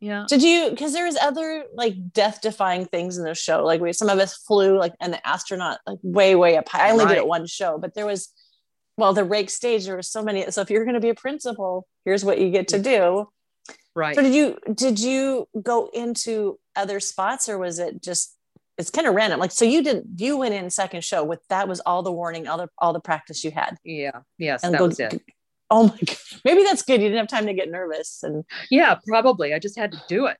Yeah. 0.00 0.24
Did 0.28 0.42
you? 0.42 0.70
Because 0.70 0.92
there 0.92 1.04
was 1.04 1.16
other 1.16 1.64
like 1.74 2.12
death-defying 2.12 2.86
things 2.86 3.18
in 3.18 3.24
the 3.24 3.34
show. 3.34 3.64
Like 3.64 3.80
we, 3.80 3.92
some 3.92 4.08
of 4.08 4.18
us 4.18 4.36
flew 4.36 4.76
like 4.76 4.94
an 5.00 5.16
astronaut 5.24 5.78
like 5.86 5.98
way, 6.02 6.34
way 6.34 6.56
up 6.56 6.68
high. 6.68 6.88
I 6.88 6.90
only 6.90 7.06
did 7.06 7.18
it 7.18 7.26
one 7.26 7.46
show, 7.46 7.78
but 7.78 7.94
there 7.94 8.06
was, 8.06 8.32
well, 8.96 9.12
the 9.12 9.22
rake 9.22 9.48
stage. 9.48 9.84
There 9.86 9.96
was 9.96 10.08
so 10.08 10.22
many. 10.22 10.50
So 10.50 10.60
if 10.60 10.70
you're 10.70 10.84
going 10.84 10.94
to 10.94 11.00
be 11.00 11.10
a 11.10 11.14
principal, 11.14 11.86
here's 12.04 12.24
what 12.24 12.38
you 12.38 12.50
get 12.50 12.68
to 12.68 12.80
do. 12.82 13.28
Right. 13.94 14.16
So 14.16 14.22
did 14.22 14.34
you? 14.34 14.58
Did 14.74 14.98
you 14.98 15.46
go 15.62 15.88
into 15.92 16.58
other 16.74 16.98
spots, 16.98 17.48
or 17.48 17.58
was 17.58 17.78
it 17.78 18.02
just? 18.02 18.36
It's 18.78 18.90
kind 18.90 19.06
of 19.06 19.14
random. 19.14 19.38
Like 19.38 19.52
so, 19.52 19.64
you 19.64 19.84
did. 19.84 20.02
You 20.16 20.38
went 20.38 20.54
in 20.54 20.68
second 20.70 21.04
show 21.04 21.22
with 21.22 21.40
that 21.48 21.68
was 21.68 21.78
all 21.80 22.02
the 22.02 22.10
warning, 22.10 22.48
all 22.48 22.56
the 22.58 22.68
all 22.78 22.92
the 22.92 23.00
practice 23.00 23.44
you 23.44 23.50
had. 23.52 23.76
Yeah. 23.84 24.22
Yes, 24.38 24.64
And 24.64 24.74
that 24.74 24.78
go- 24.78 24.86
was 24.88 24.98
it. 24.98 25.22
Oh 25.72 25.84
my 25.88 25.98
god. 26.04 26.16
Maybe 26.44 26.62
that's 26.64 26.82
good. 26.82 27.00
You 27.00 27.08
didn't 27.08 27.18
have 27.18 27.28
time 27.28 27.46
to 27.46 27.54
get 27.54 27.70
nervous 27.70 28.22
and 28.22 28.44
Yeah, 28.70 28.96
probably. 29.06 29.54
I 29.54 29.58
just 29.58 29.76
had 29.78 29.92
to 29.92 30.02
do 30.08 30.26
it. 30.26 30.36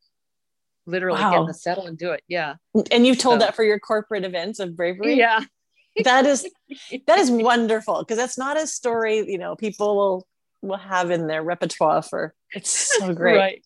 Literally 0.87 1.19
get 1.21 1.35
in 1.35 1.47
the 1.47 1.55
settle 1.55 1.87
and 1.87 1.97
do 1.97 2.11
it. 2.11 2.23
Yeah. 2.29 2.57
and 2.91 3.07
you've 3.07 3.19
told 3.19 3.41
So- 3.41 3.47
that 3.47 3.57
for 3.57 3.65
your 3.65 3.79
corporate 3.79 4.25
events 4.25 4.59
of 4.61 4.77
bravery. 4.77 5.15
Yeah. 5.15 5.41
that 6.05 6.25
is 6.27 6.47
that 7.07 7.19
is 7.19 7.31
wonderful 7.31 7.99
because 8.01 8.17
that's 8.17 8.39
not 8.39 8.57
a 8.57 8.67
story 8.67 9.19
you 9.31 9.37
know 9.37 9.55
people 9.57 9.95
will 9.95 10.27
will 10.63 10.79
have 10.79 11.11
in 11.11 11.27
their 11.27 11.43
repertoire 11.43 12.01
for 12.03 12.35
it's 12.55 12.71
so 12.71 13.13
great 13.21 13.37
Right. 13.37 13.65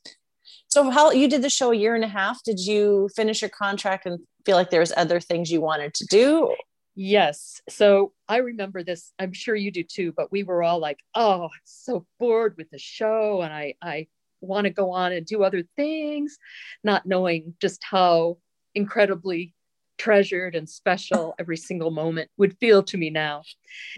so 0.67 0.91
how 0.91 1.13
you 1.13 1.29
did 1.29 1.43
the 1.43 1.49
show 1.51 1.71
a 1.71 1.77
year 1.77 1.95
and 1.95 2.03
a 2.03 2.09
half 2.09 2.43
did 2.43 2.59
you 2.59 3.09
finish 3.15 3.43
your 3.43 3.49
contract 3.51 4.07
and 4.07 4.19
feel 4.45 4.57
like 4.57 4.71
there 4.71 4.81
was 4.81 4.93
other 4.97 5.21
things 5.21 5.53
you 5.53 5.61
wanted 5.61 5.95
to 5.95 6.05
do 6.07 6.53
Yes. 6.99 7.61
So 7.69 8.15
I 8.27 8.39
remember 8.39 8.83
this. 8.83 9.13
I'm 9.19 9.35
sure 9.35 9.55
you 9.55 9.71
do 9.71 9.85
too, 9.85 10.15
but 10.17 10.33
we 10.33 10.43
were 10.43 10.63
all 10.63 10.79
like, 10.79 10.99
oh, 11.15 11.45
I'm 11.45 11.51
so 11.65 12.07
bored 12.19 12.55
with 12.57 12.71
the 12.71 12.79
show. 12.79 13.43
And 13.43 13.53
I, 13.53 13.75
I 13.83 14.07
want 14.41 14.65
to 14.65 14.71
go 14.71 14.93
on 14.93 15.13
and 15.13 15.27
do 15.27 15.45
other 15.45 15.63
things, 15.77 16.39
not 16.83 17.05
knowing 17.05 17.55
just 17.61 17.85
how 17.85 18.39
incredibly 18.75 19.55
treasured 19.99 20.55
and 20.55 20.69
special 20.69 21.35
every 21.39 21.59
single 21.59 21.91
moment 21.91 22.31
would 22.39 22.57
feel 22.59 22.83
to 22.85 22.97
me 22.97 23.11
now. 23.11 23.43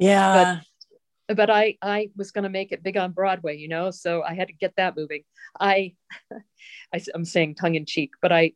Yeah. 0.00 0.60
But, 1.28 1.36
but 1.36 1.50
I 1.50 1.76
I 1.80 2.10
was 2.16 2.32
going 2.32 2.44
to 2.44 2.48
make 2.50 2.72
it 2.72 2.82
big 2.82 2.96
on 2.96 3.12
Broadway, 3.12 3.58
you 3.58 3.68
know, 3.68 3.92
so 3.92 4.22
I 4.22 4.34
had 4.34 4.48
to 4.48 4.54
get 4.54 4.74
that 4.76 4.96
moving. 4.96 5.22
I, 5.60 5.94
I 6.92 7.00
am 7.14 7.24
saying 7.24 7.54
tongue 7.54 7.76
in 7.76 7.86
cheek, 7.86 8.12
but 8.20 8.32
I 8.32 8.54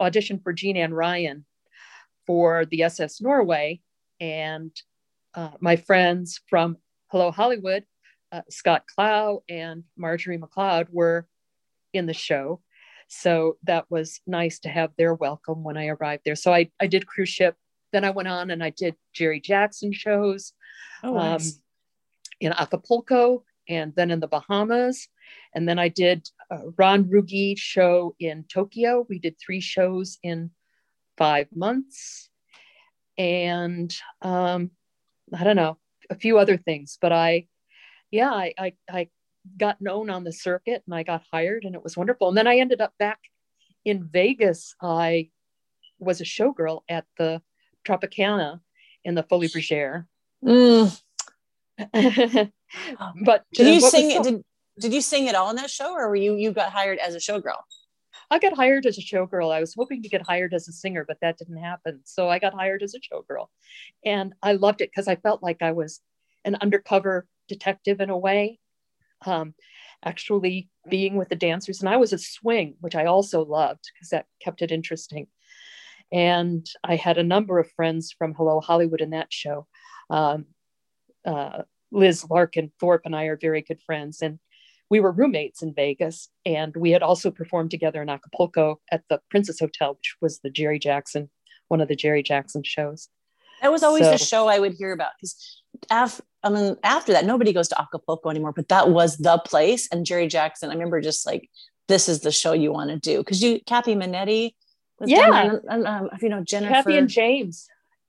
auditioned 0.00 0.42
for 0.42 0.52
Jean 0.52 0.76
Ann 0.76 0.94
Ryan 0.94 1.44
for 2.28 2.66
the 2.66 2.82
SS 2.82 3.22
Norway, 3.22 3.80
and 4.20 4.70
uh, 5.34 5.52
my 5.60 5.76
friends 5.76 6.40
from 6.46 6.76
Hello 7.06 7.30
Hollywood, 7.30 7.84
uh, 8.30 8.42
Scott 8.50 8.84
Clow 8.86 9.42
and 9.48 9.84
Marjorie 9.96 10.36
McLeod 10.36 10.88
were 10.90 11.26
in 11.94 12.04
the 12.04 12.12
show. 12.12 12.60
So 13.08 13.56
that 13.62 13.86
was 13.90 14.20
nice 14.26 14.58
to 14.60 14.68
have 14.68 14.90
their 14.98 15.14
welcome 15.14 15.64
when 15.64 15.78
I 15.78 15.86
arrived 15.86 16.24
there. 16.26 16.36
So 16.36 16.52
I, 16.52 16.70
I 16.78 16.86
did 16.86 17.06
cruise 17.06 17.30
ship. 17.30 17.56
Then 17.94 18.04
I 18.04 18.10
went 18.10 18.28
on 18.28 18.50
and 18.50 18.62
I 18.62 18.70
did 18.76 18.94
Jerry 19.14 19.40
Jackson 19.40 19.90
shows 19.90 20.52
oh, 21.02 21.14
nice. 21.14 21.54
um, 21.54 21.62
in 22.40 22.52
Acapulco 22.52 23.42
and 23.70 23.94
then 23.96 24.10
in 24.10 24.20
the 24.20 24.28
Bahamas. 24.28 25.08
And 25.54 25.66
then 25.66 25.78
I 25.78 25.88
did 25.88 26.28
Ron 26.76 27.08
Ruge 27.08 27.56
show 27.56 28.14
in 28.20 28.44
Tokyo. 28.52 29.06
We 29.08 29.18
did 29.18 29.36
three 29.40 29.60
shows 29.60 30.18
in 30.22 30.50
five 31.18 31.48
months. 31.54 32.30
And 33.18 33.94
um, 34.22 34.70
I 35.36 35.44
don't 35.44 35.56
know, 35.56 35.76
a 36.08 36.14
few 36.14 36.38
other 36.38 36.56
things, 36.56 36.96
but 37.00 37.12
I, 37.12 37.48
yeah, 38.10 38.30
I, 38.30 38.54
I, 38.56 38.72
I 38.90 39.08
got 39.56 39.80
known 39.80 40.08
on 40.08 40.24
the 40.24 40.32
circuit 40.32 40.82
and 40.86 40.94
I 40.94 41.02
got 41.02 41.24
hired 41.30 41.64
and 41.64 41.74
it 41.74 41.82
was 41.82 41.96
wonderful. 41.96 42.28
And 42.28 42.38
then 42.38 42.46
I 42.46 42.58
ended 42.58 42.80
up 42.80 42.92
back 42.98 43.18
in 43.84 44.04
Vegas. 44.04 44.74
I 44.80 45.30
was 45.98 46.20
a 46.20 46.24
showgirl 46.24 46.82
at 46.88 47.04
the 47.18 47.42
Tropicana 47.86 48.60
in 49.04 49.14
the 49.14 49.24
Folies 49.24 49.54
Bergère. 49.54 50.06
Mm. 50.44 51.00
but 53.24 53.44
did 53.52 53.66
uh, 53.66 53.70
you 53.70 53.80
sing 53.80 54.10
so- 54.10 54.22
did, 54.22 54.42
did 54.78 54.94
you 54.94 55.00
sing 55.00 55.28
at 55.28 55.34
all 55.34 55.50
in 55.50 55.56
that 55.56 55.70
show 55.70 55.92
or 55.92 56.08
were 56.08 56.16
you 56.16 56.34
you 56.36 56.52
got 56.52 56.72
hired 56.72 56.98
as 56.98 57.14
a 57.14 57.18
showgirl? 57.18 57.60
I 58.30 58.38
got 58.38 58.54
hired 58.54 58.86
as 58.86 58.98
a 58.98 59.02
showgirl. 59.02 59.52
I 59.52 59.60
was 59.60 59.74
hoping 59.74 60.02
to 60.02 60.08
get 60.08 60.22
hired 60.22 60.52
as 60.52 60.68
a 60.68 60.72
singer, 60.72 61.04
but 61.06 61.18
that 61.22 61.38
didn't 61.38 61.62
happen. 61.62 62.00
So 62.04 62.28
I 62.28 62.38
got 62.38 62.54
hired 62.54 62.82
as 62.82 62.94
a 62.94 63.00
showgirl. 63.00 63.46
And 64.04 64.34
I 64.42 64.52
loved 64.52 64.80
it 64.80 64.90
because 64.90 65.08
I 65.08 65.16
felt 65.16 65.42
like 65.42 65.62
I 65.62 65.72
was 65.72 66.00
an 66.44 66.56
undercover 66.60 67.26
detective 67.48 68.00
in 68.00 68.10
a 68.10 68.18
way 68.18 68.58
um, 69.26 69.54
actually 70.04 70.68
being 70.88 71.16
with 71.16 71.28
the 71.28 71.36
dancers. 71.36 71.80
And 71.80 71.88
I 71.88 71.96
was 71.96 72.12
a 72.12 72.18
swing, 72.18 72.76
which 72.80 72.94
I 72.94 73.06
also 73.06 73.44
loved 73.44 73.90
because 73.92 74.10
that 74.10 74.26
kept 74.40 74.62
it 74.62 74.70
interesting. 74.70 75.26
And 76.12 76.66
I 76.84 76.96
had 76.96 77.18
a 77.18 77.24
number 77.24 77.58
of 77.58 77.70
friends 77.72 78.14
from 78.16 78.34
Hello 78.34 78.60
Hollywood 78.60 79.00
in 79.00 79.10
that 79.10 79.32
show. 79.32 79.66
Um, 80.10 80.46
uh, 81.24 81.62
Liz 81.90 82.28
Larkin 82.28 82.70
Thorpe 82.78 83.02
and 83.04 83.16
I 83.16 83.24
are 83.24 83.36
very 83.36 83.62
good 83.62 83.80
friends. 83.82 84.22
And 84.22 84.38
we 84.90 85.00
were 85.00 85.12
roommates 85.12 85.62
in 85.62 85.74
Vegas. 85.74 86.28
And 86.46 86.74
we 86.76 86.90
had 86.90 87.02
also 87.02 87.30
performed 87.30 87.70
together 87.70 88.02
in 88.02 88.08
Acapulco 88.08 88.80
at 88.90 89.02
the 89.08 89.20
Princess 89.30 89.60
Hotel, 89.60 89.94
which 89.94 90.16
was 90.20 90.40
the 90.40 90.50
Jerry 90.50 90.78
Jackson, 90.78 91.30
one 91.68 91.80
of 91.80 91.88
the 91.88 91.96
Jerry 91.96 92.22
Jackson 92.22 92.62
shows. 92.62 93.08
That 93.62 93.72
was 93.72 93.82
always 93.82 94.04
so, 94.04 94.12
the 94.12 94.18
show 94.18 94.46
I 94.46 94.58
would 94.58 94.74
hear 94.74 94.92
about 94.92 95.12
because 95.20 95.62
after, 95.90 96.22
I 96.42 96.50
mean, 96.50 96.76
after 96.84 97.12
that, 97.12 97.24
nobody 97.24 97.52
goes 97.52 97.68
to 97.68 97.80
Acapulco 97.80 98.30
anymore, 98.30 98.52
but 98.52 98.68
that 98.68 98.90
was 98.90 99.16
the 99.18 99.38
place. 99.38 99.88
And 99.90 100.06
Jerry 100.06 100.28
Jackson, 100.28 100.70
I 100.70 100.74
remember 100.74 101.00
just 101.00 101.26
like, 101.26 101.50
this 101.88 102.08
is 102.08 102.20
the 102.20 102.30
show 102.30 102.52
you 102.52 102.72
want 102.72 102.90
to 102.90 102.96
do. 102.98 103.22
Cause 103.24 103.42
you, 103.42 103.60
Kathy 103.66 103.94
Minetti, 103.94 104.54
yeah. 105.04 105.56
and 105.68 105.86
um, 105.86 106.10
if 106.12 106.22
you 106.22 106.28
know, 106.28 106.42
Jennifer. 106.42 106.74
Kathy 106.74 106.96
and 106.96 107.08
James. 107.08 107.66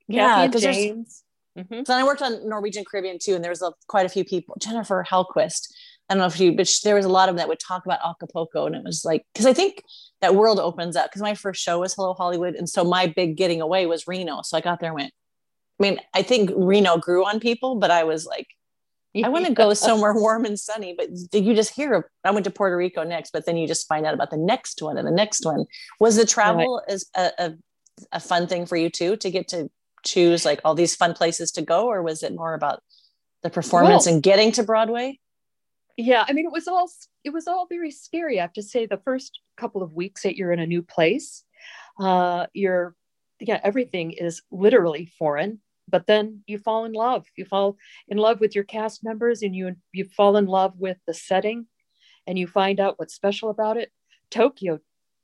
Yeah. 0.08 0.46
Kathy 0.46 0.66
and 0.66 0.74
James. 0.74 1.24
Mm-hmm. 1.58 1.80
So 1.86 1.94
I 1.94 2.04
worked 2.04 2.22
on 2.22 2.48
Norwegian 2.48 2.84
Caribbean 2.84 3.18
too. 3.20 3.34
And 3.34 3.42
there 3.42 3.50
was 3.50 3.62
a, 3.62 3.72
quite 3.88 4.06
a 4.06 4.08
few 4.08 4.24
people, 4.24 4.56
Jennifer 4.60 5.04
Hellquist. 5.08 5.72
I 6.10 6.14
don't 6.14 6.22
know 6.22 6.26
if 6.26 6.40
you, 6.40 6.56
but 6.56 6.68
there 6.82 6.96
was 6.96 7.04
a 7.04 7.08
lot 7.08 7.28
of 7.28 7.36
them 7.36 7.38
that 7.38 7.48
would 7.48 7.60
talk 7.60 7.86
about 7.86 8.00
Acapulco. 8.04 8.66
And 8.66 8.74
it 8.74 8.82
was 8.84 9.04
like, 9.04 9.24
cause 9.36 9.46
I 9.46 9.52
think 9.52 9.84
that 10.20 10.34
world 10.34 10.58
opens 10.58 10.96
up. 10.96 11.12
Cause 11.12 11.22
my 11.22 11.34
first 11.34 11.62
show 11.62 11.78
was 11.78 11.94
Hello 11.94 12.14
Hollywood. 12.14 12.56
And 12.56 12.68
so 12.68 12.82
my 12.82 13.06
big 13.06 13.36
getting 13.36 13.60
away 13.60 13.86
was 13.86 14.08
Reno. 14.08 14.42
So 14.42 14.58
I 14.58 14.60
got 14.60 14.80
there 14.80 14.90
and 14.90 14.96
went, 14.96 15.12
I 15.78 15.82
mean, 15.82 16.00
I 16.12 16.22
think 16.22 16.50
Reno 16.54 16.98
grew 16.98 17.24
on 17.24 17.38
people, 17.38 17.76
but 17.76 17.92
I 17.92 18.02
was 18.02 18.26
like, 18.26 18.48
I 19.24 19.28
want 19.28 19.46
to 19.46 19.52
go 19.52 19.72
somewhere 19.74 20.12
warm 20.12 20.44
and 20.44 20.58
sunny. 20.58 20.94
But 20.98 21.10
did 21.30 21.44
you 21.44 21.54
just 21.54 21.74
hear, 21.74 22.10
I 22.24 22.32
went 22.32 22.44
to 22.44 22.50
Puerto 22.50 22.76
Rico 22.76 23.04
next, 23.04 23.30
but 23.30 23.46
then 23.46 23.56
you 23.56 23.68
just 23.68 23.86
find 23.86 24.04
out 24.04 24.14
about 24.14 24.30
the 24.30 24.36
next 24.36 24.82
one 24.82 24.98
and 24.98 25.06
the 25.06 25.12
next 25.12 25.46
one. 25.46 25.64
Was 26.00 26.16
the 26.16 26.26
travel 26.26 26.82
right. 26.86 26.94
as 26.94 27.06
a, 27.16 27.30
a, 27.38 27.52
a 28.12 28.20
fun 28.20 28.48
thing 28.48 28.66
for 28.66 28.76
you 28.76 28.90
too, 28.90 29.16
to 29.16 29.30
get 29.30 29.48
to 29.48 29.70
choose 30.04 30.44
like 30.44 30.60
all 30.64 30.74
these 30.74 30.96
fun 30.96 31.14
places 31.14 31.52
to 31.52 31.62
go, 31.62 31.86
or 31.86 32.02
was 32.02 32.22
it 32.22 32.34
more 32.34 32.54
about 32.54 32.82
the 33.42 33.50
performance 33.50 34.06
well, 34.06 34.14
and 34.14 34.22
getting 34.22 34.52
to 34.52 34.62
Broadway? 34.62 35.18
Yeah, 36.00 36.24
I 36.26 36.32
mean, 36.32 36.46
it 36.46 36.52
was 36.52 36.66
all 36.66 36.90
it 37.24 37.30
was 37.30 37.46
all 37.46 37.66
very 37.68 37.90
scary. 37.90 38.38
I 38.38 38.42
have 38.42 38.52
to 38.54 38.62
say, 38.62 38.86
the 38.86 39.00
first 39.04 39.40
couple 39.56 39.82
of 39.82 39.92
weeks 39.92 40.22
that 40.22 40.36
you're 40.36 40.52
in 40.52 40.58
a 40.60 40.66
new 40.66 40.82
place, 40.82 41.44
uh, 41.98 42.46
you're 42.54 42.94
yeah, 43.40 43.60
everything 43.62 44.12
is 44.12 44.42
literally 44.50 45.06
foreign 45.18 45.60
but 45.90 46.06
then 46.06 46.42
you 46.46 46.58
fall 46.58 46.84
in 46.84 46.92
love 46.92 47.26
you 47.36 47.44
fall 47.44 47.76
in 48.08 48.16
love 48.16 48.40
with 48.40 48.54
your 48.54 48.64
cast 48.64 49.02
members 49.02 49.42
and 49.42 49.54
you 49.54 49.74
you 49.92 50.04
fall 50.04 50.36
in 50.36 50.46
love 50.46 50.72
with 50.78 50.96
the 51.06 51.14
setting 51.14 51.66
and 52.26 52.38
you 52.38 52.46
find 52.46 52.80
out 52.80 52.98
what's 52.98 53.14
special 53.14 53.50
about 53.50 53.76
it 53.76 53.90
tokyo 54.30 54.78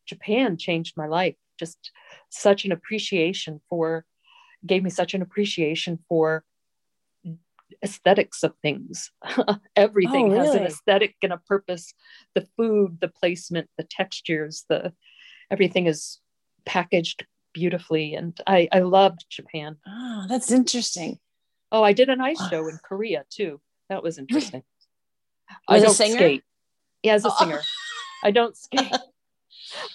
japan 0.07 0.57
changed 0.57 0.97
my 0.97 1.07
life 1.07 1.37
just 1.59 1.93
such 2.31 2.65
an 2.65 2.73
appreciation 2.73 3.61
for 3.69 4.05
gave 4.67 4.83
me 4.83 4.91
such 4.91 5.15
an 5.15 5.23
appreciation 5.23 5.99
for 6.09 6.45
aesthetics 7.83 8.43
of 8.43 8.55
things 8.63 9.11
everything 9.77 10.27
oh, 10.27 10.33
really? 10.33 10.47
has 10.47 10.55
an 10.55 10.65
aesthetic 10.65 11.15
and 11.23 11.33
a 11.33 11.39
purpose 11.39 11.95
the 12.35 12.47
food 12.57 12.99
the 13.01 13.09
placement 13.09 13.69
the 13.77 13.85
textures 13.85 14.65
the 14.69 14.93
everything 15.51 15.87
is 15.87 16.21
packaged 16.65 17.25
beautifully. 17.57 18.15
And 18.15 18.39
I, 18.47 18.69
I 18.71 18.81
loved 18.81 19.25
Japan. 19.31 19.77
Oh, 19.89 20.27
that's 20.29 20.53
interesting. 20.53 21.19
Oh, 21.73 21.83
I 21.83 21.95
did 21.95 22.11
an 22.11 22.21
ice 22.21 22.41
show 22.51 22.69
in 22.69 22.79
Korea 22.85 23.25
too. 23.31 23.61
That 23.89 24.03
was 24.03 24.19
interesting. 24.19 24.63
I 25.67 25.81
don't 25.81 25.95
skate. 25.95 26.43
Yeah, 27.03 27.15
as 27.15 27.25
a 27.25 27.31
oh. 27.31 27.37
singer. 27.39 27.63
I 28.23 28.31
don't 28.31 28.57
skate. 28.57 28.93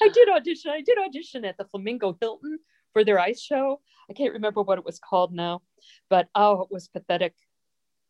I 0.02 0.10
did 0.10 0.30
audition. 0.30 0.72
I 0.72 0.82
did 0.82 0.98
audition 0.98 1.46
at 1.46 1.58
the 1.58 1.66
Flamingo 1.66 2.18
Hilton 2.20 2.58
for 2.94 3.04
their 3.04 3.20
ice 3.20 3.42
show. 3.42 3.80
I 4.10 4.14
can't 4.14 4.34
remember 4.34 4.64
what 4.64 4.80
it 4.80 4.86
was 4.86 5.00
called 5.00 5.34
now, 5.34 5.62
but 6.10 6.28
oh, 6.34 6.64
it 6.64 6.70
was 6.72 6.88
pathetic. 6.88 7.36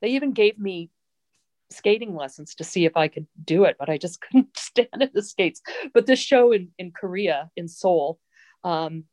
They 0.02 0.10
even 0.10 0.34
gave 0.34 0.60
me 0.60 0.90
skating 1.70 2.16
lessons 2.16 2.56
to 2.56 2.64
see 2.64 2.86
if 2.86 2.98
I 2.98 3.08
could 3.08 3.28
do 3.44 3.64
it, 3.64 3.78
but 3.80 3.90
I 3.90 3.98
just 3.98 4.22
couldn't 4.32 4.58
stand 4.58 5.02
at 5.02 5.14
the 5.14 5.24
skates. 5.24 5.62
But 5.94 6.06
this 6.06 6.20
show 6.20 6.52
in, 6.52 6.70
in 6.78 6.92
Korea, 6.92 7.50
in 7.56 7.68
Seoul, 7.68 8.20
um, 8.64 9.06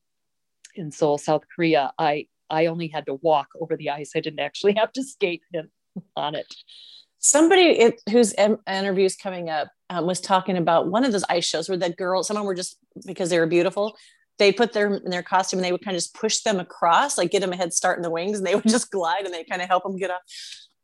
in 0.74 0.90
Seoul, 0.90 1.18
South 1.18 1.44
Korea, 1.54 1.92
I 1.98 2.26
I 2.50 2.66
only 2.66 2.88
had 2.88 3.06
to 3.06 3.14
walk 3.14 3.48
over 3.60 3.76
the 3.76 3.90
ice. 3.90 4.12
I 4.16 4.20
didn't 4.20 4.40
actually 4.40 4.74
have 4.74 4.92
to 4.92 5.02
skate 5.02 5.42
in, 5.52 5.68
on 6.16 6.34
it. 6.34 6.46
Somebody 7.18 7.92
whose 8.10 8.32
em- 8.38 8.58
interview 8.66 9.04
is 9.04 9.16
coming 9.16 9.50
up 9.50 9.68
um, 9.90 10.06
was 10.06 10.20
talking 10.20 10.56
about 10.56 10.88
one 10.88 11.04
of 11.04 11.12
those 11.12 11.24
ice 11.28 11.44
shows 11.44 11.68
where 11.68 11.76
the 11.76 11.90
girls, 11.90 12.26
someone 12.26 12.46
were 12.46 12.54
just 12.54 12.78
because 13.04 13.28
they 13.28 13.38
were 13.38 13.46
beautiful, 13.46 13.96
they 14.38 14.52
put 14.52 14.72
their 14.72 14.94
in 14.94 15.10
their 15.10 15.22
costume 15.22 15.58
and 15.58 15.64
they 15.64 15.72
would 15.72 15.84
kind 15.84 15.96
of 15.96 16.02
just 16.02 16.14
push 16.14 16.40
them 16.40 16.60
across, 16.60 17.18
like 17.18 17.30
get 17.30 17.40
them 17.40 17.52
a 17.52 17.56
head 17.56 17.72
start 17.72 17.98
in 17.98 18.02
the 18.02 18.10
wings, 18.10 18.38
and 18.38 18.46
they 18.46 18.54
would 18.54 18.68
just 18.68 18.90
glide 18.90 19.24
and 19.24 19.34
they 19.34 19.44
kind 19.44 19.60
of 19.60 19.68
help 19.68 19.82
them 19.82 19.96
get 19.96 20.10
up. 20.10 20.22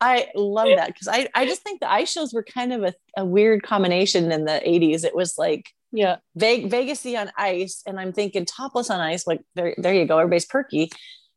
I 0.00 0.28
love 0.34 0.68
that 0.76 0.88
because 0.88 1.08
I, 1.08 1.28
I 1.34 1.46
just 1.46 1.62
think 1.62 1.80
the 1.80 1.90
ice 1.90 2.10
shows 2.10 2.34
were 2.34 2.42
kind 2.42 2.72
of 2.72 2.82
a, 2.82 2.94
a 3.16 3.24
weird 3.24 3.62
combination 3.62 4.30
in 4.30 4.44
the 4.44 4.60
80s. 4.64 5.04
It 5.04 5.14
was 5.14 5.38
like 5.38 5.70
yeah. 5.94 6.16
Ve- 6.34 6.68
Vegasy 6.68 7.18
on 7.18 7.30
ice. 7.38 7.82
And 7.86 7.98
I'm 8.00 8.12
thinking 8.12 8.44
topless 8.44 8.90
on 8.90 9.00
ice, 9.00 9.26
like 9.26 9.40
there, 9.54 9.74
there 9.78 9.94
you 9.94 10.06
go. 10.06 10.18
Everybody's 10.18 10.44
perky. 10.44 10.90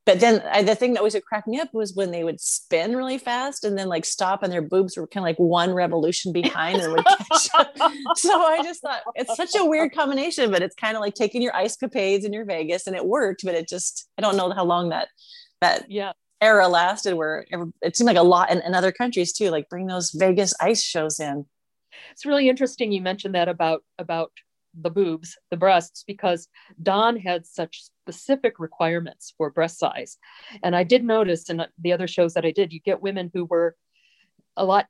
But 0.03 0.19
then 0.19 0.41
I, 0.49 0.63
the 0.63 0.73
thing 0.73 0.93
that 0.93 0.99
always 0.99 1.13
would 1.13 1.25
crack 1.25 1.47
me 1.47 1.59
up 1.59 1.73
was 1.73 1.93
when 1.93 2.11
they 2.11 2.23
would 2.23 2.41
spin 2.41 2.95
really 2.95 3.17
fast 3.17 3.65
and 3.65 3.77
then 3.77 3.87
like 3.87 4.05
stop 4.05 4.41
and 4.41 4.51
their 4.51 4.61
boobs 4.61 4.97
were 4.97 5.05
kind 5.05 5.21
of 5.21 5.27
like 5.27 5.37
one 5.37 5.73
revolution 5.73 6.31
behind 6.31 6.79
and 6.81 6.93
would 6.93 7.05
catch 7.05 7.49
up. 7.59 7.77
So 8.15 8.41
I 8.41 8.63
just 8.63 8.81
thought 8.81 9.01
it's 9.15 9.35
such 9.35 9.53
a 9.55 9.65
weird 9.65 9.93
combination, 9.93 10.49
but 10.49 10.63
it's 10.63 10.75
kind 10.75 10.95
of 10.95 11.01
like 11.01 11.13
taking 11.13 11.41
your 11.41 11.55
ice 11.55 11.75
capades 11.75 12.23
in 12.23 12.33
your 12.33 12.45
Vegas 12.45 12.87
and 12.87 12.95
it 12.95 13.05
worked, 13.05 13.41
but 13.43 13.53
it 13.53 13.67
just, 13.67 14.07
I 14.17 14.21
don't 14.21 14.37
know 14.37 14.49
how 14.51 14.63
long 14.63 14.89
that, 14.89 15.09
that 15.59 15.91
yeah 15.91 16.13
era 16.41 16.67
lasted 16.67 17.15
where 17.15 17.45
it 17.81 17.97
seemed 17.97 18.07
like 18.07 18.17
a 18.17 18.21
lot 18.23 18.51
in, 18.51 18.61
in 18.61 18.75
other 18.75 18.91
countries 18.91 19.33
too, 19.33 19.49
like 19.49 19.69
bring 19.69 19.87
those 19.87 20.11
Vegas 20.11 20.53
ice 20.61 20.83
shows 20.83 21.19
in. 21.19 21.45
It's 22.11 22.25
really 22.25 22.47
interesting. 22.47 22.91
You 22.91 23.01
mentioned 23.01 23.35
that 23.35 23.47
about, 23.47 23.83
about 23.97 24.31
the 24.79 24.89
boobs, 24.91 25.37
the 25.49 25.57
breasts, 25.57 26.03
because 26.05 26.47
Donn 26.81 27.17
had 27.17 27.47
such 27.47 27.83
specific 27.83 28.59
requirements 28.59 29.33
for 29.37 29.49
breast 29.49 29.79
size. 29.79 30.17
And 30.63 30.75
I 30.75 30.83
did 30.83 31.03
notice 31.03 31.49
in 31.49 31.65
the 31.79 31.93
other 31.93 32.07
shows 32.07 32.35
that 32.35 32.45
I 32.45 32.51
did, 32.51 32.71
you 32.71 32.79
get 32.79 33.01
women 33.01 33.31
who 33.33 33.45
were 33.45 33.75
a 34.55 34.63
lot 34.63 34.87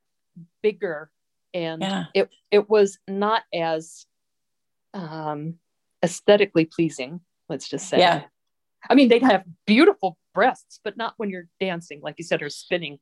bigger 0.62 1.10
and 1.54 1.82
yeah. 1.82 2.06
it, 2.14 2.30
it 2.52 2.70
was 2.70 3.00
not 3.08 3.44
as 3.54 4.06
um, 4.94 5.56
aesthetically 6.04 6.66
pleasing, 6.66 7.22
let's 7.48 7.70
just 7.70 7.88
say. 7.88 8.00
Yeah. 8.00 8.24
I 8.90 8.96
mean, 8.96 9.08
they'd 9.08 9.24
have 9.24 9.44
beautiful 9.66 10.18
breasts, 10.38 10.80
but 10.84 10.96
not 10.98 11.14
when 11.18 11.30
you're 11.32 11.48
dancing, 11.60 12.00
like 12.02 12.16
you 12.20 12.24
said, 12.24 12.42
or 12.42 12.50
spinning. 12.50 13.00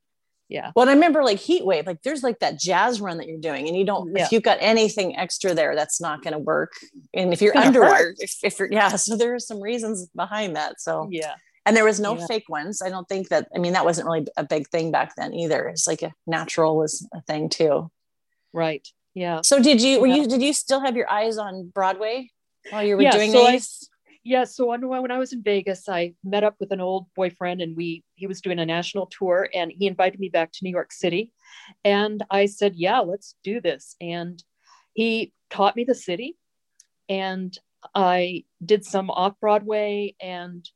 Yeah. 0.48 0.70
Well, 0.76 0.88
I 0.88 0.92
remember 0.92 1.22
like 1.24 1.38
heat 1.38 1.64
wave, 1.66 1.86
like 1.86 2.02
there's 2.02 2.22
like 2.22 2.38
that 2.38 2.58
jazz 2.58 3.00
run 3.00 3.18
that 3.18 3.26
you're 3.26 3.40
doing, 3.50 3.66
and 3.68 3.76
you 3.76 3.84
don't, 3.84 4.14
Yeah. 4.16 4.24
if 4.24 4.32
you've 4.32 4.42
got 4.44 4.58
anything 4.60 5.16
extra 5.16 5.54
there, 5.54 5.74
that's 5.74 6.00
not 6.00 6.22
going 6.22 6.32
to 6.32 6.38
work. 6.38 6.72
And 7.14 7.32
if 7.32 7.42
you're 7.42 7.52
It's 7.54 8.20
if, 8.42 8.52
if 8.52 8.58
you're, 8.58 8.72
yeah, 8.72 8.90
so 8.96 9.16
there 9.16 9.34
are 9.34 9.40
some 9.40 9.60
reasons 9.60 10.08
behind 10.14 10.56
that. 10.56 10.80
So, 10.80 11.08
Yeah. 11.10 11.34
and 11.66 11.76
there 11.76 11.84
was 11.84 11.98
no 11.98 12.16
Yeah. 12.16 12.26
fake 12.26 12.48
ones. 12.48 12.80
I 12.80 12.90
don't 12.90 13.08
think 13.08 13.28
that, 13.30 13.48
I 13.54 13.58
mean, 13.58 13.72
that 13.74 13.84
wasn't 13.84 14.06
really 14.06 14.26
a 14.36 14.44
big 14.44 14.68
thing 14.68 14.90
back 14.92 15.14
then 15.16 15.34
either. 15.34 15.66
It's 15.68 15.86
like 15.86 16.02
a 16.02 16.12
natural 16.26 16.76
was 16.76 17.06
a 17.12 17.20
thing 17.22 17.48
too. 17.48 17.90
Right. 18.52 18.86
Yeah. 19.14 19.40
So 19.42 19.60
did 19.60 19.82
you, 19.82 20.00
were 20.00 20.06
Yeah. 20.06 20.14
you, 20.16 20.26
did 20.28 20.42
you 20.42 20.52
still 20.52 20.80
have 20.80 20.96
your 20.96 21.10
eyes 21.10 21.38
on 21.38 21.70
Broadway 21.74 22.30
while 22.70 22.84
you 22.84 22.96
were 22.96 23.10
doing 23.10 23.32
so 23.32 23.44
I- 23.46 23.52
these? 23.52 23.90
Yeah. 24.26 24.42
So 24.42 24.66
when, 24.66 25.12
I 25.12 25.18
was 25.18 25.32
in 25.32 25.44
Vegas, 25.44 25.88
I 25.88 26.14
met 26.24 26.42
up 26.42 26.56
with 26.58 26.72
an 26.72 26.80
old 26.80 27.06
boyfriend 27.14 27.62
and 27.62 27.76
we, 27.76 28.02
he 28.16 28.26
was 28.26 28.40
doing 28.40 28.58
a 28.58 28.66
national 28.66 29.06
tour 29.06 29.48
and 29.54 29.70
he 29.70 29.86
invited 29.86 30.18
me 30.18 30.28
back 30.28 30.50
to 30.50 30.58
New 30.64 30.70
York 30.70 30.90
City. 30.90 31.30
And 31.84 32.24
I 32.28 32.46
said, 32.46 32.74
yeah, 32.74 32.98
let's 32.98 33.36
do 33.44 33.60
this. 33.60 33.94
And 34.00 34.42
he 34.94 35.32
taught 35.48 35.76
me 35.76 35.84
the 35.84 35.94
city 35.94 36.36
and 37.08 37.56
I 37.94 38.42
did 38.64 38.84
some 38.84 39.10
off 39.10 39.38
Broadway 39.40 40.16
and 40.20 40.68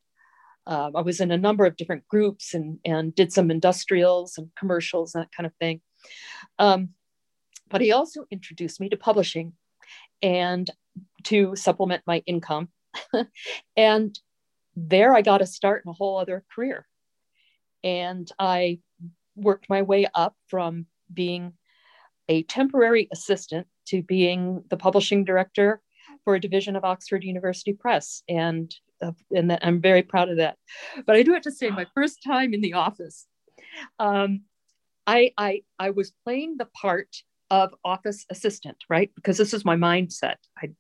um, 0.68 0.94
I 0.94 1.00
was 1.00 1.20
in 1.20 1.32
a 1.32 1.36
number 1.36 1.66
of 1.66 1.76
different 1.76 2.06
groups 2.06 2.54
and, 2.54 2.78
and 2.84 3.12
did 3.12 3.32
some 3.32 3.50
industrials 3.50 4.38
and 4.38 4.50
commercials, 4.56 5.16
and 5.16 5.24
that 5.24 5.32
kind 5.36 5.48
of 5.48 5.54
thing. 5.56 5.80
Um, 6.60 6.90
but 7.68 7.80
he 7.80 7.90
also 7.90 8.26
introduced 8.30 8.80
me 8.80 8.90
to 8.90 8.96
publishing 8.96 9.54
and 10.22 10.70
to 11.24 11.56
supplement 11.56 12.04
my 12.06 12.22
income. 12.26 12.68
and 13.76 14.18
there 14.76 15.14
I 15.14 15.22
got 15.22 15.42
a 15.42 15.46
start 15.46 15.82
in 15.84 15.90
a 15.90 15.94
whole 15.94 16.18
other 16.18 16.44
career. 16.54 16.86
And 17.82 18.30
I 18.38 18.80
worked 19.36 19.68
my 19.68 19.82
way 19.82 20.06
up 20.14 20.36
from 20.48 20.86
being 21.12 21.54
a 22.28 22.42
temporary 22.44 23.08
assistant 23.12 23.66
to 23.86 24.02
being 24.02 24.62
the 24.68 24.76
publishing 24.76 25.24
director 25.24 25.80
for 26.24 26.34
a 26.34 26.40
division 26.40 26.76
of 26.76 26.84
Oxford 26.84 27.24
University 27.24 27.72
Press. 27.72 28.22
And, 28.28 28.72
uh, 29.02 29.12
and 29.34 29.50
that, 29.50 29.64
I'm 29.64 29.80
very 29.80 30.02
proud 30.02 30.28
of 30.28 30.36
that. 30.36 30.56
But 31.06 31.16
I 31.16 31.22
do 31.22 31.32
have 31.32 31.42
to 31.42 31.52
say, 31.52 31.70
my 31.70 31.86
first 31.94 32.22
time 32.22 32.54
in 32.54 32.60
the 32.60 32.74
office, 32.74 33.26
um, 33.98 34.42
I, 35.06 35.32
I, 35.36 35.62
I 35.78 35.90
was 35.90 36.12
playing 36.24 36.56
the 36.56 36.66
part 36.66 37.08
of 37.50 37.74
office 37.84 38.26
assistant, 38.30 38.76
right? 38.88 39.10
Because 39.16 39.36
this 39.36 39.52
is 39.52 39.64
my 39.64 39.74
mindset. 39.74 40.36
I 40.56 40.70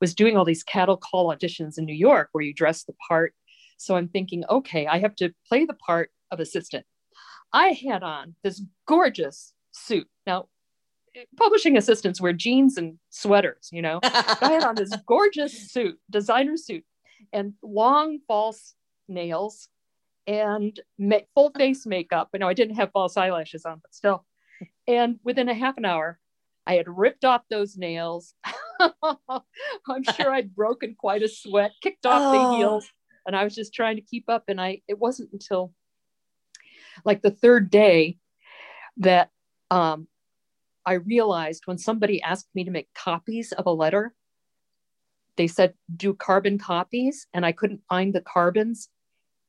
was 0.00 0.14
doing 0.14 0.36
all 0.36 0.44
these 0.44 0.62
cattle 0.62 0.96
call 0.96 1.34
auditions 1.34 1.78
in 1.78 1.84
New 1.84 1.94
York 1.94 2.28
where 2.32 2.44
you 2.44 2.54
dress 2.54 2.84
the 2.84 2.94
part. 3.08 3.34
So 3.76 3.96
I'm 3.96 4.08
thinking, 4.08 4.44
okay, 4.48 4.86
I 4.86 4.98
have 4.98 5.14
to 5.16 5.32
play 5.48 5.64
the 5.64 5.74
part 5.74 6.10
of 6.30 6.40
assistant. 6.40 6.84
I 7.52 7.68
had 7.70 8.02
on 8.02 8.34
this 8.42 8.62
gorgeous 8.86 9.52
suit. 9.72 10.06
Now, 10.26 10.48
publishing 11.36 11.76
assistants 11.76 12.20
wear 12.20 12.32
jeans 12.32 12.76
and 12.76 12.98
sweaters, 13.10 13.68
you 13.72 13.82
know. 13.82 14.00
I 14.02 14.52
had 14.52 14.64
on 14.64 14.74
this 14.74 14.94
gorgeous 15.06 15.70
suit, 15.72 15.98
designer 16.08 16.56
suit, 16.56 16.84
and 17.32 17.54
long 17.62 18.18
false 18.28 18.74
nails 19.08 19.68
and 20.26 20.78
ma- 20.98 21.18
full 21.34 21.50
face 21.50 21.86
makeup. 21.86 22.28
I 22.34 22.38
know 22.38 22.48
I 22.48 22.54
didn't 22.54 22.76
have 22.76 22.92
false 22.92 23.16
eyelashes 23.16 23.64
on, 23.64 23.80
but 23.82 23.94
still. 23.94 24.24
And 24.86 25.18
within 25.24 25.48
a 25.48 25.54
half 25.54 25.76
an 25.78 25.84
hour, 25.84 26.18
I 26.66 26.74
had 26.74 26.86
ripped 26.88 27.24
off 27.24 27.42
those 27.50 27.76
nails. 27.76 28.34
I'm 29.88 30.02
sure 30.16 30.32
I'd 30.32 30.54
broken 30.54 30.94
quite 30.98 31.22
a 31.22 31.28
sweat, 31.28 31.72
kicked 31.82 32.06
off 32.06 32.22
Oh. 32.24 32.32
the 32.32 32.56
heels, 32.56 32.88
and 33.26 33.36
I 33.36 33.44
was 33.44 33.54
just 33.54 33.74
trying 33.74 33.96
to 33.96 34.02
keep 34.02 34.24
up. 34.28 34.44
And 34.48 34.60
I, 34.60 34.82
it 34.88 34.98
wasn't 34.98 35.32
until 35.32 35.72
like 37.04 37.22
the 37.22 37.30
third 37.30 37.70
day 37.70 38.18
that 38.98 39.30
um, 39.70 40.08
I 40.84 40.94
realized 40.94 41.62
when 41.66 41.78
somebody 41.78 42.22
asked 42.22 42.48
me 42.54 42.64
to 42.64 42.70
make 42.70 42.92
copies 42.94 43.52
of 43.52 43.66
a 43.66 43.72
letter, 43.72 44.14
they 45.36 45.46
said, 45.46 45.74
do 45.96 46.12
carbon 46.14 46.58
copies. 46.58 47.26
And 47.32 47.46
I 47.46 47.52
couldn't 47.52 47.82
find 47.88 48.12
the 48.14 48.20
carbons. 48.20 48.88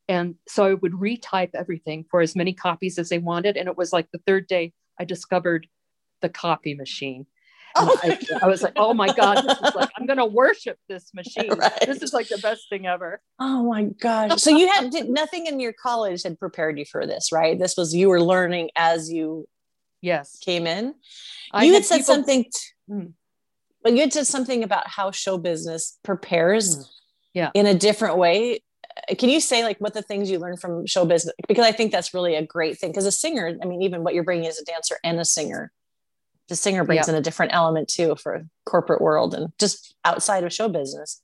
And 0.08 0.36
so 0.48 0.66
I 0.66 0.74
would 0.76 0.94
retype 0.94 1.52
everything 1.54 2.06
for 2.10 2.22
as 2.22 2.36
many 2.36 2.54
copies 2.54 2.98
as 3.00 3.10
they 3.10 3.18
wanted. 3.18 3.58
And 3.58 3.68
it 3.68 3.78
was 3.78 3.92
like 3.92 4.08
the 4.12 4.22
third 4.26 4.48
day 4.48 4.74
I 5.00 5.06
discovered 5.06 5.68
the 6.22 6.30
copy 6.30 6.76
machine. 6.76 7.26
Oh 7.76 7.98
I, 8.04 8.20
I 8.44 8.48
was 8.48 8.62
like, 8.64 8.74
oh 8.76 8.94
my 8.94 9.14
God, 9.14 9.42
this 9.42 9.58
is 9.58 9.76
like, 9.76 9.90
I'm 9.98 10.06
going 10.06 10.18
to 10.18 10.26
worship 10.26 10.78
this 10.90 11.12
machine. 11.14 11.50
Right. 11.54 11.72
This 11.86 12.02
is 12.02 12.14
like 12.14 12.28
the 12.28 12.38
best 12.38 12.68
thing 12.70 12.86
ever. 12.88 13.22
Oh 13.40 13.64
my 13.70 13.84
gosh. 13.86 14.42
So 14.42 14.50
you 14.56 14.68
had 14.68 14.90
did, 14.92 15.10
nothing 15.10 15.48
in 15.48 15.60
your 15.60 15.74
college 15.74 16.24
had 16.24 16.38
prepared 16.40 16.78
you 16.80 16.86
for 16.86 17.06
this, 17.08 17.32
right? 17.32 17.58
This 17.58 17.78
was 17.78 17.94
you 17.94 18.10
were 18.10 18.22
learning 18.22 18.70
as 18.76 19.12
you 19.12 19.48
Yes. 20.02 20.38
came 20.40 20.66
in. 20.68 20.96
I 21.54 21.66
you 21.66 21.74
had 21.74 21.86
said 21.86 21.98
people- 22.00 22.14
something, 22.16 22.44
t- 22.46 23.08
but 23.84 23.94
you 23.94 24.00
had 24.02 24.14
said 24.14 24.28
something 24.28 24.64
about 24.64 24.88
how 24.88 25.12
show 25.12 25.38
business 25.38 25.98
prepares 26.04 26.78
Mm. 26.78 26.86
Yeah. 27.34 27.52
in 27.54 27.66
a 27.66 27.74
different 27.74 28.18
way. 28.18 28.62
Uh, 29.10 29.16
Can 29.16 29.30
you 29.30 29.40
say 29.40 29.64
like 29.64 29.78
what 29.80 29.94
the 29.94 30.02
things 30.02 30.30
you 30.30 30.38
learned 30.40 30.60
from 30.60 30.86
show 30.86 31.06
business? 31.06 31.34
Because 31.48 31.66
I 31.66 31.72
think 31.72 31.92
that's 31.94 32.14
really 32.14 32.36
a 32.36 32.46
great 32.46 32.78
thing. 32.78 32.90
Because 32.92 33.06
a 33.06 33.12
singer, 33.12 33.58
I 33.62 33.66
mean, 33.66 33.82
even 33.84 34.04
what 34.04 34.14
you're 34.14 34.24
bringing 34.26 34.48
as 34.48 34.60
a 34.60 34.66
dancer 34.66 34.98
and 35.04 35.20
a 35.20 35.24
singer, 35.26 35.72
the 36.52 36.58
singer 36.58 36.84
brings 36.84 37.08
in 37.08 37.16
a 37.16 37.22
different 37.22 37.54
element 37.54 37.88
too 37.88 38.14
for 38.18 38.46
corporate 38.66 39.00
world 39.00 39.34
and 39.34 39.54
just 39.58 39.96
outside 40.04 40.44
of 40.44 40.52
show 40.52 40.68
business. 40.68 41.22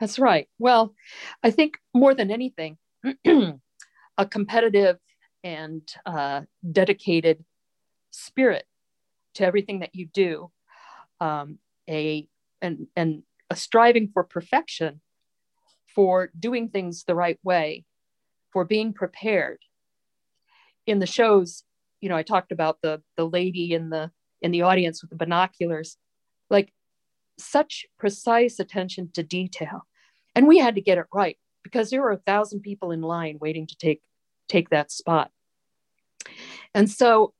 That's 0.00 0.18
right. 0.18 0.48
Well, 0.58 0.94
I 1.42 1.50
think 1.50 1.76
more 1.92 2.14
than 2.14 2.30
anything, 2.30 2.78
a 3.26 4.26
competitive 4.30 4.96
and 5.44 5.82
uh, 6.06 6.40
dedicated 6.72 7.44
spirit 8.12 8.64
to 9.34 9.44
everything 9.44 9.80
that 9.80 9.94
you 9.94 10.06
do, 10.06 10.50
um, 11.20 11.58
a 11.86 12.26
and 12.62 12.86
and 12.96 13.22
a 13.50 13.56
striving 13.56 14.08
for 14.08 14.24
perfection, 14.24 15.02
for 15.94 16.30
doing 16.38 16.70
things 16.70 17.04
the 17.04 17.14
right 17.14 17.38
way, 17.42 17.84
for 18.54 18.64
being 18.64 18.94
prepared. 18.94 19.58
In 20.86 20.98
the 20.98 21.06
shows, 21.06 21.62
you 22.00 22.08
know, 22.08 22.16
I 22.16 22.22
talked 22.22 22.52
about 22.52 22.78
the 22.80 23.02
the 23.18 23.28
lady 23.28 23.74
in 23.74 23.90
the 23.90 24.10
in 24.42 24.50
the 24.50 24.62
audience 24.62 25.02
with 25.02 25.10
the 25.10 25.16
binoculars, 25.16 25.96
like 26.48 26.72
such 27.38 27.86
precise 27.98 28.58
attention 28.58 29.10
to 29.14 29.22
detail. 29.22 29.86
And 30.34 30.46
we 30.46 30.58
had 30.58 30.74
to 30.76 30.80
get 30.80 30.98
it 30.98 31.06
right 31.12 31.38
because 31.62 31.90
there 31.90 32.02
were 32.02 32.12
a 32.12 32.16
thousand 32.18 32.60
people 32.60 32.90
in 32.90 33.00
line 33.02 33.38
waiting 33.40 33.66
to 33.66 33.76
take 33.76 34.02
take 34.48 34.70
that 34.70 34.90
spot. 34.90 35.30
And 36.74 36.88
so 36.90 37.34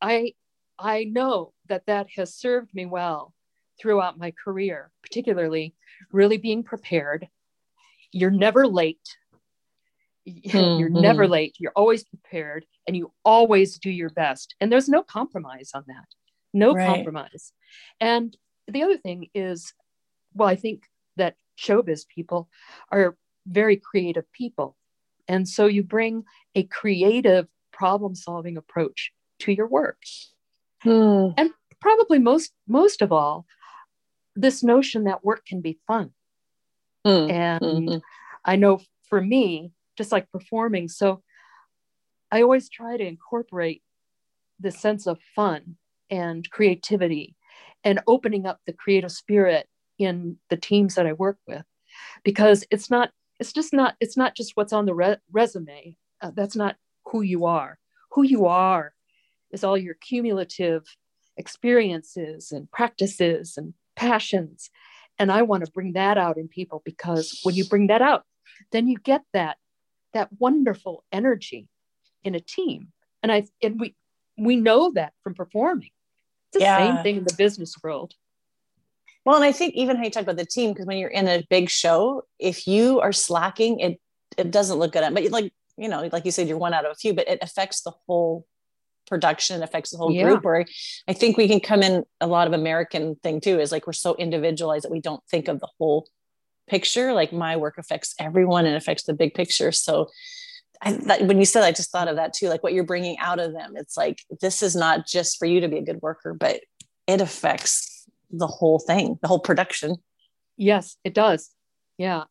i 0.00 0.32
i 0.78 1.04
know 1.04 1.52
that 1.68 1.86
that 1.86 2.08
has 2.16 2.34
served 2.34 2.74
me 2.74 2.84
well 2.86 3.32
throughout 3.80 4.18
my 4.18 4.32
career 4.44 4.90
particularly 5.02 5.74
really 6.10 6.36
being 6.38 6.62
prepared. 6.62 7.28
You're 8.10 8.30
never 8.30 8.66
late. 8.66 9.16
You're 10.24 10.88
Mhm. 10.88 10.90
never 10.90 11.26
late. 11.28 11.56
You're 11.58 11.72
always 11.74 12.04
prepared 12.04 12.64
and 12.86 12.96
you 12.96 13.12
always 13.24 13.78
do 13.78 13.90
your 13.90 14.10
best. 14.10 14.54
And 14.60 14.70
there's 14.70 14.88
no 14.88 15.02
compromise 15.02 15.70
on 15.74 15.84
that 15.86 16.06
no 16.52 16.74
Right. 16.74 16.86
compromise 16.86 17.52
and 18.00 18.36
the 18.68 18.82
other 18.82 18.96
thing 18.96 19.28
is 19.34 19.72
well 20.34 20.48
i 20.48 20.56
think 20.56 20.84
that 21.16 21.36
showbiz 21.58 22.06
people 22.08 22.48
are 22.90 23.16
very 23.46 23.76
creative 23.76 24.30
people 24.32 24.76
and 25.28 25.48
so 25.48 25.66
you 25.66 25.82
bring 25.82 26.24
a 26.54 26.64
creative 26.64 27.46
problem 27.72 28.14
solving 28.14 28.56
approach 28.56 29.12
to 29.40 29.52
your 29.52 29.66
work 29.68 29.98
And 31.36 31.50
probably 31.80 32.18
most 32.18 32.52
most 32.68 33.02
of 33.02 33.12
all 33.12 33.46
this 34.36 34.62
notion 34.62 35.04
that 35.04 35.24
work 35.24 35.44
can 35.46 35.60
be 35.60 35.78
fun 35.86 36.12
Mm. 37.06 37.30
and 37.30 37.88
Mhm. 37.88 38.02
I 38.44 38.56
know 38.56 38.80
for 39.08 39.20
me, 39.20 39.72
just 39.96 40.12
like 40.12 40.30
performing, 40.30 40.88
so 40.88 41.22
I 42.30 42.42
always 42.42 42.68
try 42.68 42.96
to 42.96 43.04
incorporate 43.04 43.82
the 44.58 44.70
sense 44.70 45.06
of 45.06 45.20
fun 45.36 45.76
and 46.12 46.48
creativity 46.50 47.34
and 47.82 48.00
opening 48.06 48.46
up 48.46 48.60
the 48.66 48.72
creative 48.72 49.10
spirit 49.10 49.66
in 49.98 50.36
the 50.50 50.56
teams 50.56 50.94
that 50.94 51.06
I 51.06 51.14
work 51.14 51.38
with. 51.48 51.64
Because 52.22 52.64
it's 52.70 52.90
not 52.90 53.10
it's 53.40 53.52
just 53.52 53.72
not 53.72 53.96
it's 53.98 54.16
not 54.16 54.36
just 54.36 54.52
what's 54.54 54.72
on 54.72 54.86
the 54.86 54.94
re- 54.94 55.16
resume. 55.32 55.96
Uh, 56.20 56.30
that's 56.34 56.54
not 56.54 56.76
who 57.06 57.22
you 57.22 57.46
are. 57.46 57.78
Who 58.12 58.22
you 58.22 58.46
are 58.46 58.92
is 59.50 59.64
all 59.64 59.76
your 59.76 59.94
cumulative 59.94 60.84
experiences 61.36 62.52
and 62.52 62.70
practices 62.70 63.56
and 63.56 63.74
passions. 63.96 64.70
And 65.18 65.30
i 65.30 65.42
want 65.42 65.64
to 65.64 65.70
bring 65.72 65.92
that 65.92 66.18
out 66.18 66.36
in 66.36 66.48
people 66.48 66.82
because 66.84 67.40
when 67.42 67.54
you 67.54 67.64
bring 67.64 67.88
that 67.88 68.02
out 68.02 68.24
then 68.70 68.88
you 68.88 68.96
get 68.98 69.22
that 69.32 69.56
that 70.14 70.28
wonderful 70.38 71.04
energy 71.12 71.68
in 72.22 72.34
a 72.34 72.40
team. 72.40 72.88
And 73.22 73.32
i 73.32 73.44
and 73.62 73.80
we 73.80 73.94
we 74.38 74.56
know 74.56 74.92
that 74.92 75.12
from 75.22 75.34
performing 75.34 75.90
it's 76.54 76.64
the 76.64 76.64
Yeah. 76.64 76.76
same 76.76 76.98
thing 77.02 77.16
in 77.18 77.24
the 77.24 77.34
business 77.34 77.74
world 77.82 78.14
Well, 79.24 79.36
and 79.36 79.44
I 79.44 79.52
think 79.52 79.74
even 79.74 79.96
how 79.96 80.02
you 80.04 80.10
talk 80.10 80.24
about 80.24 80.36
the 80.36 80.46
team, 80.46 80.72
because 80.72 80.86
when 80.86 80.98
you're 80.98 81.08
in 81.08 81.28
a 81.28 81.44
big 81.48 81.70
show, 81.70 82.24
if 82.38 82.66
you 82.66 83.00
are 83.00 83.12
slacking, 83.12 83.78
it 83.80 84.00
it 84.36 84.50
doesn't 84.50 84.78
look 84.78 84.92
good. 84.92 85.14
But 85.14 85.30
like 85.30 85.52
you 85.76 85.88
know, 85.88 86.08
like 86.12 86.24
you 86.24 86.30
said, 86.32 86.48
you're 86.48 86.58
one 86.58 86.74
out 86.74 86.84
of 86.84 86.92
a 86.92 86.94
few, 86.94 87.14
but 87.14 87.28
it 87.28 87.38
affects 87.40 87.82
the 87.82 87.92
whole 88.06 88.46
production, 89.06 89.62
affects 89.62 89.90
the 89.90 89.98
whole 89.98 90.12
Yeah. 90.12 90.24
group. 90.24 90.44
Where 90.44 90.66
I 91.08 91.12
think 91.12 91.36
we 91.36 91.48
can 91.48 91.60
come 91.60 91.82
in 91.82 92.04
a 92.20 92.26
lot 92.26 92.46
of 92.48 92.52
American 92.52 93.14
thing 93.22 93.40
too 93.40 93.60
is 93.60 93.70
like 93.72 93.86
we're 93.86 93.92
so 93.92 94.14
individualized 94.16 94.84
that 94.84 94.92
we 94.92 95.00
don't 95.00 95.22
think 95.30 95.48
of 95.48 95.60
the 95.60 95.68
whole 95.78 96.08
picture. 96.68 97.12
Like 97.12 97.32
my 97.32 97.56
work 97.56 97.78
affects 97.78 98.14
everyone 98.18 98.66
and 98.66 98.76
affects 98.76 99.04
the 99.04 99.14
big 99.14 99.34
picture. 99.34 99.70
So 99.72 100.08
I, 100.82 100.92
that, 100.92 101.22
when 101.22 101.38
you 101.38 101.44
said, 101.44 101.62
I 101.62 101.72
just 101.72 101.90
thought 101.90 102.08
of 102.08 102.16
that 102.16 102.32
too. 102.32 102.48
Like 102.48 102.62
what 102.62 102.72
you're 102.72 102.84
bringing 102.84 103.16
out 103.18 103.38
of 103.38 103.52
them, 103.52 103.74
it's 103.76 103.96
like 103.96 104.18
this 104.40 104.62
is 104.62 104.74
not 104.74 105.06
just 105.06 105.38
for 105.38 105.46
you 105.46 105.60
to 105.60 105.68
be 105.68 105.78
a 105.78 105.82
good 105.82 106.02
worker, 106.02 106.34
but 106.34 106.60
it 107.06 107.20
affects 107.20 108.08
the 108.30 108.46
whole 108.46 108.78
thing, 108.78 109.18
the 109.22 109.28
whole 109.28 109.38
production. 109.38 109.96
Yes, 110.56 110.96
it 111.04 111.14
does. 111.14 111.50
Yeah. 111.98 112.24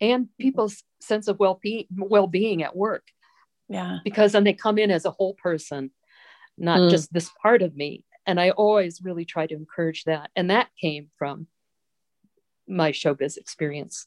And 0.00 0.28
people's 0.40 0.82
sense 1.00 1.28
of 1.28 1.38
well-being 1.38 1.86
well-being 1.96 2.62
at 2.62 2.74
work 2.76 3.04
Yeah. 3.68 3.98
because 4.04 4.32
then 4.32 4.44
they 4.44 4.52
come 4.54 4.78
in 4.78 4.90
as 4.90 5.04
a 5.04 5.10
whole 5.10 5.34
person, 5.34 5.90
not 6.56 6.80
Mm. 6.80 6.90
just 6.90 7.12
this 7.12 7.30
part 7.42 7.62
of 7.62 7.76
me. 7.76 8.04
And 8.24 8.40
I 8.40 8.50
always 8.50 9.00
really 9.02 9.24
try 9.24 9.46
to 9.46 9.54
encourage 9.54 10.04
that. 10.04 10.30
And 10.36 10.50
that 10.50 10.68
came 10.80 11.10
from 11.18 11.48
my 12.68 12.92
showbiz 12.92 13.36
experience. 13.36 14.06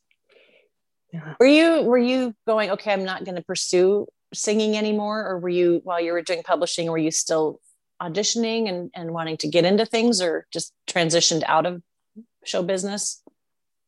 Yeah. 1.16 1.36
Were 1.40 1.46
you 1.46 1.82
were 1.84 1.98
you 1.98 2.34
going, 2.46 2.72
okay, 2.72 2.92
I'm 2.92 3.06
not 3.06 3.24
going 3.24 3.36
to 3.36 3.42
pursue 3.42 4.06
singing 4.34 4.76
anymore? 4.76 5.26
Or 5.26 5.40
were 5.40 5.50
you 5.50 5.80
while 5.86 6.02
you 6.02 6.12
were 6.12 6.22
doing 6.22 6.44
publishing, 6.44 6.92
were 6.92 6.98
you 6.98 7.12
still 7.12 7.62
auditioning 8.02 8.68
and, 8.68 8.92
and 8.94 9.12
wanting 9.12 9.38
to 9.38 9.48
get 9.48 9.64
into 9.64 9.86
things 9.86 10.22
or 10.22 10.46
just 10.52 10.74
transitioned 10.90 11.44
out 11.46 11.66
of 11.66 11.82
show 12.44 12.64
business? 12.64 13.24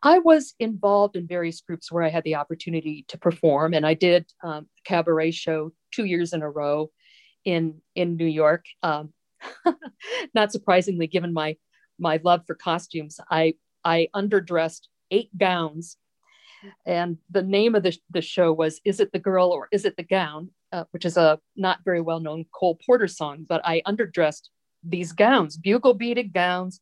I 0.01 0.19
was 0.19 0.53
involved 0.57 1.17
in 1.17 1.27
various 1.27 1.59
groups 1.59 1.91
where 1.91 2.03
I 2.03 2.09
had 2.09 2.23
the 2.23 2.35
opportunity 2.35 3.03
to 3.09 3.17
perform, 3.17 3.73
and 3.73 3.85
I 3.85 3.93
did 3.93 4.25
um, 4.41 4.67
a 4.79 4.81
cabaret 4.85 5.31
show 5.31 5.73
two 5.91 6.05
years 6.05 6.31
in 6.31 6.41
a 6.43 6.49
row 6.49 6.91
in 7.43 7.81
in 7.93 8.15
New 8.15 8.25
York. 8.25 8.63
Um, 8.83 9.11
not 10.33 10.53
surprisingly, 10.53 11.07
given 11.07 11.33
my 11.33 11.57
my 11.99 12.21
love 12.23 12.43
for 12.47 12.55
costumes, 12.55 13.19
I 13.29 13.55
I 13.83 14.07
underdressed 14.15 14.87
eight 15.11 15.35
gowns, 15.37 15.97
and 16.85 17.17
the 17.29 17.43
name 17.43 17.75
of 17.75 17.83
the 17.83 17.97
the 18.09 18.21
show 18.21 18.51
was 18.53 18.79
"Is 18.85 18.99
It 18.99 19.11
the 19.11 19.19
Girl 19.19 19.49
or 19.49 19.67
Is 19.71 19.85
It 19.85 19.97
the 19.97 20.03
Gown?" 20.03 20.49
Uh, 20.71 20.83
which 20.91 21.05
is 21.05 21.15
a 21.17 21.39
not 21.55 21.79
very 21.85 22.01
well 22.01 22.19
known 22.19 22.45
Cole 22.53 22.77
Porter 22.85 23.07
song, 23.07 23.45
but 23.47 23.61
I 23.63 23.81
underdressed 23.87 24.49
these 24.83 25.13
gowns, 25.13 25.57
bugle 25.57 25.93
beaded 25.93 26.33
gowns, 26.33 26.81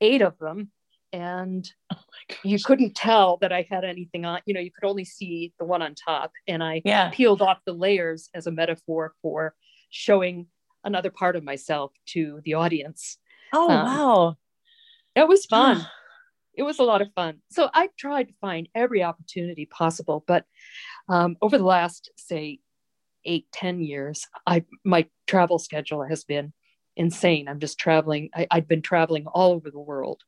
eight 0.00 0.22
of 0.22 0.36
them, 0.38 0.70
and 1.12 1.70
you 2.44 2.58
couldn't 2.58 2.94
tell 2.96 3.36
that 3.38 3.52
I 3.52 3.66
had 3.70 3.84
anything 3.84 4.24
on. 4.24 4.40
You 4.44 4.54
know, 4.54 4.60
you 4.60 4.70
could 4.72 4.88
only 4.88 5.04
see 5.04 5.52
the 5.58 5.64
one 5.64 5.82
on 5.82 5.94
top, 5.94 6.32
and 6.48 6.62
I 6.64 6.82
Yeah. 6.84 7.10
peeled 7.12 7.42
off 7.42 7.58
the 7.64 7.72
layers 7.72 8.28
as 8.34 8.46
a 8.46 8.50
metaphor 8.50 9.14
for 9.22 9.54
showing 9.90 10.46
another 10.84 11.10
part 11.10 11.36
of 11.36 11.44
myself 11.44 11.92
to 12.06 12.40
the 12.44 12.54
audience. 12.54 13.18
Oh, 13.52 13.70
Um, 13.70 13.84
wow. 13.84 14.36
It 15.14 15.28
was 15.28 15.46
fun. 15.46 15.86
It 16.54 16.62
was 16.62 16.78
a 16.78 16.84
lot 16.84 17.02
of 17.02 17.08
fun. 17.14 17.38
So 17.50 17.70
I 17.72 17.88
tried 17.98 18.28
to 18.28 18.34
find 18.40 18.68
every 18.74 19.02
opportunity 19.02 19.66
possible, 19.66 20.24
but 20.26 20.44
um, 21.08 21.36
over 21.40 21.58
the 21.58 21.64
last, 21.64 22.10
say, 22.16 22.60
eight, 23.24 23.46
ten 23.52 23.80
years, 23.80 24.26
I 24.46 24.64
my 24.84 25.06
travel 25.26 25.58
schedule 25.58 26.04
has 26.04 26.24
been 26.24 26.52
insane. 26.96 27.48
I'm 27.48 27.60
just 27.60 27.78
traveling. 27.78 28.30
I, 28.34 28.46
I've 28.50 28.68
been 28.68 28.82
traveling 28.82 29.26
all 29.26 29.52
over 29.52 29.70
the 29.70 29.78
world. 29.78 30.20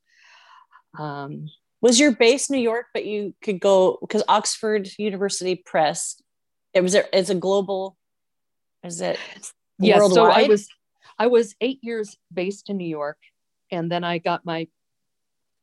Um, 0.98 1.48
Was 1.80 1.98
your 2.00 2.12
base 2.12 2.48
New 2.50 2.58
York, 2.58 2.86
but 2.94 3.04
you 3.04 3.34
could 3.42 3.60
go 3.60 3.98
because 4.00 4.22
Oxford 4.28 4.88
University 4.98 5.56
Press, 5.56 6.22
it 6.72 6.80
was 6.82 6.92
there, 6.92 7.08
it's 7.12 7.30
a 7.30 7.34
global, 7.34 7.96
is 8.82 9.00
it 9.00 9.18
Yes, 9.78 10.14
so 10.14 10.30
I 10.30 10.44
was 10.44 10.68
I 11.18 11.26
was 11.26 11.54
eight 11.60 11.80
years 11.82 12.16
based 12.32 12.70
in 12.70 12.76
New 12.76 12.88
York, 12.88 13.18
and 13.70 13.90
then 13.90 14.04
I 14.04 14.18
got 14.18 14.44
my 14.44 14.68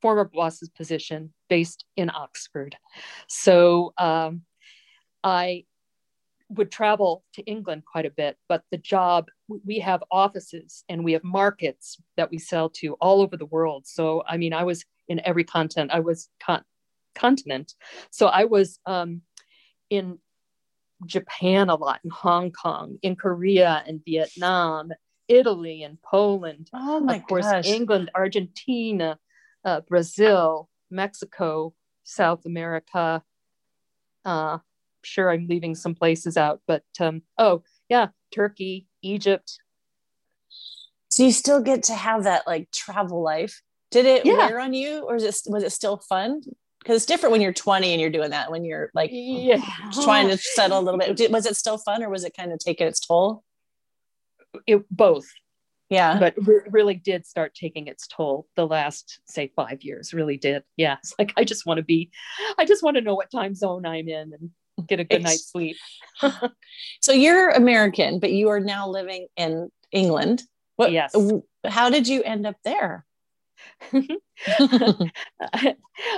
former 0.01 0.25
boss's 0.25 0.69
position 0.69 1.33
based 1.49 1.85
in 1.95 2.09
Oxford. 2.09 2.75
So 3.27 3.93
um, 3.97 4.41
I 5.23 5.65
would 6.49 6.71
travel 6.71 7.23
to 7.33 7.41
England 7.43 7.83
quite 7.89 8.05
a 8.05 8.11
bit, 8.11 8.37
but 8.49 8.63
the 8.71 8.77
job 8.77 9.27
we 9.65 9.79
have 9.79 10.03
offices 10.11 10.83
and 10.89 11.03
we 11.03 11.13
have 11.13 11.23
markets 11.23 11.97
that 12.17 12.29
we 12.29 12.37
sell 12.37 12.69
to 12.69 12.93
all 12.95 13.21
over 13.21 13.37
the 13.37 13.45
world. 13.45 13.87
So 13.87 14.23
I 14.27 14.37
mean, 14.37 14.53
I 14.53 14.63
was 14.63 14.83
in 15.07 15.21
every 15.25 15.43
content. 15.43 15.91
I 15.93 16.01
was 16.01 16.29
con- 16.43 16.63
continent. 17.15 17.73
So 18.11 18.27
I 18.27 18.45
was 18.45 18.79
um, 18.85 19.21
in 19.89 20.19
Japan 21.05 21.69
a 21.69 21.75
lot, 21.75 21.99
in 22.03 22.09
Hong 22.11 22.51
Kong, 22.51 22.97
in 23.01 23.15
Korea 23.15 23.83
and 23.87 24.01
Vietnam, 24.05 24.91
Italy 25.27 25.83
and 25.83 26.01
Poland, 26.01 26.69
Oh 26.73 26.99
my 26.99 27.15
of 27.17 27.27
course, 27.27 27.45
gosh. 27.45 27.67
England, 27.67 28.11
Argentina, 28.13 29.17
uh, 29.63 29.81
Brazil, 29.81 30.69
Mexico, 30.89 31.73
South 32.03 32.45
America. 32.45 33.23
Uh, 34.25 34.59
sure, 35.03 35.31
I'm 35.31 35.47
leaving 35.47 35.75
some 35.75 35.95
places 35.95 36.37
out, 36.37 36.61
but 36.67 36.83
um, 36.99 37.21
oh 37.37 37.63
yeah, 37.89 38.07
Turkey, 38.33 38.87
Egypt. 39.01 39.57
So 41.09 41.23
you 41.23 41.31
still 41.31 41.61
get 41.61 41.83
to 41.83 41.93
have 41.95 42.23
that 42.23 42.47
like 42.47 42.71
travel 42.71 43.21
life. 43.21 43.61
Did 43.91 44.05
it 44.05 44.25
Yeah. 44.25 44.37
wear 44.37 44.59
on 44.59 44.73
you 44.73 44.99
or 45.01 45.15
is 45.15 45.23
it, 45.23 45.35
was 45.51 45.63
it 45.63 45.71
still 45.71 45.97
fun? 45.97 46.41
Because 46.79 46.95
it's 46.97 47.05
different 47.05 47.31
when 47.31 47.41
you're 47.41 47.51
20 47.53 47.91
and 47.91 47.99
you're 48.01 48.09
doing 48.09 48.29
that 48.31 48.49
when 48.49 48.63
you're 48.63 48.89
like 48.95 49.09
Yeah, 49.11 49.61
trying 50.03 50.29
to 50.29 50.37
settle 50.37 50.79
a 50.79 50.81
little 50.81 50.97
bit. 50.99 51.15
Did- 51.17 51.31
Was 51.33 51.45
it 51.45 51.55
still 51.57 51.77
fun 51.77 52.01
or 52.01 52.09
was 52.09 52.23
it 52.23 52.33
kind 52.35 52.51
of 52.53 52.59
taking 52.59 52.87
its 52.87 52.99
toll? 52.99 53.43
it, 54.67 54.83
both, 54.89 55.25
Yeah. 55.91 56.17
but 56.19 56.33
re- 56.37 56.61
really 56.69 56.95
did 56.95 57.25
start 57.25 57.53
taking 57.53 57.87
its 57.87 58.07
toll 58.07 58.47
the 58.55 58.65
last 58.65 59.19
say 59.25 59.51
five 59.55 59.83
years. 59.83 60.13
Really 60.13 60.37
did. 60.37 60.63
Yeah, 60.77 60.95
it's 60.99 61.13
like 61.19 61.33
I 61.37 61.43
just 61.43 61.65
want 61.65 61.77
to 61.77 61.83
be, 61.83 62.09
I 62.57 62.65
just 62.65 62.81
want 62.81 62.95
to 62.95 63.01
know 63.01 63.13
what 63.13 63.29
time 63.29 63.53
zone 63.53 63.85
I'm 63.85 64.07
in 64.07 64.33
and 64.33 64.87
get 64.87 64.99
a 64.99 65.03
good 65.03 65.21
night's 65.21 65.51
sleep. 65.51 65.77
So 67.01 67.11
you're 67.11 67.49
American, 67.49 68.19
but 68.19 68.31
you 68.31 68.49
are 68.49 68.59
now 68.59 68.87
living 68.87 69.27
in 69.35 69.69
England. 69.91 70.43
What, 70.75 70.91
Yes. 70.91 71.15
How 71.67 71.89
did 71.89 72.07
you 72.07 72.23
end 72.23 72.47
up 72.47 72.55
there? 72.63 73.05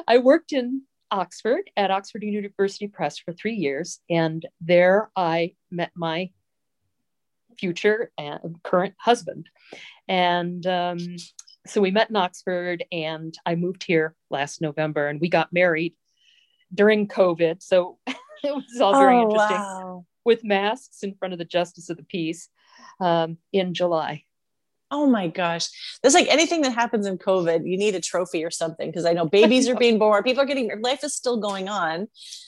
I 0.07 0.17
worked 0.21 0.53
in 0.53 0.83
Oxford 1.09 1.69
at 1.75 1.91
Oxford 1.91 2.23
University 2.23 2.87
Press 2.87 3.17
for 3.17 3.33
three 3.33 3.55
years, 3.55 3.99
and 4.09 4.45
there 4.61 5.09
I 5.15 5.55
met 5.71 5.91
my 5.95 6.31
future 7.57 8.11
and 8.17 8.61
current 8.63 8.93
husband. 8.99 9.49
And 10.07 10.65
um, 10.67 10.99
so 11.67 11.81
we 11.81 11.91
met 11.91 12.09
in 12.09 12.15
Oxford, 12.15 12.83
and 12.91 13.33
I 13.45 13.55
moved 13.55 13.83
here 13.83 14.15
last 14.29 14.61
November, 14.61 15.07
and 15.07 15.21
we 15.21 15.29
got 15.29 15.53
married 15.53 15.93
during 16.73 17.07
COVID. 17.07 17.61
So 17.63 17.97
it 18.07 18.15
was 18.43 18.81
all 18.81 18.93
very 18.99 19.15
Oh, 19.17 19.21
interesting 19.23 19.57
wow. 19.57 20.05
with 20.25 20.43
masks 20.43 21.03
in 21.03 21.15
front 21.15 21.33
of 21.33 21.37
the 21.39 21.45
Justice 21.45 21.89
of 21.89 21.97
the 21.97 22.03
Peace 22.03 22.49
um, 22.99 23.37
in 23.51 23.73
July. 23.73 24.23
Oh 24.91 25.07
my 25.07 25.27
gosh. 25.27 25.69
There's 26.01 26.13
like 26.13 26.27
anything 26.27 26.61
that 26.61 26.73
happens 26.75 27.07
in 27.07 27.17
COVID, 27.17 27.67
you 27.67 27.77
need 27.77 27.95
a 27.95 27.99
trophy 27.99 28.43
or 28.45 28.51
something. 28.51 28.93
Cause 28.93 29.05
I 29.05 29.13
know 29.13 29.25
babies 29.25 29.67
are 29.69 29.75
being 29.75 29.97
born, 29.97 30.21
people 30.21 30.43
are 30.43 30.45
getting, 30.45 30.67
their 30.67 30.79
life 30.79 31.03
is 31.03 31.15
still 31.15 31.37
going 31.37 31.67
on, 31.67 32.07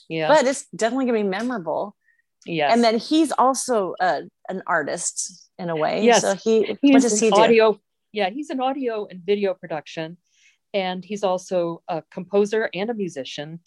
Yeah. 0.10 0.28
but 0.28 0.46
it's 0.46 0.68
definitely 0.76 1.06
gonna 1.06 1.20
be 1.20 1.24
memorable. 1.24 1.96
Yes. 2.46 2.74
And 2.74 2.84
then 2.84 2.98
he's 2.98 3.32
also 3.32 3.96
uh, 4.00 4.22
an 4.50 4.64
artist 4.68 5.50
in 5.58 5.70
a 5.70 5.76
way. 5.76 6.04
Yes. 6.04 6.22
So 6.22 6.36
he, 6.36 6.78
what 6.82 7.02
does 7.02 7.20
he 7.20 7.30
do? 7.30 7.36
audio 7.42 7.80
yeah 8.16 8.30
he's 8.30 8.50
an 8.50 8.62
audio 8.62 9.06
and 9.10 9.22
video 9.24 9.54
production 9.54 10.18
and 10.74 11.04
he's 11.04 11.24
also 11.24 11.84
a 11.90 12.02
composer 12.12 12.70
and 12.74 12.90
a 12.90 12.94
musician 12.94 13.60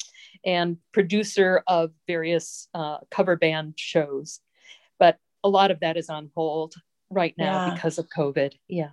and 0.45 0.79
producer 0.93 1.63
of 1.67 1.91
various 2.07 2.69
uh, 2.75 2.97
cover 3.11 3.37
band 3.37 3.75
shows 3.77 4.41
but 4.99 5.19
a 5.45 5.49
lot 5.49 5.71
of 5.71 5.81
that 5.81 5.97
is 5.99 6.09
on 6.09 6.31
hold 6.35 6.75
right 7.11 7.35
now 7.37 7.67
Yeah. 7.67 7.75
because 7.75 7.99
of 7.99 8.09
covid 8.09 8.55
yeah 8.69 8.91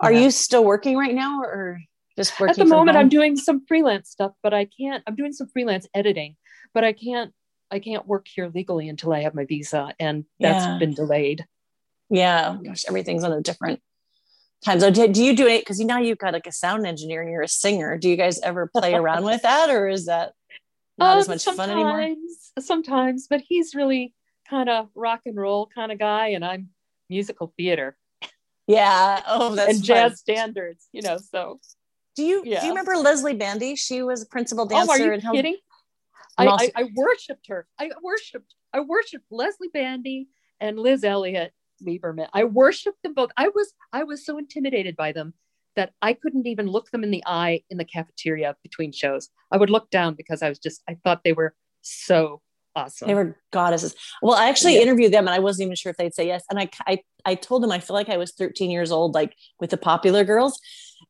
Are 0.00 0.10
Yeah. 0.12 0.20
you 0.20 0.30
still 0.30 0.64
working 0.64 0.96
right 0.96 1.14
now 1.14 1.42
or 1.42 1.80
just 2.16 2.40
working 2.40 2.52
at 2.52 2.56
the 2.56 2.64
moment 2.64 2.96
i'm 2.96 3.10
doing 3.10 3.36
some 3.36 3.64
freelance 3.66 4.08
stuff 4.08 4.32
but 4.42 4.54
i 4.54 4.64
can't 4.64 5.02
i'm 5.06 5.16
doing 5.16 5.32
some 5.34 5.48
freelance 5.48 5.86
editing 5.94 6.36
but 6.72 6.82
i 6.82 6.92
can't 6.94 7.32
i 7.70 7.78
can't 7.78 8.06
work 8.06 8.26
here 8.28 8.50
legally 8.54 8.88
until 8.88 9.12
i 9.12 9.20
have 9.20 9.34
my 9.34 9.44
visa 9.44 9.92
and 10.00 10.24
that's 10.40 10.64
Yeah. 10.64 10.78
been 10.78 10.94
delayed 10.94 11.46
Yeah, 12.10 12.56
gosh, 12.64 12.84
everything's 12.88 13.24
on 13.24 13.32
a 13.32 13.42
different 13.42 13.80
time. 14.64 14.80
So, 14.80 14.90
do, 14.90 15.06
do 15.08 15.22
you 15.22 15.36
do 15.36 15.46
it? 15.46 15.60
Because 15.60 15.78
now 15.80 15.98
you've 15.98 16.18
got 16.18 16.32
like 16.32 16.46
a 16.46 16.52
sound 16.52 16.86
engineer 16.86 17.20
and 17.22 17.30
you're 17.30 17.42
a 17.42 17.48
singer. 17.48 17.98
Do 17.98 18.08
you 18.08 18.16
guys 18.16 18.40
ever 18.40 18.66
play 18.66 18.94
around 18.94 19.24
with 19.24 19.42
that, 19.48 19.68
or 19.70 19.88
is 19.88 20.06
that 20.06 20.32
not 20.96 21.18
as 21.18 21.28
Um, 21.28 21.32
much 21.34 21.44
fun 21.44 21.68
anymore? 21.70 22.14
sometimes- 22.58 23.26
but 23.28 23.42
he's 23.46 23.74
really 23.74 24.14
kind 24.48 24.68
of 24.70 24.88
rock 24.94 25.20
and 25.26 25.36
roll 25.36 25.66
kind 25.66 25.92
of 25.92 25.98
guy, 25.98 26.28
and 26.28 26.42
I'm 26.44 26.70
musical 27.10 27.52
theater 27.58 27.96
Yeah. 28.66 29.22
Oh, 29.26 29.54
that's 29.58 29.74
and 29.76 29.84
jazz 29.84 30.18
standards, 30.20 30.88
you 30.92 31.02
know. 31.02 31.18
So 31.18 31.60
Do 32.16 32.22
you 32.24 32.42
yeah. 32.44 32.60
do 32.60 32.66
you 32.66 32.72
remember 32.72 32.96
Leslie 32.96 33.34
Bandy? 33.36 33.76
She 33.76 34.02
was 34.02 34.22
a 34.22 34.26
principal 34.26 34.64
dancer. 34.66 34.90
Oh, 34.90 34.94
are 34.94 35.14
you 35.14 35.20
kidding? 35.32 35.56
I, 36.38 36.46
I, 36.46 36.70
I 36.76 36.88
worshipped 36.94 37.48
her. 37.48 37.66
I 37.78 37.90
worshipped. 38.02 38.54
I 38.72 38.80
worshipped 38.80 39.26
Leslie 39.30 39.68
Bandy 39.72 40.28
and 40.60 40.78
Liz 40.78 41.04
Elliott 41.04 41.52
Lieberman. 41.82 42.28
I 42.32 42.44
worshipped 42.44 43.02
them 43.02 43.14
both. 43.14 43.30
I 43.36 43.48
was 43.48 43.72
I 43.92 44.04
was 44.04 44.24
so 44.24 44.38
intimidated 44.38 44.96
by 44.96 45.12
them 45.12 45.34
that 45.76 45.92
I 46.02 46.12
couldn't 46.12 46.46
even 46.46 46.66
look 46.66 46.90
them 46.90 47.04
in 47.04 47.10
the 47.10 47.22
eye 47.26 47.62
in 47.70 47.78
the 47.78 47.84
cafeteria 47.84 48.56
between 48.62 48.92
shows. 48.92 49.28
I 49.50 49.56
would 49.56 49.70
look 49.70 49.90
down 49.90 50.14
because 50.14 50.42
I 50.42 50.48
was 50.48 50.58
just 50.58 50.82
I 50.88 50.96
thought 51.04 51.22
they 51.24 51.32
were 51.32 51.54
so 51.82 52.42
awesome. 52.78 53.08
They 53.08 53.14
were 53.14 53.36
goddesses. 53.52 53.94
Well, 54.22 54.34
I 54.34 54.48
actually 54.48 54.76
yeah. 54.76 54.82
interviewed 54.82 55.12
them 55.12 55.26
and 55.26 55.34
I 55.34 55.38
wasn't 55.38 55.66
even 55.66 55.76
sure 55.76 55.90
if 55.90 55.96
they'd 55.96 56.14
say 56.14 56.26
yes. 56.26 56.44
And 56.50 56.58
I, 56.58 56.70
I, 56.86 56.98
I 57.24 57.34
told 57.34 57.62
them 57.62 57.72
I 57.72 57.80
feel 57.80 57.94
like 57.94 58.08
I 58.08 58.16
was 58.16 58.32
13 58.32 58.70
years 58.70 58.92
old, 58.92 59.14
like 59.14 59.34
with 59.60 59.70
the 59.70 59.76
popular 59.76 60.24
girls. 60.24 60.60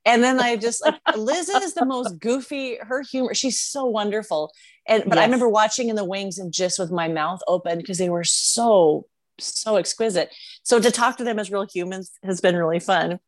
And 0.05 0.23
then 0.23 0.41
I 0.41 0.57
just 0.57 0.85
like 0.85 0.95
Liz 1.17 1.49
is 1.49 1.75
the 1.75 1.85
most 1.85 2.19
goofy, 2.19 2.79
her 2.81 3.03
humor, 3.03 3.35
she's 3.35 3.61
so 3.61 3.85
wonderful. 3.85 4.53
And 4.87 5.05
but 5.05 5.17
yes. 5.17 5.19
I 5.19 5.25
remember 5.25 5.49
watching 5.49 5.89
in 5.89 5.97
the 5.97 6.05
wings 6.05 6.39
and 6.39 6.53
just 6.53 6.79
with 6.79 6.91
my 6.91 7.09
mouth 7.09 7.41
open 7.47 7.79
because 7.79 7.99
they 7.99 8.09
were 8.09 8.25
so, 8.25 9.07
so 9.39 9.77
exquisite. 9.77 10.35
So 10.63 10.81
to 10.81 10.91
talk 10.91 11.19
to 11.19 11.25
them 11.25 11.39
as 11.39 11.51
real 11.51 11.67
humans 11.67 12.13
has 12.23 12.41
been 12.41 12.57
really 12.57 12.81
fun. 12.81 13.21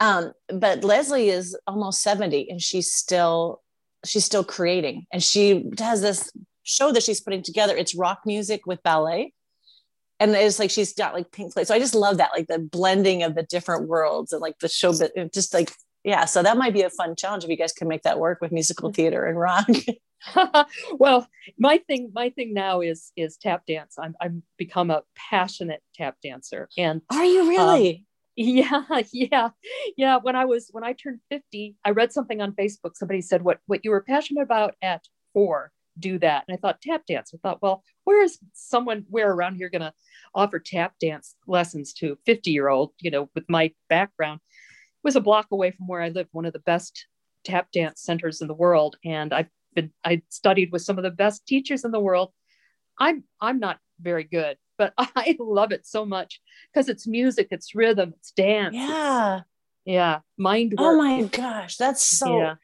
Um, 0.00 0.32
but 0.48 0.84
Leslie 0.84 1.28
is 1.28 1.56
almost 1.66 2.02
70 2.02 2.50
and 2.50 2.60
she's 2.60 2.92
still 2.92 3.62
she's 4.04 4.24
still 4.24 4.44
creating 4.44 5.06
and 5.12 5.20
she 5.20 5.64
has 5.80 6.00
this 6.00 6.30
show 6.62 6.92
that 6.92 7.02
she's 7.02 7.20
putting 7.20 7.42
together. 7.42 7.76
It's 7.76 7.94
rock 7.94 8.20
music 8.26 8.66
with 8.66 8.82
ballet. 8.82 9.32
And 10.20 10.32
it's 10.32 10.58
like 10.58 10.70
she's 10.70 10.92
got 10.92 11.14
like 11.14 11.30
pink 11.32 11.54
plate. 11.54 11.68
So 11.68 11.74
I 11.74 11.78
just 11.78 11.94
love 11.94 12.18
that, 12.18 12.32
like 12.36 12.48
the 12.48 12.58
blending 12.58 13.22
of 13.22 13.34
the 13.34 13.44
different 13.44 13.88
worlds 13.88 14.32
and 14.32 14.42
like 14.42 14.58
the 14.58 14.68
show, 14.68 14.92
but 14.96 15.12
just 15.32 15.54
like, 15.54 15.72
yeah. 16.08 16.24
So 16.24 16.42
that 16.42 16.56
might 16.56 16.72
be 16.72 16.80
a 16.80 16.88
fun 16.88 17.14
challenge 17.16 17.44
if 17.44 17.50
you 17.50 17.56
guys 17.56 17.74
can 17.74 17.86
make 17.86 18.02
that 18.04 18.18
work 18.18 18.40
with 18.40 18.50
musical 18.50 18.90
theater 18.90 19.26
and 19.26 19.38
rock. 19.38 19.68
well, 20.98 21.28
my 21.58 21.76
thing, 21.86 22.10
my 22.14 22.30
thing 22.30 22.54
now 22.54 22.80
is 22.80 23.12
is 23.14 23.36
tap 23.36 23.66
dance. 23.66 23.96
I'm 23.98 24.14
I'm 24.18 24.42
become 24.56 24.90
a 24.90 25.02
passionate 25.14 25.82
tap 25.94 26.16
dancer. 26.24 26.70
And 26.78 27.02
are 27.10 27.26
you 27.26 27.46
really? 27.46 27.90
Um, 27.90 28.04
yeah, 28.36 28.84
yeah, 29.12 29.48
yeah. 29.98 30.16
When 30.22 30.34
I 30.34 30.46
was 30.46 30.70
when 30.72 30.82
I 30.82 30.94
turned 30.94 31.20
50, 31.28 31.76
I 31.84 31.90
read 31.90 32.10
something 32.10 32.40
on 32.40 32.52
Facebook. 32.52 32.94
Somebody 32.94 33.20
said 33.20 33.42
what 33.42 33.58
what 33.66 33.84
you 33.84 33.90
were 33.90 34.00
passionate 34.00 34.42
about 34.42 34.76
at 34.80 35.04
four 35.34 35.72
do 35.98 36.18
that. 36.20 36.44
And 36.48 36.56
I 36.56 36.58
thought 36.58 36.80
tap 36.80 37.02
dance. 37.06 37.32
I 37.34 37.38
thought, 37.42 37.60
well, 37.60 37.84
where 38.04 38.22
is 38.22 38.38
someone 38.54 39.04
where 39.10 39.30
around 39.30 39.56
here 39.56 39.68
going 39.68 39.82
to 39.82 39.92
offer 40.34 40.58
tap 40.58 40.94
dance 41.00 41.34
lessons 41.46 41.92
to 41.94 42.18
50 42.26 42.50
year 42.50 42.68
old, 42.68 42.92
you 43.00 43.10
know, 43.10 43.28
with 43.34 43.44
my 43.48 43.72
background 43.88 44.40
was 45.08 45.16
a 45.16 45.20
block 45.20 45.46
away 45.50 45.70
from 45.70 45.86
where 45.86 46.02
I 46.02 46.10
lived, 46.10 46.28
one 46.32 46.44
of 46.44 46.52
the 46.52 46.58
best 46.58 47.06
tap 47.44 47.72
dance 47.72 48.02
centers 48.02 48.40
in 48.40 48.48
the 48.48 48.54
world. 48.54 48.96
And 49.04 49.32
I've 49.32 49.48
been, 49.74 49.90
I 50.04 50.22
studied 50.28 50.70
with 50.70 50.82
some 50.82 50.98
of 50.98 51.04
the 51.04 51.10
best 51.10 51.46
teachers 51.46 51.84
in 51.84 51.90
the 51.90 52.00
world. 52.00 52.32
I'm, 52.98 53.24
I'm 53.40 53.58
not 53.58 53.78
very 54.00 54.24
good, 54.24 54.58
but 54.76 54.92
I 54.98 55.36
love 55.38 55.72
it 55.72 55.86
so 55.86 56.04
much 56.04 56.40
because 56.72 56.88
it's 56.88 57.06
music, 57.06 57.48
it's 57.50 57.74
rhythm, 57.74 58.12
it's 58.18 58.32
dance. 58.32 58.74
Yeah. 58.74 59.38
It's, 59.38 59.44
yeah. 59.86 60.18
Mind 60.36 60.74
oh 60.76 60.82
work. 60.82 60.94
Oh 60.94 60.98
my 60.98 61.22
gosh. 61.24 61.76
That's 61.76 62.04
so, 62.04 62.38
yeah 62.38 62.54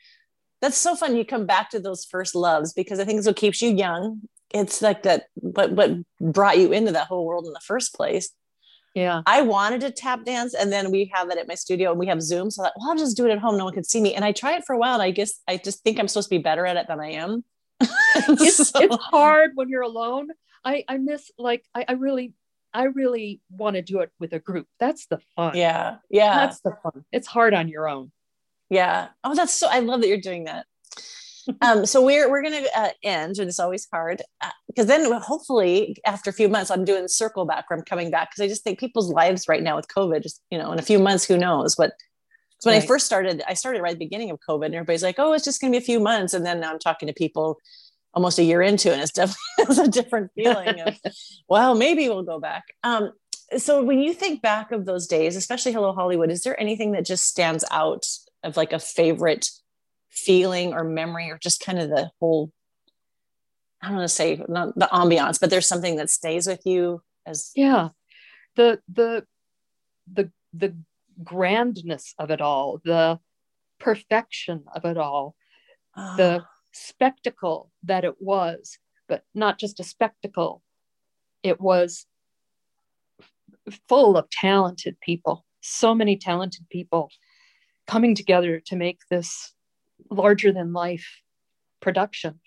that's 0.65 0.79
so 0.79 0.97
fun. 0.97 1.15
You 1.15 1.27
come 1.27 1.45
back 1.45 1.69
to 1.71 1.79
those 1.79 2.07
first 2.07 2.35
loves 2.35 2.73
because 2.73 2.99
I 2.99 3.05
think 3.05 3.19
it's 3.19 3.27
what 3.27 3.37
keeps 3.37 3.61
you 3.61 3.69
young. 3.69 4.23
It's 4.51 4.81
like 4.81 5.03
that, 5.03 5.27
but 5.43 5.73
what 5.73 5.91
brought 6.21 6.57
you 6.57 6.73
into 6.73 6.93
that 6.93 7.09
whole 7.09 7.27
world 7.27 7.45
in 7.47 7.53
the 7.53 7.61
first 7.61 7.95
place. 7.95 8.31
Yeah. 8.95 9.23
I 9.27 9.43
wanted 9.43 9.81
to 9.83 9.91
tap 9.91 10.25
dance 10.25 10.55
and 10.55 10.73
then 10.73 10.93
we 10.93 11.11
have 11.13 11.29
it 11.31 11.39
at 11.39 11.49
my 11.49 11.57
studio 11.57 11.91
and 11.91 11.99
we 11.99 12.07
have 12.07 12.23
Zoom. 12.23 12.51
So 12.51 12.63
I 12.63 12.67
thought, 12.67 12.75
well, 12.79 12.91
I'll 12.91 12.97
just 12.97 13.17
do 13.17 13.27
it 13.27 13.33
at 13.33 13.41
home. 13.41 13.59
No 13.59 13.65
one 13.65 13.75
can 13.75 13.83
see 13.85 14.01
me. 14.01 14.15
And 14.15 14.25
I 14.25 14.31
try 14.31 14.55
it 14.55 14.65
for 14.65 14.73
a 14.73 14.79
while 14.79 14.95
and 14.95 15.03
I 15.03 15.11
guess 15.11 15.41
I 15.49 15.57
just 15.57 15.83
think 15.83 15.99
I'm 15.99 16.07
supposed 16.07 16.29
to 16.29 16.37
be 16.37 16.43
better 16.43 16.65
at 16.65 16.77
it 16.77 16.87
than 16.87 17.01
I 17.01 17.13
am. 17.13 17.45
it's, 17.81 18.69
so. 18.69 18.81
it's 18.81 18.97
hard 18.97 19.53
when 19.57 19.69
you're 19.69 19.83
alone. 19.83 20.29
I, 20.65 20.85
I 20.89 20.99
miss 20.99 21.31
like, 21.37 21.65
I, 21.75 21.85
I 21.89 21.93
really, 21.93 22.35
I 22.73 22.85
really 22.85 23.41
want 23.51 23.75
to 23.75 23.83
do 23.83 23.99
it 24.01 24.11
with 24.21 24.33
a 24.33 24.39
group. 24.39 24.69
That's 24.79 25.07
the 25.07 25.19
fun. 25.35 25.57
Yeah. 25.57 25.97
Yeah. 26.09 26.35
That's 26.37 26.61
the 26.61 26.77
fun. 26.83 27.05
It's 27.11 27.27
hard 27.27 27.53
on 27.53 27.69
your 27.69 27.89
own. 27.89 28.13
Yeah. 28.71 29.09
Oh, 29.25 29.35
that's 29.35 29.53
so. 29.53 29.69
I 29.69 29.81
love 29.81 30.01
that 30.01 30.09
you're 30.09 30.21
doing 30.21 30.45
that. 30.45 30.67
Um, 31.61 31.87
so 31.87 32.05
we're 32.05 32.31
we're 32.31 32.43
gonna 32.43 32.63
uh, 32.77 32.91
end, 33.03 33.39
and 33.39 33.49
it's 33.49 33.61
always 33.61 33.87
hard 33.93 34.23
because 34.69 34.87
uh, 34.87 34.89
then 34.89 35.13
hopefully 35.21 35.97
after 36.07 36.31
a 36.31 36.33
few 36.33 36.49
months, 36.49 36.71
I'm 36.71 36.85
doing 36.85 37.09
circle 37.09 37.45
back 37.45 37.69
where 37.69 37.79
I'm 37.79 37.85
coming 37.85 38.11
back 38.11 38.31
because 38.31 38.45
I 38.45 38.49
just 38.49 38.65
think 38.65 38.79
people's 38.79 39.13
lives 39.13 39.49
right 39.49 39.63
now 39.63 39.77
with 39.77 39.89
COVID, 39.89 40.23
just 40.23 40.41
you 40.51 40.59
know, 40.59 40.73
in 40.73 40.79
a 40.79 40.83
few 40.83 40.99
months, 40.99 41.25
who 41.25 41.37
knows? 41.37 41.75
But 41.77 41.93
so 42.59 42.71
when 42.71 42.79
right. 42.79 42.85
I 42.85 42.87
first 42.87 43.07
started, 43.07 43.43
I 43.47 43.55
started 43.55 43.83
right 43.83 43.93
at 43.93 43.99
the 43.99 44.05
beginning 44.05 44.31
of 44.31 44.39
COVID, 44.49 44.67
and 44.67 44.75
everybody's 44.75 45.03
like, 45.03 45.17
"Oh, 45.19 45.33
it's 45.33 45.45
just 45.45 45.61
gonna 45.61 45.73
be 45.73 45.79
a 45.79 45.83
few 45.83 46.01
months," 46.01 46.35
and 46.35 46.45
then 46.47 46.61
now 46.61 46.73
I'm 46.73 46.79
talking 46.79 47.07
to 47.09 47.13
people 47.13 47.59
almost 48.15 48.39
a 48.39 48.45
year 48.45 48.63
into, 48.63 48.91
it, 48.91 48.95
and 48.95 49.03
it's 49.03 49.13
definitely 49.13 49.39
it's 49.59 49.79
a 49.79 49.89
different 49.89 50.31
feeling. 50.37 50.81
Of, 50.81 50.99
well, 51.49 51.75
maybe 51.75 52.09
we'll 52.09 52.23
go 52.23 52.41
back. 52.41 52.65
Um, 52.83 53.13
so 53.59 53.83
when 53.83 54.01
you 54.01 54.15
think 54.15 54.43
back 54.43 54.73
of 54.73 54.87
those 54.87 55.07
days, 55.07 55.37
especially 55.37 55.73
Hello 55.73 55.93
Hollywood, 55.93 56.31
is 56.31 56.43
there 56.43 56.59
anything 56.61 56.93
that 56.93 57.05
just 57.05 57.25
stands 57.27 57.65
out 57.71 58.07
of 58.43 58.57
like 58.57 58.73
a 58.73 58.79
favorite 58.79 59.51
feeling 60.15 60.73
or 60.73 60.85
memory 60.85 61.31
or 61.31 61.39
just 61.39 61.65
kind 61.65 61.79
of 61.79 61.89
the 61.91 62.11
whole 62.21 62.53
I 63.85 63.89
don't 63.89 63.97
want 63.97 64.09
to 64.09 64.15
say 64.15 64.43
not 64.49 64.79
the 64.79 64.89
ambiance, 64.91 65.39
but 65.39 65.51
there's 65.51 65.69
something 65.69 65.97
that 65.97 66.09
stays 66.09 66.47
with 66.47 66.65
you 66.65 67.03
as 67.27 67.51
yeah. 67.55 67.91
The 68.57 68.81
the 68.91 69.27
the 70.11 70.31
the 70.55 70.75
grandness 71.23 72.15
of 72.19 72.31
it 72.31 72.41
all, 72.41 72.81
the 72.83 73.19
perfection 73.79 74.65
of 74.75 74.87
it 74.87 74.97
all, 74.97 75.35
oh. 75.97 76.17
the 76.17 76.45
spectacle 76.73 77.71
that 77.83 78.05
it 78.05 78.15
was, 78.21 78.79
but 79.07 79.23
not 79.35 79.59
just 79.59 79.81
a 79.81 79.85
spectacle. 79.85 80.63
It 81.43 81.61
was 81.61 82.07
full 83.89 84.17
of 84.17 84.31
talented 84.31 84.99
people, 85.01 85.45
so 85.61 85.95
many 85.95 86.17
talented 86.17 86.71
people 86.71 87.11
coming 87.87 88.15
together 88.15 88.61
to 88.67 88.77
make 88.77 89.01
this 89.11 89.53
larger 90.11 90.53
than 90.53 90.73
life 90.73 91.23
production. 91.81 92.41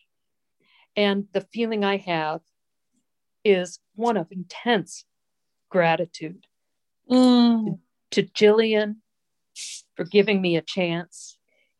And 0.95 1.27
the 1.33 1.41
feeling 1.41 1.83
I 1.83 1.97
have 1.97 2.41
is 3.43 3.79
one 3.95 4.17
of 4.17 4.31
intense 4.31 5.05
gratitude 5.69 6.47
mm. 7.09 7.79
to, 8.11 8.23
Jillian 8.23 8.97
for 9.95 10.05
giving 10.05 10.41
me 10.41 10.57
a 10.57 10.61
chance, 10.61 11.37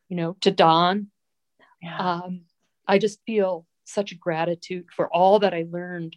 you 0.07 0.15
know, 0.15 0.37
to 0.41 0.51
Donn. 0.51 1.07
Yeah. 1.81 1.97
Um, 1.97 2.41
I 2.87 2.99
just 2.99 3.19
feel 3.25 3.65
such 3.85 4.19
gratitude 4.19 4.85
for 4.95 5.07
all 5.07 5.39
that 5.39 5.53
I 5.53 5.65
learned 5.69 6.15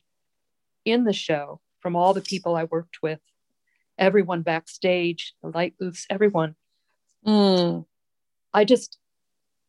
in 0.85 1.05
the 1.05 1.13
show 1.13 1.61
from 1.81 1.97
all 1.97 2.15
the 2.15 2.21
people 2.21 2.57
I 2.57 2.65
worked 2.65 2.99
with, 3.03 3.21
everyone 3.99 4.43
backstage, 4.43 5.35
the 5.43 5.49
light 5.49 5.75
booths, 5.79 6.07
everyone. 6.11 6.55
Mm. 7.27 7.87
I 8.53 8.65
just, 8.65 8.99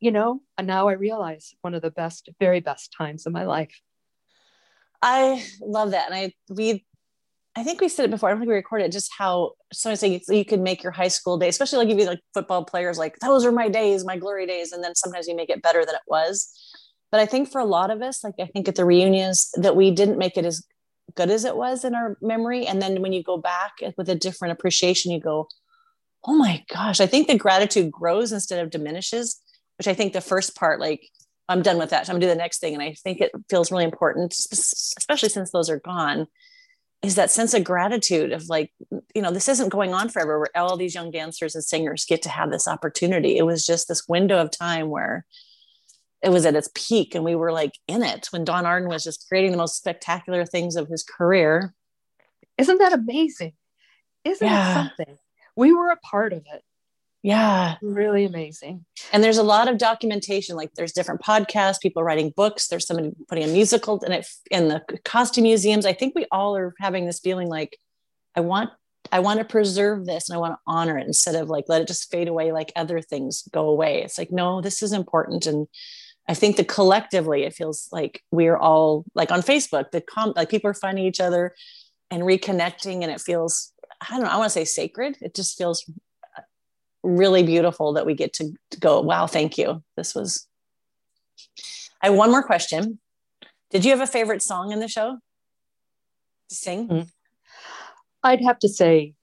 you 0.01 0.11
know, 0.11 0.41
and 0.57 0.67
now 0.67 0.89
I 0.89 0.93
realize 0.93 1.53
one 1.61 1.73
of 1.73 1.81
the 1.81 1.91
best, 1.91 2.27
very 2.39 2.59
best 2.59 2.93
times 2.97 3.25
of 3.25 3.31
my 3.31 3.45
life. 3.45 3.79
I 5.01 5.45
love 5.61 5.91
that. 5.91 6.07
And 6.07 6.15
I, 6.15 6.33
we, 6.49 6.85
I 7.55 7.63
think 7.63 7.79
we 7.79 7.87
said 7.87 8.05
it 8.05 8.11
before. 8.11 8.29
I 8.29 8.31
don't 8.31 8.41
think 8.41 8.49
we 8.49 8.55
recorded 8.55 8.91
just 8.91 9.11
how 9.17 9.51
so 9.71 9.93
say 9.95 10.21
you 10.29 10.45
can 10.45 10.63
make 10.63 10.83
your 10.83 10.91
high 10.91 11.07
school 11.07 11.37
day, 11.37 11.47
especially 11.47 11.85
like 11.85 11.89
if 11.93 11.99
you 11.99 12.05
like 12.05 12.19
football 12.33 12.65
players, 12.65 12.97
like 12.97 13.17
those 13.19 13.45
are 13.45 13.51
my 13.51 13.69
days, 13.69 14.03
my 14.03 14.17
glory 14.17 14.47
days. 14.47 14.71
And 14.71 14.83
then 14.83 14.95
sometimes 14.95 15.27
you 15.27 15.35
make 15.35 15.49
it 15.49 15.61
better 15.61 15.85
than 15.85 15.95
it 15.95 16.01
was. 16.07 16.51
But 17.11 17.19
I 17.19 17.25
think 17.25 17.51
for 17.51 17.59
a 17.59 17.65
lot 17.65 17.91
of 17.91 18.01
us, 18.01 18.23
like 18.23 18.35
I 18.39 18.45
think 18.45 18.67
at 18.67 18.75
the 18.75 18.85
reunions 18.85 19.51
that 19.55 19.75
we 19.75 19.91
didn't 19.91 20.17
make 20.17 20.37
it 20.37 20.45
as 20.45 20.65
good 21.15 21.29
as 21.29 21.45
it 21.45 21.57
was 21.57 21.83
in 21.83 21.93
our 21.93 22.17
memory. 22.21 22.65
And 22.65 22.81
then 22.81 23.01
when 23.01 23.13
you 23.13 23.21
go 23.21 23.37
back 23.37 23.73
with 23.97 24.09
a 24.09 24.15
different 24.15 24.53
appreciation, 24.53 25.11
you 25.11 25.19
go, 25.19 25.47
oh 26.23 26.35
my 26.35 26.63
gosh, 26.73 27.01
I 27.01 27.07
think 27.07 27.27
the 27.27 27.37
gratitude 27.37 27.91
grows 27.91 28.31
instead 28.31 28.63
of 28.63 28.69
diminishes, 28.69 29.41
which 29.81 29.87
I 29.87 29.95
think 29.95 30.13
the 30.13 30.21
first 30.21 30.55
part, 30.55 30.79
like, 30.79 31.09
I'm 31.49 31.63
done 31.63 31.79
with 31.79 31.89
that. 31.89 32.05
So 32.05 32.13
I'm 32.13 32.17
gonna 32.17 32.27
do 32.27 32.29
the 32.29 32.35
next 32.35 32.59
thing. 32.59 32.75
And 32.75 32.83
I 32.83 32.93
think 32.93 33.19
it 33.19 33.31
feels 33.49 33.71
really 33.71 33.83
important, 33.83 34.31
especially 34.31 35.29
since 35.29 35.49
those 35.49 35.71
are 35.71 35.79
gone, 35.79 36.27
is 37.01 37.15
that 37.15 37.31
sense 37.31 37.55
of 37.55 37.63
gratitude 37.63 38.31
of 38.31 38.47
like, 38.47 38.71
you 39.15 39.23
know, 39.23 39.31
this 39.31 39.49
isn't 39.49 39.69
going 39.69 39.91
on 39.91 40.07
forever 40.07 40.37
where 40.37 40.55
all 40.55 40.77
these 40.77 40.93
young 40.93 41.09
dancers 41.09 41.55
and 41.55 41.63
singers 41.63 42.05
get 42.05 42.21
to 42.21 42.29
have 42.29 42.51
this 42.51 42.67
opportunity. 42.67 43.39
It 43.39 43.41
was 43.47 43.65
just 43.65 43.87
this 43.87 44.07
window 44.07 44.39
of 44.39 44.51
time 44.51 44.91
where 44.91 45.25
it 46.21 46.29
was 46.29 46.45
at 46.45 46.55
its 46.55 46.69
peak 46.75 47.15
and 47.15 47.23
we 47.23 47.33
were 47.33 47.51
like 47.51 47.73
in 47.87 48.03
it 48.03 48.27
when 48.29 48.45
Donn 48.45 48.67
Arden 48.67 48.87
was 48.87 49.03
just 49.03 49.27
creating 49.27 49.49
the 49.49 49.57
most 49.57 49.77
spectacular 49.77 50.45
things 50.45 50.75
of 50.75 50.89
his 50.89 51.01
career. 51.01 51.73
Isn't 52.59 52.77
that 52.77 52.93
amazing? 52.93 53.53
Isn't 54.25 54.47
yeah. 54.47 54.69
it 54.69 54.73
something? 54.75 55.17
we 55.55 55.73
were 55.73 55.89
a 55.89 55.97
part 55.97 56.33
of 56.33 56.43
it. 56.53 56.63
Yeah. 57.23 57.75
Really 57.83 58.25
amazing. 58.25 58.85
And 59.13 59.23
there's 59.23 59.37
a 59.37 59.43
lot 59.43 59.67
of 59.67 59.77
documentation. 59.77 60.55
Like 60.55 60.73
there's 60.73 60.91
different 60.91 61.21
podcasts, 61.21 61.79
people 61.79 62.03
writing 62.03 62.33
books. 62.35 62.67
There's 62.67 62.87
somebody 62.87 63.11
putting 63.27 63.43
a 63.43 63.47
musical 63.47 63.99
in 64.03 64.11
it 64.11 64.27
in 64.49 64.69
the 64.69 64.81
costume 65.05 65.43
museums. 65.43 65.85
I 65.85 65.93
think 65.93 66.15
we 66.15 66.25
all 66.31 66.55
are 66.57 66.73
having 66.79 67.05
this 67.05 67.19
feeling 67.19 67.47
like, 67.47 67.77
I 68.35 68.41
want, 68.41 68.71
I 69.11 69.19
want 69.19 69.39
to 69.39 69.45
preserve 69.45 70.05
this 70.05 70.29
and 70.29 70.35
I 70.35 70.39
want 70.39 70.53
to 70.55 70.59
honor 70.65 70.97
it 70.97 71.05
instead 71.05 71.35
of 71.35 71.49
like 71.49 71.65
let 71.67 71.81
it 71.81 71.87
just 71.87 72.09
fade 72.09 72.27
away 72.27 72.51
like 72.51 72.71
other 72.75 73.01
things 73.01 73.43
go 73.51 73.69
away. 73.69 74.01
It's 74.01 74.17
like, 74.17 74.31
no, 74.31 74.61
this 74.61 74.81
is 74.81 74.93
important. 74.93 75.45
And 75.45 75.67
I 76.27 76.33
think 76.33 76.55
that 76.57 76.67
collectively 76.67 77.43
it 77.43 77.53
feels 77.53 77.87
like 77.91 78.23
we're 78.31 78.57
all 78.57 79.05
like 79.13 79.31
on 79.31 79.41
Facebook, 79.41 79.91
the 79.91 80.01
com 80.01 80.33
like 80.35 80.49
people 80.49 80.69
are 80.69 80.75
finding 80.75 81.05
each 81.05 81.19
other 81.19 81.53
and 82.09 82.23
reconnecting 82.23 83.03
and 83.03 83.11
it 83.11 83.21
feels, 83.21 83.73
I 84.01 84.15
don't 84.15 84.23
know, 84.23 84.31
I 84.31 84.37
want 84.37 84.47
to 84.47 84.53
say 84.53 84.65
sacred. 84.65 85.17
It 85.21 85.35
just 85.35 85.57
feels 85.57 85.85
really 87.03 87.43
beautiful 87.43 87.93
that 87.93 88.05
we 88.05 88.13
get 88.13 88.33
to, 88.33 88.53
to 88.71 88.79
go, 88.79 89.01
wow, 89.01 89.27
thank 89.27 89.57
you. 89.57 89.83
This 89.95 90.13
was 90.13 90.47
I 92.01 92.07
have 92.07 92.15
one 92.15 92.31
more 92.31 92.43
question. 92.43 92.99
Did 93.69 93.85
you 93.85 93.91
have 93.91 94.01
a 94.01 94.07
favorite 94.07 94.41
song 94.41 94.71
in 94.71 94.79
the 94.79 94.87
show 94.87 95.19
to 96.49 96.55
sing? 96.55 96.87
Mm-hmm. 96.87 97.07
I'd 98.23 98.43
have 98.43 98.59
to 98.59 98.69
say 98.69 99.13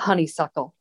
honeysuckle. 0.00 0.74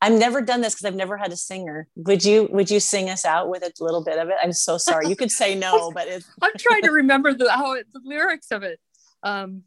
I've 0.00 0.18
never 0.18 0.40
done 0.40 0.62
this 0.62 0.74
because 0.74 0.86
I've 0.86 0.96
never 0.96 1.16
had 1.16 1.30
a 1.30 1.36
singer. 1.36 1.86
Would 1.94 2.24
you 2.24 2.48
would 2.50 2.70
you 2.70 2.80
sing 2.80 3.08
us 3.08 3.24
out 3.24 3.48
with 3.48 3.62
a 3.62 3.72
little 3.80 4.02
bit 4.02 4.18
of 4.18 4.28
it? 4.28 4.34
I'm 4.42 4.52
so 4.52 4.76
sorry. 4.76 5.08
You 5.08 5.14
could 5.14 5.30
say 5.30 5.54
no, 5.54 5.90
but 5.94 6.08
it's... 6.08 6.28
I'm 6.40 6.52
trying 6.58 6.82
to 6.82 6.90
remember 6.90 7.32
the 7.32 7.50
how 7.52 7.74
it, 7.74 7.86
the 7.92 8.00
lyrics 8.04 8.50
of 8.50 8.64
it. 8.64 8.80
Um, 9.22 9.62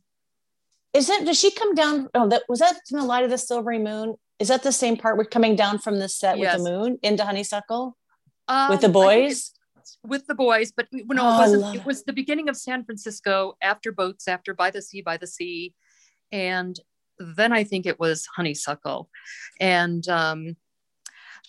is 0.93 1.09
it 1.09 1.25
does 1.25 1.39
she 1.39 1.51
come 1.51 1.73
down? 1.73 2.09
Oh, 2.13 2.27
that 2.29 2.43
was 2.49 2.59
that 2.59 2.81
from 2.89 2.99
the 2.99 3.05
light 3.05 3.23
of 3.23 3.29
the 3.29 3.37
silvery 3.37 3.79
moon? 3.79 4.15
Is 4.39 4.49
that 4.49 4.63
the 4.63 4.71
same 4.71 4.97
part? 4.97 5.17
We're 5.17 5.25
coming 5.25 5.55
down 5.55 5.79
from 5.79 5.99
the 5.99 6.09
set 6.09 6.37
yes. 6.37 6.57
with 6.57 6.65
the 6.65 6.71
moon 6.71 6.99
into 7.01 7.23
honeysuckle 7.23 7.97
um, 8.47 8.69
with 8.69 8.81
the 8.81 8.89
boys 8.89 9.51
with 10.03 10.25
the 10.27 10.35
boys, 10.35 10.71
but 10.75 10.87
no, 10.91 11.03
oh, 11.21 11.35
it 11.35 11.39
wasn't. 11.39 11.75
It 11.75 11.85
was 11.85 12.03
the 12.03 12.13
beginning 12.13 12.49
of 12.49 12.57
San 12.57 12.83
Francisco 12.83 13.55
after 13.61 13.91
boats, 13.91 14.27
after 14.27 14.53
by 14.53 14.71
the 14.71 14.81
sea, 14.81 15.01
by 15.01 15.17
the 15.17 15.27
sea, 15.27 15.73
and 16.31 16.79
then 17.19 17.53
I 17.53 17.63
think 17.63 17.85
it 17.85 17.99
was 17.99 18.27
honeysuckle, 18.35 19.09
and 19.59 20.07
um, 20.07 20.57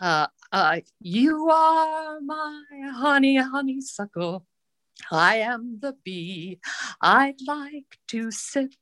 uh, 0.00 0.26
uh, 0.52 0.80
you 1.00 1.50
are 1.50 2.20
my 2.20 2.62
honey 2.92 3.36
honeysuckle. 3.36 4.46
I 5.10 5.36
am 5.36 5.78
the 5.80 5.94
bee. 6.04 6.58
I'd 7.00 7.40
like 7.46 7.98
to 8.08 8.30
sip 8.30 8.72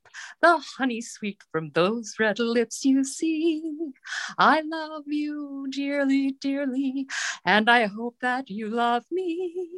the 0.41 0.59
honey 0.77 1.01
sweet 1.01 1.43
from 1.51 1.71
those 1.71 2.15
red 2.19 2.39
lips 2.39 2.85
you 2.85 3.05
see. 3.05 3.63
I 4.39 4.63
love 4.63 5.05
you 5.07 5.67
dearly, 5.71 6.37
dearly, 6.41 7.07
and 7.45 7.69
I 7.69 7.87
hope 7.87 8.17
that 8.21 8.51
you 8.51 8.69
love 8.69 9.05
me. 9.11 9.69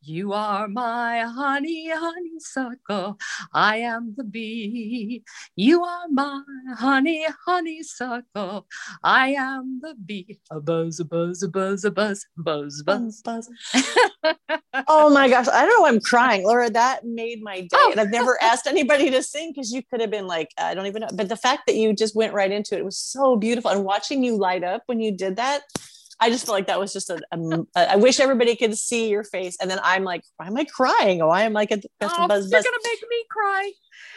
You 0.00 0.32
are 0.32 0.68
my 0.68 1.20
honey, 1.20 1.90
honeysuckle. 1.90 3.18
I 3.52 3.76
am 3.78 4.14
the 4.16 4.24
bee. 4.24 5.22
You 5.56 5.84
are 5.84 6.08
my 6.10 6.42
honey, 6.76 7.26
honeysuckle. 7.46 8.66
I 9.02 9.30
am 9.30 9.80
the 9.82 9.94
bee. 9.94 10.40
A 10.50 10.60
buzz, 10.60 11.00
a 11.00 11.04
buzz, 11.04 11.42
a 11.42 11.48
buzz, 11.48 11.84
a 11.84 11.90
buzz, 11.90 12.26
buzz, 12.36 12.82
buzz, 12.82 13.22
buzz. 13.22 13.48
oh 14.88 15.10
my 15.10 15.28
gosh. 15.28 15.48
I 15.48 15.66
don't 15.66 15.79
know. 15.82 15.88
I'm 15.88 16.00
crying. 16.00 16.44
Laura, 16.44 16.70
that 16.70 17.04
made 17.04 17.42
my 17.42 17.60
day. 17.60 17.68
Oh. 17.74 17.90
And 17.90 18.00
I've 18.00 18.10
never 18.10 18.42
asked 18.42 18.66
anybody 18.66 19.10
to 19.10 19.22
sing 19.22 19.52
because 19.54 19.72
you 19.72 19.82
could 19.82 20.00
have 20.00 20.10
been 20.10 20.26
like, 20.26 20.50
I 20.58 20.74
don't 20.74 20.86
even 20.86 21.02
know. 21.02 21.08
But 21.12 21.28
the 21.28 21.36
fact 21.36 21.62
that 21.66 21.76
you 21.76 21.92
just 21.94 22.14
went 22.14 22.34
right 22.34 22.50
into 22.50 22.74
it, 22.74 22.80
it 22.80 22.84
was 22.84 22.98
so 22.98 23.36
beautiful. 23.36 23.70
And 23.70 23.84
watching 23.84 24.22
you 24.22 24.36
light 24.36 24.64
up 24.64 24.82
when 24.86 25.00
you 25.00 25.12
did 25.12 25.36
that, 25.36 25.62
I 26.20 26.28
just 26.28 26.44
felt 26.44 26.56
like 26.56 26.66
that 26.66 26.78
was 26.78 26.92
just 26.92 27.08
a, 27.08 27.20
a, 27.32 27.38
oh. 27.38 27.66
I 27.74 27.96
wish 27.96 28.20
everybody 28.20 28.54
could 28.54 28.76
see 28.76 29.08
your 29.08 29.24
face. 29.24 29.56
And 29.60 29.70
then 29.70 29.80
I'm 29.82 30.04
like, 30.04 30.22
why 30.36 30.46
am 30.46 30.56
I 30.56 30.64
crying? 30.64 31.24
Why 31.24 31.44
am 31.44 31.56
I 31.56 31.60
like 31.60 31.70
a 31.70 31.80
oh, 32.02 32.28
buzz, 32.28 32.50
You're 32.50 32.62
gonna 32.62 32.76
make 32.84 33.02
me 33.08 33.24
cry. 33.30 33.72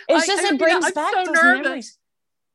It's 0.09 0.23
I, 0.23 0.27
just 0.27 0.43
I, 0.43 0.53
it 0.53 0.59
brings 0.59 0.91
back 0.91 1.13
so 1.13 1.23
those 1.23 1.33
nervous. 1.33 1.63
memories. 1.63 1.97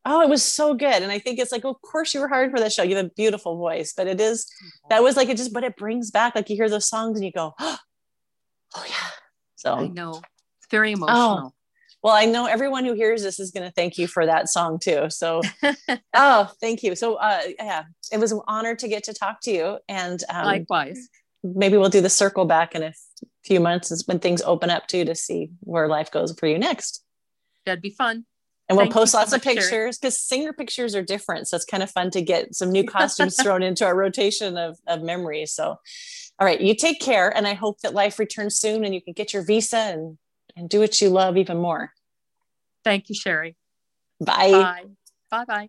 Oh, 0.05 0.23
it 0.23 0.29
was 0.29 0.43
so 0.43 0.75
good. 0.75 1.03
And 1.03 1.11
I 1.11 1.19
think 1.19 1.39
it's 1.39 1.53
like, 1.53 1.65
of 1.65 1.81
course 1.83 2.15
you 2.15 2.21
were 2.21 2.29
hired 2.29 2.51
for 2.51 2.61
the 2.61 2.71
show. 2.71 2.83
You 2.83 2.97
have 2.97 3.07
a 3.07 3.11
beautiful 3.11 3.57
voice, 3.57 3.93
but 3.97 4.07
it 4.07 4.21
is 4.21 4.45
mm-hmm. 4.45 4.89
that 4.91 5.03
was 5.03 5.17
like 5.17 5.29
it 5.29 5.37
just, 5.37 5.53
but 5.53 5.65
it 5.65 5.77
brings 5.77 6.11
back 6.11 6.35
like 6.35 6.49
you 6.51 6.57
hear 6.57 6.69
those 6.69 6.89
songs 6.89 7.19
and 7.19 7.25
you 7.25 7.33
go, 7.33 7.55
oh 7.61 7.79
yeah. 8.77 8.95
So 9.57 9.75
I 9.75 9.87
know 9.89 10.11
it's 10.59 10.69
very 10.71 10.93
oh, 10.93 10.97
emotional. 10.97 11.39
Oh, 11.47 11.53
well, 12.03 12.15
I 12.15 12.27
know 12.27 12.47
everyone 12.47 12.85
who 12.85 12.95
hears 12.95 13.23
this 13.23 13.41
is 13.41 13.51
going 13.51 13.67
to 13.67 13.73
thank 13.73 13.99
you 13.99 14.07
for 14.07 14.25
that 14.25 14.49
song 14.49 14.79
too. 14.79 15.11
So, 15.11 15.43
oh, 16.15 16.51
thank 16.61 16.83
you. 16.83 16.95
So, 16.95 17.17
uh, 17.17 17.41
yeah, 17.59 17.85
it 18.13 18.21
was 18.21 18.31
an 18.31 18.41
honor 18.47 18.77
to 18.77 18.89
get 18.89 19.05
to 19.05 19.13
talk 19.13 19.41
to 19.43 19.51
you. 19.51 19.79
And 19.89 20.23
um, 20.31 20.45
likewise, 20.45 21.09
maybe 21.43 21.77
we'll 21.77 21.91
do 21.91 22.01
the 22.01 22.09
circle 22.09 22.45
back 22.45 22.75
in 22.75 22.85
a 22.85 22.93
few 23.45 23.59
months 23.59 24.05
when 24.07 24.21
things 24.21 24.43
open 24.43 24.71
up 24.71 24.87
too 24.87 25.05
to 25.07 25.15
see 25.15 25.51
where 25.61 25.89
life 25.89 26.11
goes 26.11 26.33
for 26.39 26.47
you 26.47 26.59
next. 26.59 27.03
That'd 27.67 27.83
be 27.83 27.91
fun. 27.91 28.25
And 28.69 28.77
we'll 28.77 28.85
Thank 28.85 28.95
post 28.95 29.15
lots 29.15 29.31
so 29.31 29.37
of 29.37 29.43
pictures 29.43 29.99
because 29.99 30.21
singer 30.21 30.53
pictures 30.53 30.95
are 30.95 31.03
different. 31.03 31.49
So 31.49 31.57
it's 31.57 31.65
kind 31.65 31.83
of 31.83 31.91
fun 31.91 32.11
to 32.13 32.23
get 32.23 32.55
some 32.55 32.71
new 32.71 32.85
costumes 32.87 33.37
thrown 33.43 33.63
into 33.63 33.85
our 33.85 33.97
rotation 33.97 34.57
of, 34.57 34.79
of 34.87 35.03
memories. 35.03 35.53
So, 35.53 35.79
all 36.39 36.47
right, 36.47 36.61
you 36.61 36.75
take 36.75 37.01
care. 37.01 37.35
And 37.37 37.47
I 37.47 37.55
hope 37.55 37.81
that 37.81 37.95
life 37.95 38.19
returns 38.19 38.59
soon 38.59 38.85
and 38.85 38.95
you 38.95 39.03
can 39.03 39.13
get 39.13 39.33
your 39.33 39.45
visa 39.45 39.79
and 39.79 40.19
and 40.57 40.69
do 40.69 40.81
what 40.81 41.01
you 41.01 41.09
love 41.09 41.37
even 41.37 41.59
more. 41.59 41.93
Thank 42.85 43.09
you, 43.09 43.15
Sherry. 43.15 43.57
Bye. 44.21 44.51
Bye 45.31 45.45
bye. 45.45 45.69